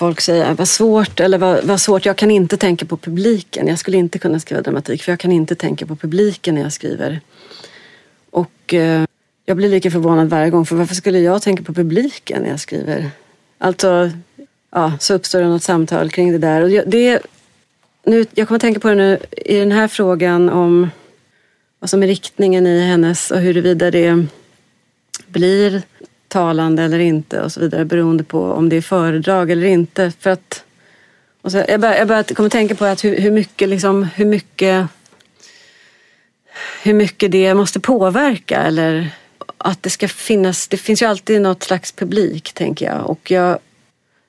folk 0.00 0.20
säger 0.20 0.50
äh, 0.50 0.54
vad 0.54 0.68
svårt, 0.68 1.20
eller 1.20 1.38
vad, 1.38 1.64
vad 1.64 1.80
svårt, 1.80 2.06
jag 2.06 2.16
kan 2.16 2.30
inte 2.30 2.56
tänka 2.56 2.86
på 2.86 2.96
publiken. 2.96 3.68
Jag 3.68 3.78
skulle 3.78 3.96
inte 3.96 4.18
kunna 4.18 4.40
skriva 4.40 4.62
dramatik 4.62 5.02
för 5.02 5.12
jag 5.12 5.20
kan 5.20 5.32
inte 5.32 5.54
tänka 5.54 5.86
på 5.86 5.96
publiken 5.96 6.54
när 6.54 6.62
jag 6.62 6.72
skriver. 6.72 7.20
Och 8.30 8.74
eh, 8.74 9.04
jag 9.46 9.56
blir 9.56 9.68
lika 9.68 9.90
förvånad 9.90 10.28
varje 10.28 10.50
gång 10.50 10.66
för 10.66 10.76
varför 10.76 10.94
skulle 10.94 11.18
jag 11.18 11.42
tänka 11.42 11.62
på 11.62 11.74
publiken 11.74 12.42
när 12.42 12.50
jag 12.50 12.60
skriver? 12.60 13.10
Alltså, 13.58 14.10
ja, 14.70 14.92
så 15.00 15.14
uppstår 15.14 15.40
det 15.40 15.48
något 15.48 15.62
samtal 15.62 16.10
kring 16.10 16.32
det 16.32 16.38
där. 16.38 16.62
Och 16.62 16.70
det, 16.86 17.22
nu, 18.06 18.26
jag 18.34 18.48
kommer 18.48 18.56
att 18.56 18.62
tänka 18.62 18.80
på 18.80 18.88
det 18.88 18.94
nu 18.94 19.18
i 19.30 19.58
den 19.58 19.72
här 19.72 19.88
frågan 19.88 20.48
om 20.48 20.90
vad 21.78 21.90
som 21.90 22.02
är 22.02 22.06
riktningen 22.06 22.66
i 22.66 22.80
hennes 22.80 23.30
och 23.30 23.40
huruvida 23.40 23.90
det 23.90 24.26
blir 25.26 25.82
talande 26.30 26.82
eller 26.82 26.98
inte 26.98 27.42
och 27.42 27.52
så 27.52 27.60
vidare 27.60 27.84
beroende 27.84 28.24
på 28.24 28.42
om 28.42 28.68
det 28.68 28.76
är 28.76 28.82
föredrag 28.82 29.50
eller 29.50 29.66
inte. 29.66 30.12
För 30.18 30.30
att, 30.30 30.64
och 31.42 31.52
så, 31.52 31.64
jag, 31.68 31.80
börjar, 31.80 31.96
jag 31.96 32.08
börjar 32.08 32.22
kommer 32.22 32.46
att 32.46 32.52
tänka 32.52 32.74
på 32.74 32.84
att 32.84 33.04
hur, 33.04 33.16
hur 33.16 33.30
mycket 33.30 33.68
liksom, 33.68 34.02
hur 34.02 34.24
mycket 34.24 34.86
hur 36.82 36.94
mycket 36.94 37.32
det 37.32 37.54
måste 37.54 37.80
påverka 37.80 38.62
eller 38.62 39.10
att 39.58 39.82
det 39.82 39.90
ska 39.90 40.08
finnas, 40.08 40.68
det 40.68 40.76
finns 40.76 41.02
ju 41.02 41.06
alltid 41.06 41.42
något 41.42 41.62
slags 41.62 41.92
publik 41.92 42.52
tänker 42.52 42.86
jag 42.86 43.10
och 43.10 43.30
jag 43.30 43.58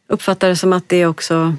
uppfattar 0.08 0.50
det 0.50 0.56
som 0.56 0.74
att 0.74 0.90
det 0.90 1.06
också 1.06 1.56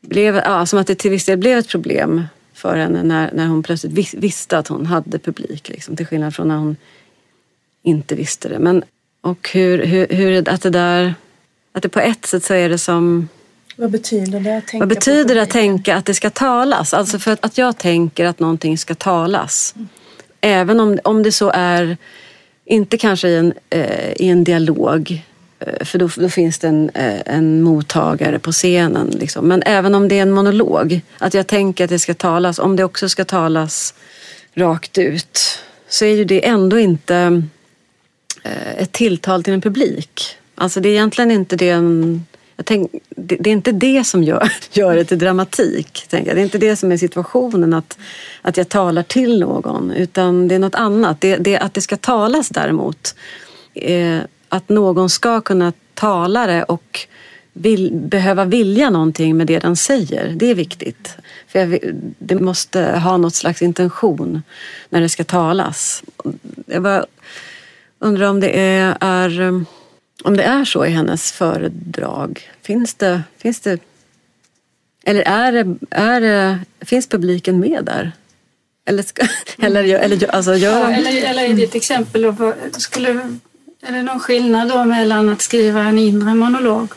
blev, 0.00 0.36
ja, 0.36 0.66
som 0.66 0.78
att 0.78 0.86
det 0.86 0.94
till 0.94 1.10
viss 1.10 1.24
del 1.24 1.38
blev 1.38 1.58
ett 1.58 1.68
problem 1.68 2.26
för 2.52 2.76
henne 2.76 3.02
när, 3.02 3.32
när 3.32 3.46
hon 3.46 3.62
plötsligt 3.62 3.92
vis, 3.92 4.14
visste 4.14 4.58
att 4.58 4.68
hon 4.68 4.86
hade 4.86 5.18
publik. 5.18 5.68
Liksom, 5.68 5.96
till 5.96 6.06
skillnad 6.06 6.34
från 6.34 6.48
när 6.48 6.56
hon 6.56 6.76
inte 7.82 8.14
visste 8.14 8.48
det. 8.48 8.58
Men, 8.58 8.84
och 9.20 9.50
hur, 9.52 9.86
hur, 9.86 10.06
hur 10.08 10.48
att 10.48 10.62
det 10.62 10.70
där, 10.70 11.14
att 11.72 11.82
det 11.82 11.88
på 11.88 12.00
ett 12.00 12.26
sätt 12.26 12.44
så 12.44 12.54
är 12.54 12.68
det 12.68 12.78
som 12.78 13.28
Vad 13.76 13.90
betyder 13.90 14.40
det? 14.40 14.56
Att 14.56 14.66
tänka 14.66 14.78
vad 14.78 14.88
betyder 14.88 15.34
det 15.34 15.42
att 15.42 15.50
tänka 15.50 15.96
att 15.96 16.06
det 16.06 16.14
ska 16.14 16.30
talas? 16.30 16.94
Alltså 16.94 17.18
för 17.18 17.30
att, 17.30 17.44
att 17.44 17.58
jag 17.58 17.78
tänker 17.78 18.24
att 18.24 18.40
någonting 18.40 18.78
ska 18.78 18.94
talas. 18.94 19.74
Även 20.40 20.80
om, 20.80 20.98
om 21.04 21.22
det 21.22 21.32
så 21.32 21.50
är, 21.50 21.96
inte 22.64 22.98
kanske 22.98 23.28
i 23.28 23.36
en, 23.36 23.52
eh, 23.70 24.12
i 24.12 24.28
en 24.28 24.44
dialog, 24.44 25.22
eh, 25.58 25.84
för 25.84 25.98
då, 25.98 26.08
då 26.16 26.28
finns 26.28 26.58
det 26.58 26.68
en, 26.68 26.90
eh, 26.94 27.20
en 27.26 27.62
mottagare 27.62 28.38
på 28.38 28.52
scenen. 28.52 29.06
Liksom. 29.06 29.48
Men 29.48 29.62
även 29.62 29.94
om 29.94 30.08
det 30.08 30.18
är 30.18 30.22
en 30.22 30.30
monolog, 30.30 31.00
att 31.18 31.34
jag 31.34 31.46
tänker 31.46 31.84
att 31.84 31.90
det 31.90 31.98
ska 31.98 32.14
talas, 32.14 32.58
om 32.58 32.76
det 32.76 32.84
också 32.84 33.08
ska 33.08 33.24
talas 33.24 33.94
rakt 34.54 34.98
ut, 34.98 35.40
så 35.88 36.04
är 36.04 36.14
ju 36.14 36.24
det 36.24 36.46
ändå 36.46 36.78
inte 36.78 37.42
Eh, 38.48 38.82
ett 38.82 38.92
tilltal 38.92 39.44
till 39.44 39.54
en 39.54 39.60
publik. 39.60 40.36
Alltså 40.54 40.80
det 40.80 40.88
är 40.88 40.92
egentligen 40.92 41.30
inte 41.30 41.56
det 41.56 41.66
jag 41.66 42.64
tänk, 42.64 42.90
det, 43.08 43.36
det 43.36 43.50
är 43.50 43.52
inte 43.52 43.72
det 43.72 44.04
som 44.04 44.22
gör, 44.22 44.52
gör 44.72 44.96
det 44.96 45.04
till 45.04 45.18
dramatik. 45.18 46.06
Tänker 46.08 46.30
jag. 46.30 46.36
Det 46.36 46.40
är 46.40 46.44
inte 46.44 46.58
det 46.58 46.76
som 46.76 46.92
är 46.92 46.96
situationen, 46.96 47.74
att, 47.74 47.98
att 48.42 48.56
jag 48.56 48.68
talar 48.68 49.02
till 49.02 49.40
någon. 49.40 49.90
Utan 49.90 50.48
det 50.48 50.54
är 50.54 50.58
något 50.58 50.74
annat. 50.74 51.20
Det, 51.20 51.36
det, 51.36 51.58
att 51.58 51.74
det 51.74 51.80
ska 51.80 51.96
talas 51.96 52.48
däremot. 52.48 53.14
Eh, 53.74 54.18
att 54.48 54.68
någon 54.68 55.10
ska 55.10 55.40
kunna 55.40 55.72
tala 55.94 56.46
det 56.46 56.62
och 56.62 57.06
vill, 57.52 57.92
behöva 57.92 58.44
vilja 58.44 58.90
någonting 58.90 59.36
med 59.36 59.46
det 59.46 59.58
den 59.58 59.76
säger. 59.76 60.32
Det 60.36 60.46
är 60.46 60.54
viktigt. 60.54 61.16
För 61.48 61.58
jag, 61.58 61.78
det 62.18 62.34
måste 62.34 62.98
ha 62.98 63.16
något 63.16 63.34
slags 63.34 63.62
intention 63.62 64.42
när 64.88 65.00
det 65.00 65.08
ska 65.08 65.24
talas. 65.24 66.02
Jag 66.66 66.82
bara 66.82 67.06
undrar 67.98 68.26
om 68.30 68.40
det 68.40 68.58
är, 68.60 68.96
är 69.00 69.40
um, 69.40 69.66
om 70.24 70.36
det 70.36 70.42
är 70.42 70.64
så 70.64 70.84
i 70.86 70.90
hennes 70.90 71.32
föredrag. 71.32 72.50
Finns 72.62 72.94
det, 72.94 73.22
finns 73.38 73.60
det 73.60 73.78
eller 75.04 75.22
är 75.22 75.76
är 75.90 76.58
finns 76.80 77.06
publiken 77.06 77.60
med 77.60 77.84
där? 77.84 78.12
Eller, 78.84 79.02
ska, 79.02 79.22
eller, 79.66 79.84
eller 79.84 80.30
alltså, 80.34 80.54
gör 80.54 80.80
Ja, 80.80 80.90
eller, 80.90 81.22
eller 81.24 81.44
i 81.44 81.52
ditt 81.52 81.74
exempel, 81.74 82.22
då, 82.22 82.54
skulle, 82.78 83.10
är 83.82 83.92
det 83.92 84.02
någon 84.02 84.20
skillnad 84.20 84.68
då 84.68 84.84
mellan 84.84 85.28
att 85.28 85.42
skriva 85.42 85.80
en 85.82 85.98
inre 85.98 86.34
monolog 86.34 86.88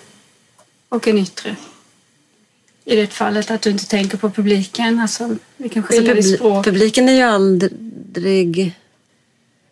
och 0.89 1.07
en 1.07 1.17
yttre? 1.17 1.55
I 2.85 2.95
det 2.95 3.07
fallet 3.07 3.51
att 3.51 3.61
du 3.61 3.69
inte 3.69 3.87
tänker 3.87 4.17
på 4.17 4.29
publiken, 4.29 4.99
alltså 4.99 5.35
vilken 5.57 5.83
Alltså, 5.83 5.97
skillnad 5.97 6.17
i 6.17 6.21
publi- 6.21 6.35
språk. 6.35 6.65
publiken 6.65 7.09
är 7.09 7.13
ju 7.13 7.21
aldrig, 7.21 8.75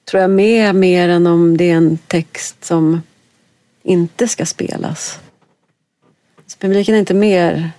tror 0.10 0.22
jag, 0.22 0.32
med 0.32 0.76
mer 0.76 1.10
än 1.10 1.28
om 1.28 1.57
det 1.57 1.70
är 1.70 1.76
en 1.76 1.97
text 1.97 2.66
som 2.66 3.01
inte 3.84 4.28
ska 4.28 4.45
spelas. 4.45 5.20
Så 6.47 6.57
publiken 6.57 6.95
är 6.95 6.99
inte 6.99 7.14
mer 7.14 7.72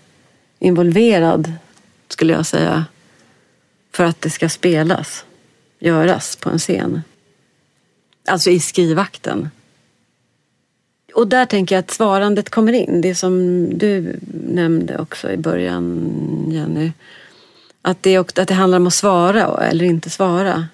involverad, 0.59 1.53
skulle 2.09 2.33
jag 2.33 2.47
säga, 2.47 2.85
för 3.93 4.05
att 4.05 4.21
det 4.21 4.31
ska 4.31 4.49
spelas, 4.49 5.25
göras 5.79 6.37
på 6.37 6.51
en 6.51 6.59
scen. 6.59 7.03
Alltså 8.29 8.51
i 8.51 8.61
skrivakten. 8.61 9.51
Och 11.15 11.29
där 11.29 11.47
tänker 11.47 11.75
jag 11.75 11.81
att 11.81 11.91
svarandet 11.91 12.51
kommer 12.51 12.73
in. 12.73 13.01
Det 13.01 13.15
som 13.15 13.65
du 13.79 14.21
nämnde 14.49 14.99
också 14.99 15.31
i 15.31 15.37
början, 15.37 16.13
Jenny. 16.49 16.93
Att 17.83 18.03
det, 18.03 18.17
att 18.17 18.49
det 18.49 18.55
handlar 18.55 18.79
om 18.79 18.87
att 18.87 18.95
svara 18.95 19.65
eller 19.65 19.85
inte 19.85 20.11
svara. 20.11 20.69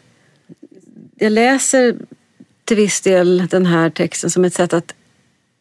Jag 1.18 1.32
läser 1.32 1.96
till 2.64 2.76
viss 2.76 3.00
del 3.00 3.46
den 3.50 3.66
här 3.66 3.90
texten 3.90 4.30
som 4.30 4.44
ett 4.44 4.54
sätt 4.54 4.72
att 4.72 4.94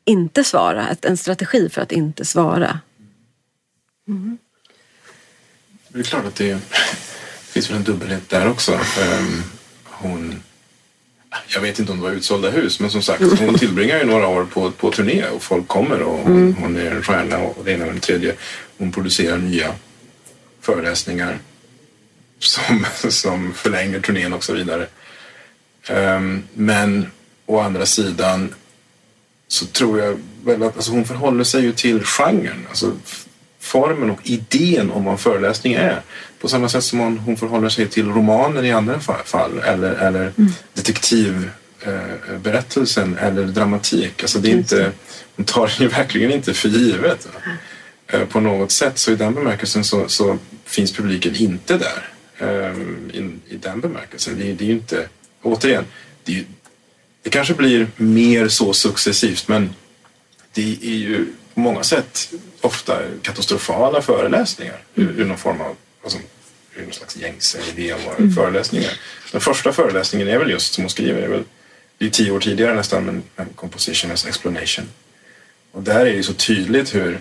inte 0.06 0.44
svara. 0.44 0.88
En 1.02 1.18
strategi 1.18 1.70
för 1.70 1.82
att 1.82 1.92
inte 1.92 2.26
svara. 2.26 2.80
Det 5.88 6.00
är 6.00 6.04
klart 6.04 6.26
att 6.26 6.36
det 6.36 6.60
finns 7.42 7.70
väl 7.70 7.78
en 7.78 7.84
dubbelhet 7.84 8.30
där 8.30 8.50
också. 8.50 8.72
Um, 8.72 9.44
hon, 9.84 10.44
jag 11.48 11.62
vet 11.62 11.80
inte 11.80 11.92
om 11.92 11.98
det 11.98 12.04
var 12.04 12.12
utsålda 12.12 12.50
hus, 12.50 12.80
men 12.80 12.92
som 12.92 13.02
sagt, 13.02 13.40
hon 13.40 13.54
tillbringar 13.60 14.00
ju 14.00 14.06
några 14.06 14.28
år 14.28 14.46
på, 14.46 14.72
på 14.72 14.92
turné 14.92 15.28
och 15.28 15.44
folk 15.44 15.68
kommer 15.68 16.02
och 16.02 16.20
hon, 16.20 16.38
mm. 16.38 16.56
hon 16.56 16.76
är 16.76 16.92
en 16.92 17.04
stjärna 17.04 17.38
och 17.38 17.66
det 17.66 17.72
ena 17.72 17.86
och 17.86 17.94
det 17.94 18.00
tredje. 18.00 18.36
Hon 18.78 18.92
producerar 18.92 19.38
nya 19.38 19.76
föreläsningar 20.62 21.40
som, 22.40 22.86
som 23.10 23.54
förlänger 23.54 24.00
turnén 24.00 24.34
och 24.34 24.44
så 24.44 24.54
vidare. 24.54 24.88
Um, 25.90 26.44
men 26.54 27.12
å 27.46 27.60
andra 27.60 27.86
sidan 27.86 28.54
så 29.48 29.66
tror 29.66 30.00
jag 30.00 30.20
väl 30.44 30.64
att 30.64 30.76
alltså 30.76 30.92
hon 30.92 31.06
förhåller 31.06 31.44
sig 31.44 31.62
ju 31.62 31.72
till 31.72 32.04
genren. 32.04 32.66
Alltså 32.70 32.92
formen 33.60 34.12
och 34.12 34.20
idén 34.24 34.92
om 34.92 35.06
vad 35.06 35.12
en 35.12 35.18
föreläsning 35.18 35.74
är. 35.74 36.02
På 36.42 36.48
samma 36.48 36.70
sätt 36.70 36.84
som 36.84 37.00
hon, 37.00 37.18
hon 37.18 37.38
förhåller 37.38 37.70
sig 37.70 37.88
till 37.88 38.10
romaner 38.10 38.64
i 38.64 38.72
andra 38.72 39.00
fall 39.26 39.60
eller, 39.60 39.92
eller 39.92 40.34
mm. 40.38 40.52
detektivberättelsen 40.74 43.18
eh, 43.18 43.24
eller 43.24 43.44
dramatik. 43.44 44.22
Alltså 44.22 44.40
det 44.40 44.50
är 44.50 44.54
inte, 44.54 44.92
hon 45.36 45.46
tar 45.46 45.68
det 45.68 45.80
ju 45.84 45.88
verkligen 45.88 46.32
inte 46.32 46.54
för 46.54 46.70
givet 46.70 47.28
eh, 48.08 48.26
på 48.26 48.40
något 48.40 48.72
sätt. 48.72 48.98
Så 48.98 49.12
i 49.12 49.16
den 49.16 49.34
bemärkelsen 49.34 49.84
så, 49.84 50.08
så 50.08 50.38
finns 50.66 50.92
publiken 50.92 51.36
inte 51.36 51.78
där. 51.78 52.10
Eh, 52.38 52.72
i, 53.14 53.40
i, 53.48 53.58
den 53.58 53.82
bemärkelsen. 53.82 54.38
Det, 54.38 54.54
det 54.54 54.64
är 54.64 54.68
ju 54.68 54.74
inte, 54.74 55.08
återigen, 55.46 55.86
det, 56.24 56.46
det 57.22 57.30
kanske 57.30 57.54
blir 57.54 57.88
mer 57.98 58.48
så 58.48 58.74
successivt 58.74 59.48
men 59.48 59.76
det 60.54 60.78
är 60.82 60.96
ju 60.96 61.26
på 61.54 61.60
många 61.60 61.84
sätt 61.84 62.34
ofta 62.62 63.00
katastrofala 63.22 64.02
föreläsningar 64.02 64.84
mm. 64.96 65.20
ur, 65.20 65.26
någon 65.26 65.38
form 65.38 65.62
av 65.62 65.76
alltså, 66.04 66.20
någon 66.84 66.94
slags 66.94 67.18
gängse 67.18 67.58
idé 67.74 67.94
om 67.94 68.00
vad 68.06 68.20
mm. 68.20 68.34
föreläsningar 68.34 68.92
Den 69.32 69.42
första 69.42 69.74
föreläsningen 69.74 70.28
är 70.28 70.38
väl 70.38 70.50
just 70.50 70.74
som 70.74 70.84
hon 70.84 70.90
skriver, 70.90 71.22
är 71.22 71.28
väl, 71.28 71.44
det 71.98 72.06
är 72.06 72.10
tio 72.10 72.32
år 72.32 72.40
tidigare 72.40 72.74
nästan, 72.74 73.06
men, 73.06 73.24
men 73.36 73.50
Composition 73.56 74.12
as 74.12 74.26
Explanation. 74.26 74.86
Och 75.72 75.84
där 75.84 76.06
är 76.06 76.18
det 76.18 76.24
så 76.24 76.34
tydligt 76.34 76.96
hur 76.96 77.20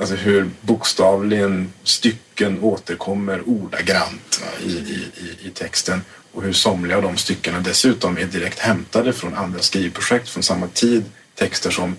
Alltså 0.00 0.14
hur 0.14 0.50
bokstavligen 0.60 1.72
stycken 1.82 2.62
återkommer 2.62 3.48
ordagrant 3.48 4.42
i, 4.60 4.72
i, 4.72 5.10
i, 5.42 5.50
texten 5.50 6.04
och 6.32 6.42
hur 6.42 6.52
somliga 6.52 6.96
av 6.96 7.02
de 7.02 7.16
styckena 7.16 7.60
dessutom 7.60 8.18
är 8.18 8.24
direkt 8.24 8.58
hämtade 8.58 9.12
från 9.12 9.34
andra 9.34 9.58
skrivprojekt 9.58 10.28
från 10.28 10.42
samma 10.42 10.68
tid. 10.68 11.04
Texter 11.34 11.70
som 11.70 11.96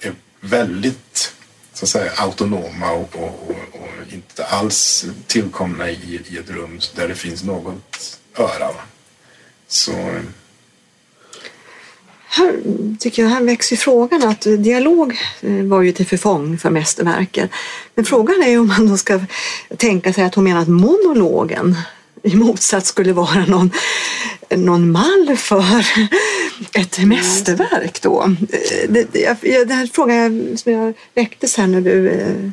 är 0.00 0.12
väldigt 0.40 1.34
så 1.72 1.84
att 1.84 1.88
säga, 1.88 2.12
autonoma 2.16 2.92
och, 2.92 3.16
och, 3.16 3.50
och, 3.50 3.80
och 3.80 4.12
inte 4.12 4.44
alls 4.44 5.06
tillkomna 5.26 5.90
i, 5.90 6.20
i, 6.28 6.38
ett 6.38 6.50
rum 6.50 6.80
där 6.94 7.08
det 7.08 7.14
finns 7.14 7.44
något 7.44 8.18
öra. 8.36 8.72
Va? 8.72 8.82
Så... 9.68 9.92
Här 12.34 12.60
tycker 12.98 13.22
jag 13.22 13.30
här 13.30 13.42
växer 13.42 13.76
frågan 13.76 14.22
att 14.22 14.40
dialog 14.40 15.18
eh, 15.40 15.64
var 15.64 15.82
ju 15.82 15.92
till 15.92 16.06
förfång 16.06 16.58
för 16.58 16.70
mästerverken. 16.70 17.48
Men 17.94 18.04
frågan 18.04 18.42
är 18.42 18.60
om 18.60 18.68
man 18.68 18.88
då 18.88 18.96
ska 18.96 19.20
tänka 19.76 20.12
sig 20.12 20.24
att 20.24 20.34
hon 20.34 20.44
menar 20.44 20.62
att 20.62 20.68
monologen 20.68 21.76
i 22.22 22.36
motsats 22.36 22.88
skulle 22.88 23.12
vara 23.12 23.46
någon, 23.46 23.70
någon 24.50 24.90
mall 24.90 25.36
för 25.36 25.86
ett 26.72 26.98
mästerverk 26.98 28.02
då. 28.02 28.36
Det, 28.88 29.12
det, 29.12 29.38
det 29.64 29.74
här 29.74 29.88
frågan 29.92 30.58
som 30.58 30.72
jag 30.72 30.94
väcktes 31.14 31.56
här 31.56 31.66
när 31.66 31.80
du 31.80 32.10
eh, 32.10 32.50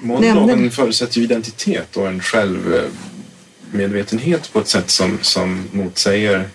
Monologen 0.00 0.70
förutsätter 0.70 1.18
ju 1.18 1.24
identitet 1.24 1.96
och 1.96 2.08
en 2.08 2.20
självmedvetenhet 2.20 4.52
på 4.52 4.58
ett 4.58 4.68
sätt 4.68 4.90
som, 4.90 5.18
som 5.22 5.64
motsäger 5.72 6.48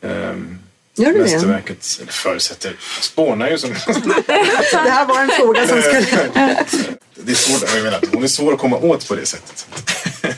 um, 0.00 0.61
Gör 0.96 1.12
du 1.12 1.18
mästerverket. 1.18 1.96
Det? 1.96 2.02
Eller 2.02 2.12
förutsätter, 2.12 2.76
spånar 3.00 3.50
ju 3.50 3.58
som... 3.58 3.70
det 4.72 4.90
här 4.90 5.06
var 5.06 5.22
en 5.22 5.28
fråga 5.28 5.66
som 5.66 5.82
skulle... 5.82 6.00
det 7.14 7.32
är 7.32 7.34
svårt, 7.34 7.74
jag 7.74 7.84
menar, 7.84 8.00
hon 8.12 8.22
är 8.22 8.28
svår 8.28 8.52
att 8.52 8.58
komma 8.58 8.76
åt 8.76 9.08
på 9.08 9.14
det 9.14 9.26
sättet. 9.26 9.66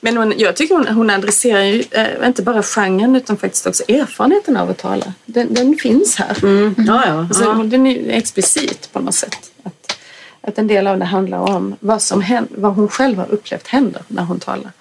Men 0.00 0.16
hon, 0.16 0.34
jag 0.36 0.56
tycker 0.56 0.74
hon, 0.74 0.86
hon 0.86 1.10
adresserar 1.10 1.62
ju 1.62 1.84
äh, 1.90 2.26
inte 2.26 2.42
bara 2.42 2.62
genren 2.62 3.16
utan 3.16 3.36
faktiskt 3.36 3.66
också 3.66 3.82
erfarenheten 3.88 4.56
av 4.56 4.70
att 4.70 4.78
tala. 4.78 5.14
Den, 5.24 5.54
den 5.54 5.76
finns 5.76 6.16
här. 6.16 6.36
Mm. 6.42 6.74
Ja, 6.78 7.02
ja. 7.06 7.12
Alltså, 7.12 7.44
ja. 7.44 7.52
Den 7.52 7.86
är 7.86 8.10
explicit 8.10 8.92
på 8.92 9.00
något 9.00 9.14
sätt. 9.14 9.52
Att, 9.62 9.98
att 10.40 10.58
en 10.58 10.66
del 10.66 10.86
av 10.86 10.98
det 10.98 11.04
handlar 11.04 11.38
om 11.38 11.76
vad, 11.80 12.02
som 12.02 12.22
händer, 12.22 12.54
vad 12.56 12.74
hon 12.74 12.88
själv 12.88 13.18
har 13.18 13.30
upplevt 13.30 13.66
händer 13.66 14.02
när 14.08 14.22
hon 14.22 14.40
talar. 14.40 14.72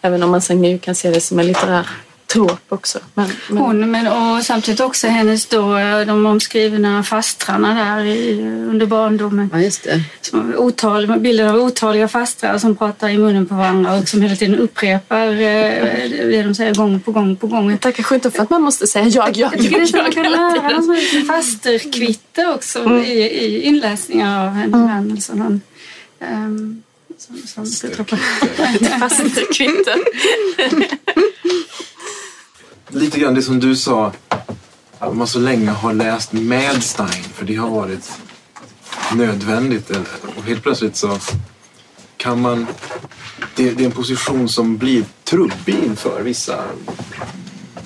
Även 0.00 0.22
om 0.22 0.30
man 0.30 0.40
sen 0.40 0.62
nu 0.62 0.78
kan 0.78 0.94
se 0.94 1.10
det 1.10 1.20
som 1.20 1.38
en 1.38 1.46
litterär 1.46 1.88
trop 2.32 2.60
också. 2.68 2.98
Men, 3.14 3.30
men... 3.48 3.58
Hon, 3.58 3.90
men, 3.90 4.06
och 4.06 4.44
samtidigt 4.44 4.80
också 4.80 5.06
hennes 5.06 5.46
då, 5.46 5.74
de 6.06 6.26
omskrivna 6.26 7.02
fastrarna 7.02 7.74
där 7.74 8.04
i, 8.04 8.42
under 8.42 8.86
barndomen. 8.86 9.50
Ja, 9.52 9.60
just 9.60 9.84
det. 9.84 10.02
Som 10.20 10.54
otal, 10.56 11.20
bilden 11.20 11.48
av 11.48 11.56
otaliga 11.56 12.08
fastrar 12.08 12.58
som 12.58 12.76
pratar 12.76 13.08
i 13.08 13.18
munnen 13.18 13.46
på 13.46 13.54
varandra 13.54 13.94
och 13.94 14.08
som 14.08 14.22
hela 14.22 14.36
tiden 14.36 14.58
upprepar 14.58 15.26
eh, 15.26 16.10
det 16.10 16.42
de 16.42 16.54
säger 16.54 16.74
gång 16.74 17.00
på 17.00 17.12
gång 17.12 17.36
på 17.36 17.46
gång. 17.46 17.78
Det 17.80 17.92
kanske 17.92 18.14
inte 18.14 18.30
för 18.30 18.42
att 18.42 18.50
man 18.50 18.62
måste 18.62 18.86
säga 18.86 19.06
jag, 19.08 19.36
jag, 19.36 19.52
jag. 19.56 19.72
Jag 19.72 19.82
jag, 19.82 20.02
man 20.02 20.12
kan 20.12 20.32
lära 20.32 20.68
någon 20.68 20.96
fasterkvitte 21.26 22.46
också 22.46 22.78
mm. 22.78 23.04
i, 23.04 23.12
i 23.20 23.62
inläsningar 23.62 24.46
av 24.46 24.52
henne. 24.52 24.76
Mm. 24.76 25.12
Alltså 25.12 25.34
någon, 25.34 25.60
um, 26.18 26.82
som, 27.18 27.36
som 27.36 27.66
Fasterkvitte 29.00 29.94
lite 32.90 33.20
grann 33.20 33.34
det 33.34 33.42
som 33.42 33.60
du 33.60 33.76
sa, 33.76 34.12
att 34.98 35.16
man 35.16 35.26
så 35.26 35.38
länge 35.38 35.70
har 35.70 35.94
läst 35.94 36.32
med 36.32 36.82
Stein, 36.82 37.24
för 37.34 37.44
det 37.44 37.54
har 37.54 37.70
varit 37.70 38.12
nödvändigt. 39.16 39.90
Och 40.36 40.44
helt 40.44 40.62
plötsligt 40.62 40.96
så 40.96 41.18
kan 42.16 42.40
man... 42.40 42.66
Det, 43.56 43.70
det 43.70 43.84
är 43.84 43.86
en 43.86 43.92
position 43.92 44.48
som 44.48 44.76
blir 44.76 45.04
trubbig 45.24 45.76
inför 45.84 46.22
vissa 46.22 46.64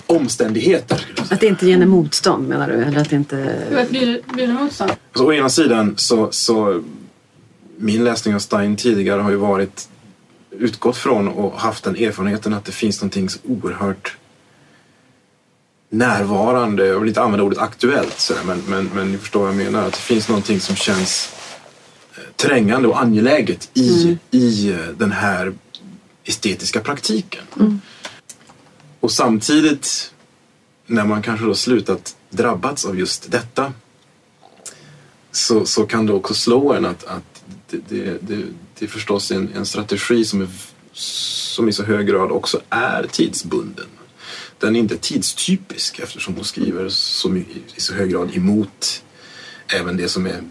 omständigheter. 0.07 1.07
Att 1.31 1.41
det 1.41 1.47
inte 1.47 1.67
ger 1.67 1.87
motstånd 1.87 2.49
menar 2.49 2.69
du? 2.69 2.75
Eller 2.75 3.01
att 3.01 3.11
det 3.11 3.17
inte... 3.17 3.67
Hur 3.69 3.91
blir, 3.91 4.21
blir 4.27 4.47
det 4.47 4.53
motstånd? 4.53 4.91
Alltså, 4.91 5.27
å 5.27 5.33
ena 5.33 5.49
sidan 5.49 5.95
så, 5.97 6.29
så 6.31 6.83
min 7.77 8.05
läsning 8.05 8.35
av 8.35 8.39
Stein 8.39 8.77
tidigare 8.77 9.21
har 9.21 9.31
ju 9.31 9.37
varit 9.37 9.89
utgått 10.51 10.97
från 10.97 11.29
och 11.29 11.61
haft 11.61 11.85
den 11.85 11.97
erfarenheten 11.97 12.55
att 12.55 12.65
det 12.65 12.73
finns 12.73 13.01
någonting 13.01 13.29
så 13.29 13.39
oerhört 13.49 14.17
närvarande. 15.95 16.87
Jag 16.87 17.01
vill 17.01 17.09
inte 17.09 17.23
använda 17.23 17.45
ordet 17.45 17.59
aktuellt 17.59 18.21
så 18.21 18.35
men, 18.47 18.63
men, 18.69 18.91
men 18.95 19.13
ni 19.13 19.19
förstår 19.19 19.41
vad 19.41 19.49
jag 19.49 19.57
menar. 19.57 19.87
Att 19.87 19.93
det 19.93 19.99
finns 19.99 20.29
någonting 20.29 20.61
som 20.61 20.77
känns 20.77 21.33
eh, 22.17 22.23
trängande 22.37 22.89
och 22.89 23.01
angeläget 23.03 23.71
i, 23.75 24.03
mm. 24.03 24.19
i 24.31 24.71
eh, 24.71 24.79
den 24.97 25.13
här 25.13 25.53
estetiska 26.25 26.81
praktiken. 26.81 27.43
Mm. 27.61 27.81
Och 29.01 29.11
samtidigt 29.13 30.13
när 30.87 31.05
man 31.05 31.23
kanske 31.23 31.47
då 31.47 31.55
slutat 31.55 32.17
drabbats 32.31 32.85
av 32.85 32.99
just 32.99 33.31
detta 33.31 33.73
så, 35.33 35.67
så 35.67 35.87
kan 35.87 36.07
det 36.07 36.13
också 36.13 36.35
slå 36.35 36.73
en 36.73 36.85
att, 36.85 37.05
att 37.05 37.45
det, 37.71 37.81
det, 37.89 38.19
det, 38.21 38.45
det 38.79 38.85
är 38.85 38.89
förstås 38.89 39.31
en, 39.31 39.51
en 39.57 39.67
strategi 39.67 40.25
som, 40.25 40.43
är, 40.43 40.49
som 40.93 41.69
i 41.69 41.73
så 41.73 41.83
hög 41.83 42.07
grad 42.07 42.31
också 42.31 42.61
är 42.71 43.07
tidsbunden 43.13 43.87
den 44.65 44.77
är 44.77 44.81
inte 44.81 44.97
tidstypisk 44.97 45.99
eftersom 45.99 46.35
hon 46.35 46.45
skriver 46.45 46.89
så 46.89 47.29
mycket, 47.29 47.77
i 47.77 47.81
så 47.81 47.95
hög 47.95 48.11
grad 48.11 48.37
emot 48.37 49.03
även 49.73 49.97
det 49.97 50.09
som 50.09 50.27
är 50.27 50.43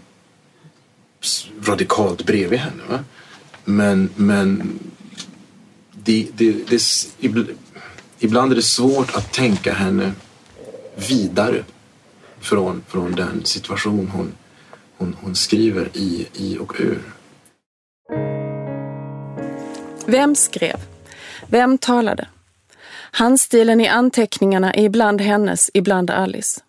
radikalt 1.62 2.26
bredvid 2.26 2.58
henne. 2.58 2.82
Va? 2.88 3.04
Men, 3.64 4.10
men 4.16 4.78
det, 5.92 6.28
det, 6.34 6.52
det, 6.68 6.82
ibland 8.18 8.52
är 8.52 8.56
det 8.56 8.62
svårt 8.62 9.16
att 9.16 9.32
tänka 9.32 9.72
henne 9.72 10.12
vidare 11.08 11.64
från, 12.40 12.82
från 12.88 13.12
den 13.12 13.44
situation 13.44 14.08
hon, 14.08 14.32
hon, 14.96 15.16
hon 15.20 15.34
skriver 15.34 15.88
i, 15.94 16.26
i 16.34 16.58
och 16.58 16.72
ur. 16.78 17.02
Vem 20.06 20.34
skrev? 20.34 20.76
Vem 21.46 21.78
talade? 21.78 22.28
Handstilen 23.16 23.80
i 23.80 23.88
anteckningarna 23.88 24.72
är 24.72 24.84
ibland 24.84 25.20
hennes, 25.20 25.70
ibland 25.74 26.10
Alice. 26.10 26.60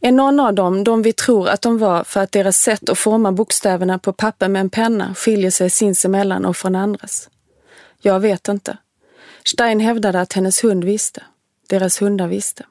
Är 0.00 0.12
någon 0.12 0.40
av 0.40 0.54
dem 0.54 0.84
de 0.84 1.02
vi 1.02 1.12
tror 1.12 1.48
att 1.48 1.62
de 1.62 1.78
var 1.78 2.04
för 2.04 2.20
att 2.20 2.32
deras 2.32 2.58
sätt 2.58 2.88
att 2.88 2.98
forma 2.98 3.32
bokstäverna 3.32 3.98
på 3.98 4.12
papper 4.12 4.48
med 4.48 4.60
en 4.60 4.70
penna 4.70 5.14
skiljer 5.14 5.50
sig 5.50 5.70
sinsemellan 5.70 6.44
och 6.44 6.56
från 6.56 6.74
andras? 6.74 7.28
Jag 8.00 8.20
vet 8.20 8.48
inte. 8.48 8.76
Stein 9.44 9.80
hävdade 9.80 10.20
att 10.20 10.32
hennes 10.32 10.64
hund 10.64 10.84
visste. 10.84 11.22
Deras 11.68 12.02
hundar 12.02 12.28
visste. 12.28 12.64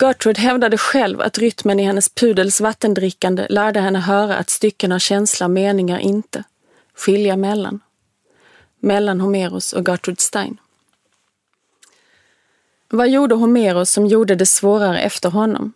Gertrude 0.00 0.40
hävdade 0.40 0.78
själv 0.78 1.20
att 1.20 1.38
rytmen 1.38 1.80
i 1.80 1.82
hennes 1.82 2.08
pudels 2.08 2.60
vattendrickande 2.60 3.46
lärde 3.48 3.80
henne 3.80 3.98
höra 3.98 4.36
att 4.36 4.50
stycken 4.50 4.92
har 4.92 4.98
känsla 4.98 5.48
meningar 5.48 5.98
inte. 5.98 6.44
skilja 6.94 7.36
mellan. 7.36 7.80
Mellan 8.80 9.20
Homeros 9.20 9.72
och 9.72 9.88
Gertrude 9.88 10.20
Stein. 10.20 10.58
Vad 12.94 13.08
gjorde 13.08 13.34
Homeros 13.34 13.90
som 13.90 14.06
gjorde 14.06 14.34
det 14.34 14.46
svårare 14.46 15.00
efter 15.00 15.30
honom? 15.30 15.72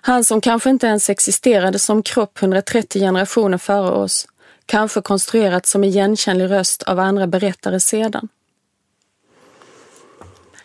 Han 0.00 0.24
som 0.24 0.40
kanske 0.40 0.70
inte 0.70 0.86
ens 0.86 1.10
existerade 1.10 1.78
som 1.78 2.02
kropp 2.02 2.42
130 2.42 3.00
generationer 3.00 3.58
före 3.58 3.90
oss, 3.90 4.28
kanske 4.66 5.00
konstruerat 5.00 5.66
som 5.66 5.84
igenkännlig 5.84 6.50
röst 6.50 6.82
av 6.82 6.98
andra 6.98 7.26
berättare 7.26 7.80
sedan. 7.80 8.28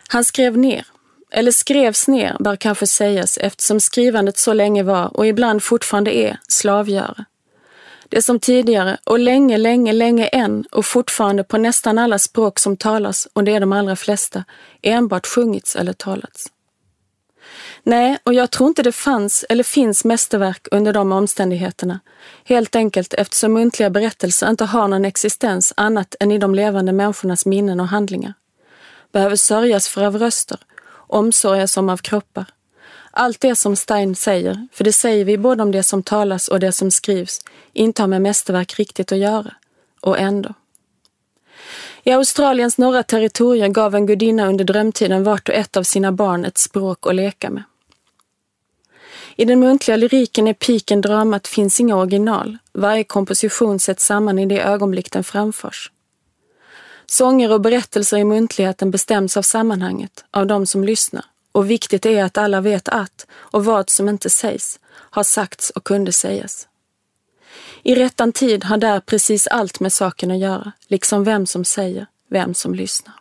Han 0.07 0.23
skrev 0.23 0.57
ner, 0.57 0.85
eller 1.31 1.51
skrevs 1.51 2.07
ner 2.07 2.37
bör 2.39 2.55
kanske 2.55 2.87
sägas 2.87 3.37
eftersom 3.37 3.79
skrivandet 3.79 4.37
så 4.37 4.53
länge 4.53 4.83
var 4.83 5.17
och 5.17 5.27
ibland 5.27 5.63
fortfarande 5.63 6.17
är 6.17 6.37
slavgöra. 6.47 7.25
Det 8.13 8.21
som 8.21 8.39
tidigare 8.39 8.97
och 9.03 9.19
länge, 9.19 9.57
länge, 9.57 9.93
länge 9.93 10.25
än 10.27 10.65
och 10.71 10.85
fortfarande 10.85 11.43
på 11.43 11.57
nästan 11.57 11.97
alla 11.97 12.19
språk 12.19 12.59
som 12.59 12.77
talas, 12.77 13.27
och 13.33 13.43
det 13.43 13.51
är 13.51 13.59
de 13.59 13.73
allra 13.73 13.95
flesta, 13.95 14.43
enbart 14.81 15.27
sjungits 15.27 15.75
eller 15.75 15.93
talats. 15.93 16.47
Nej, 17.83 18.17
och 18.23 18.33
jag 18.33 18.51
tror 18.51 18.67
inte 18.67 18.83
det 18.83 18.91
fanns 18.91 19.45
eller 19.49 19.63
finns 19.63 20.05
mästerverk 20.05 20.67
under 20.71 20.93
de 20.93 21.11
omständigheterna. 21.11 21.99
Helt 22.43 22.75
enkelt 22.75 23.13
eftersom 23.13 23.53
muntliga 23.53 23.89
berättelser 23.89 24.49
inte 24.49 24.65
har 24.65 24.87
någon 24.87 25.05
existens 25.05 25.73
annat 25.77 26.15
än 26.19 26.31
i 26.31 26.37
de 26.37 26.55
levande 26.55 26.91
människornas 26.91 27.45
minnen 27.45 27.79
och 27.79 27.87
handlingar. 27.87 28.33
Behöver 29.11 29.35
sörjas 29.35 29.87
för 29.87 30.03
av 30.03 30.17
röster, 30.17 30.57
omsorgas 31.07 31.77
om 31.77 31.89
av 31.89 31.97
kroppar. 31.97 32.45
Allt 33.15 33.41
det 33.41 33.55
som 33.55 33.75
Stein 33.75 34.15
säger, 34.15 34.67
för 34.71 34.83
det 34.83 34.93
säger 34.93 35.25
vi 35.25 35.37
både 35.37 35.63
om 35.63 35.71
det 35.71 35.83
som 35.83 36.03
talas 36.03 36.47
och 36.47 36.59
det 36.59 36.71
som 36.71 36.91
skrivs, 36.91 37.39
inte 37.73 38.01
har 38.01 38.07
med 38.07 38.21
mästerverk 38.21 38.79
riktigt 38.79 39.11
att 39.11 39.17
göra. 39.17 39.53
Och 40.01 40.19
ändå. 40.19 40.53
I 42.03 42.11
Australiens 42.11 42.77
norra 42.77 43.03
territorier 43.03 43.67
gav 43.67 43.95
en 43.95 44.05
gudinna 44.05 44.47
under 44.47 44.65
drömtiden 44.65 45.23
vart 45.23 45.49
och 45.49 45.55
ett 45.55 45.77
av 45.77 45.83
sina 45.83 46.11
barn 46.11 46.45
ett 46.45 46.57
språk 46.57 47.07
att 47.07 47.15
leka 47.15 47.49
med. 47.49 47.63
I 49.35 49.45
den 49.45 49.59
muntliga 49.59 49.97
lyriken 49.97 50.47
är 50.47 50.53
piken 50.53 51.01
dramat 51.01 51.47
finns 51.47 51.79
inga 51.79 51.95
original. 51.95 52.57
Varje 52.73 53.03
komposition 53.03 53.79
sätts 53.79 54.05
samman 54.05 54.39
i 54.39 54.45
det 54.45 54.61
ögonblick 54.61 55.11
den 55.11 55.23
framförs. 55.23 55.91
Sånger 57.05 57.51
och 57.51 57.61
berättelser 57.61 58.17
i 58.17 58.23
muntligheten 58.23 58.91
bestäms 58.91 59.37
av 59.37 59.41
sammanhanget, 59.41 60.25
av 60.31 60.47
de 60.47 60.65
som 60.65 60.83
lyssnar. 60.83 61.25
Och 61.53 61.69
viktigt 61.69 62.05
är 62.05 62.23
att 62.23 62.37
alla 62.37 62.61
vet 62.61 62.89
att, 62.89 63.27
och 63.33 63.65
vad 63.65 63.89
som 63.89 64.09
inte 64.09 64.29
sägs, 64.29 64.79
har 64.89 65.23
sagts 65.23 65.69
och 65.69 65.83
kunde 65.83 66.11
sägas. 66.11 66.67
I 67.83 67.95
rättan 67.95 68.31
tid 68.31 68.63
har 68.63 68.77
där 68.77 68.99
precis 68.99 69.47
allt 69.47 69.79
med 69.79 69.93
saken 69.93 70.31
att 70.31 70.39
göra, 70.39 70.71
liksom 70.87 71.23
vem 71.23 71.45
som 71.45 71.65
säger, 71.65 72.07
vem 72.29 72.53
som 72.53 72.75
lyssnar. 72.75 73.15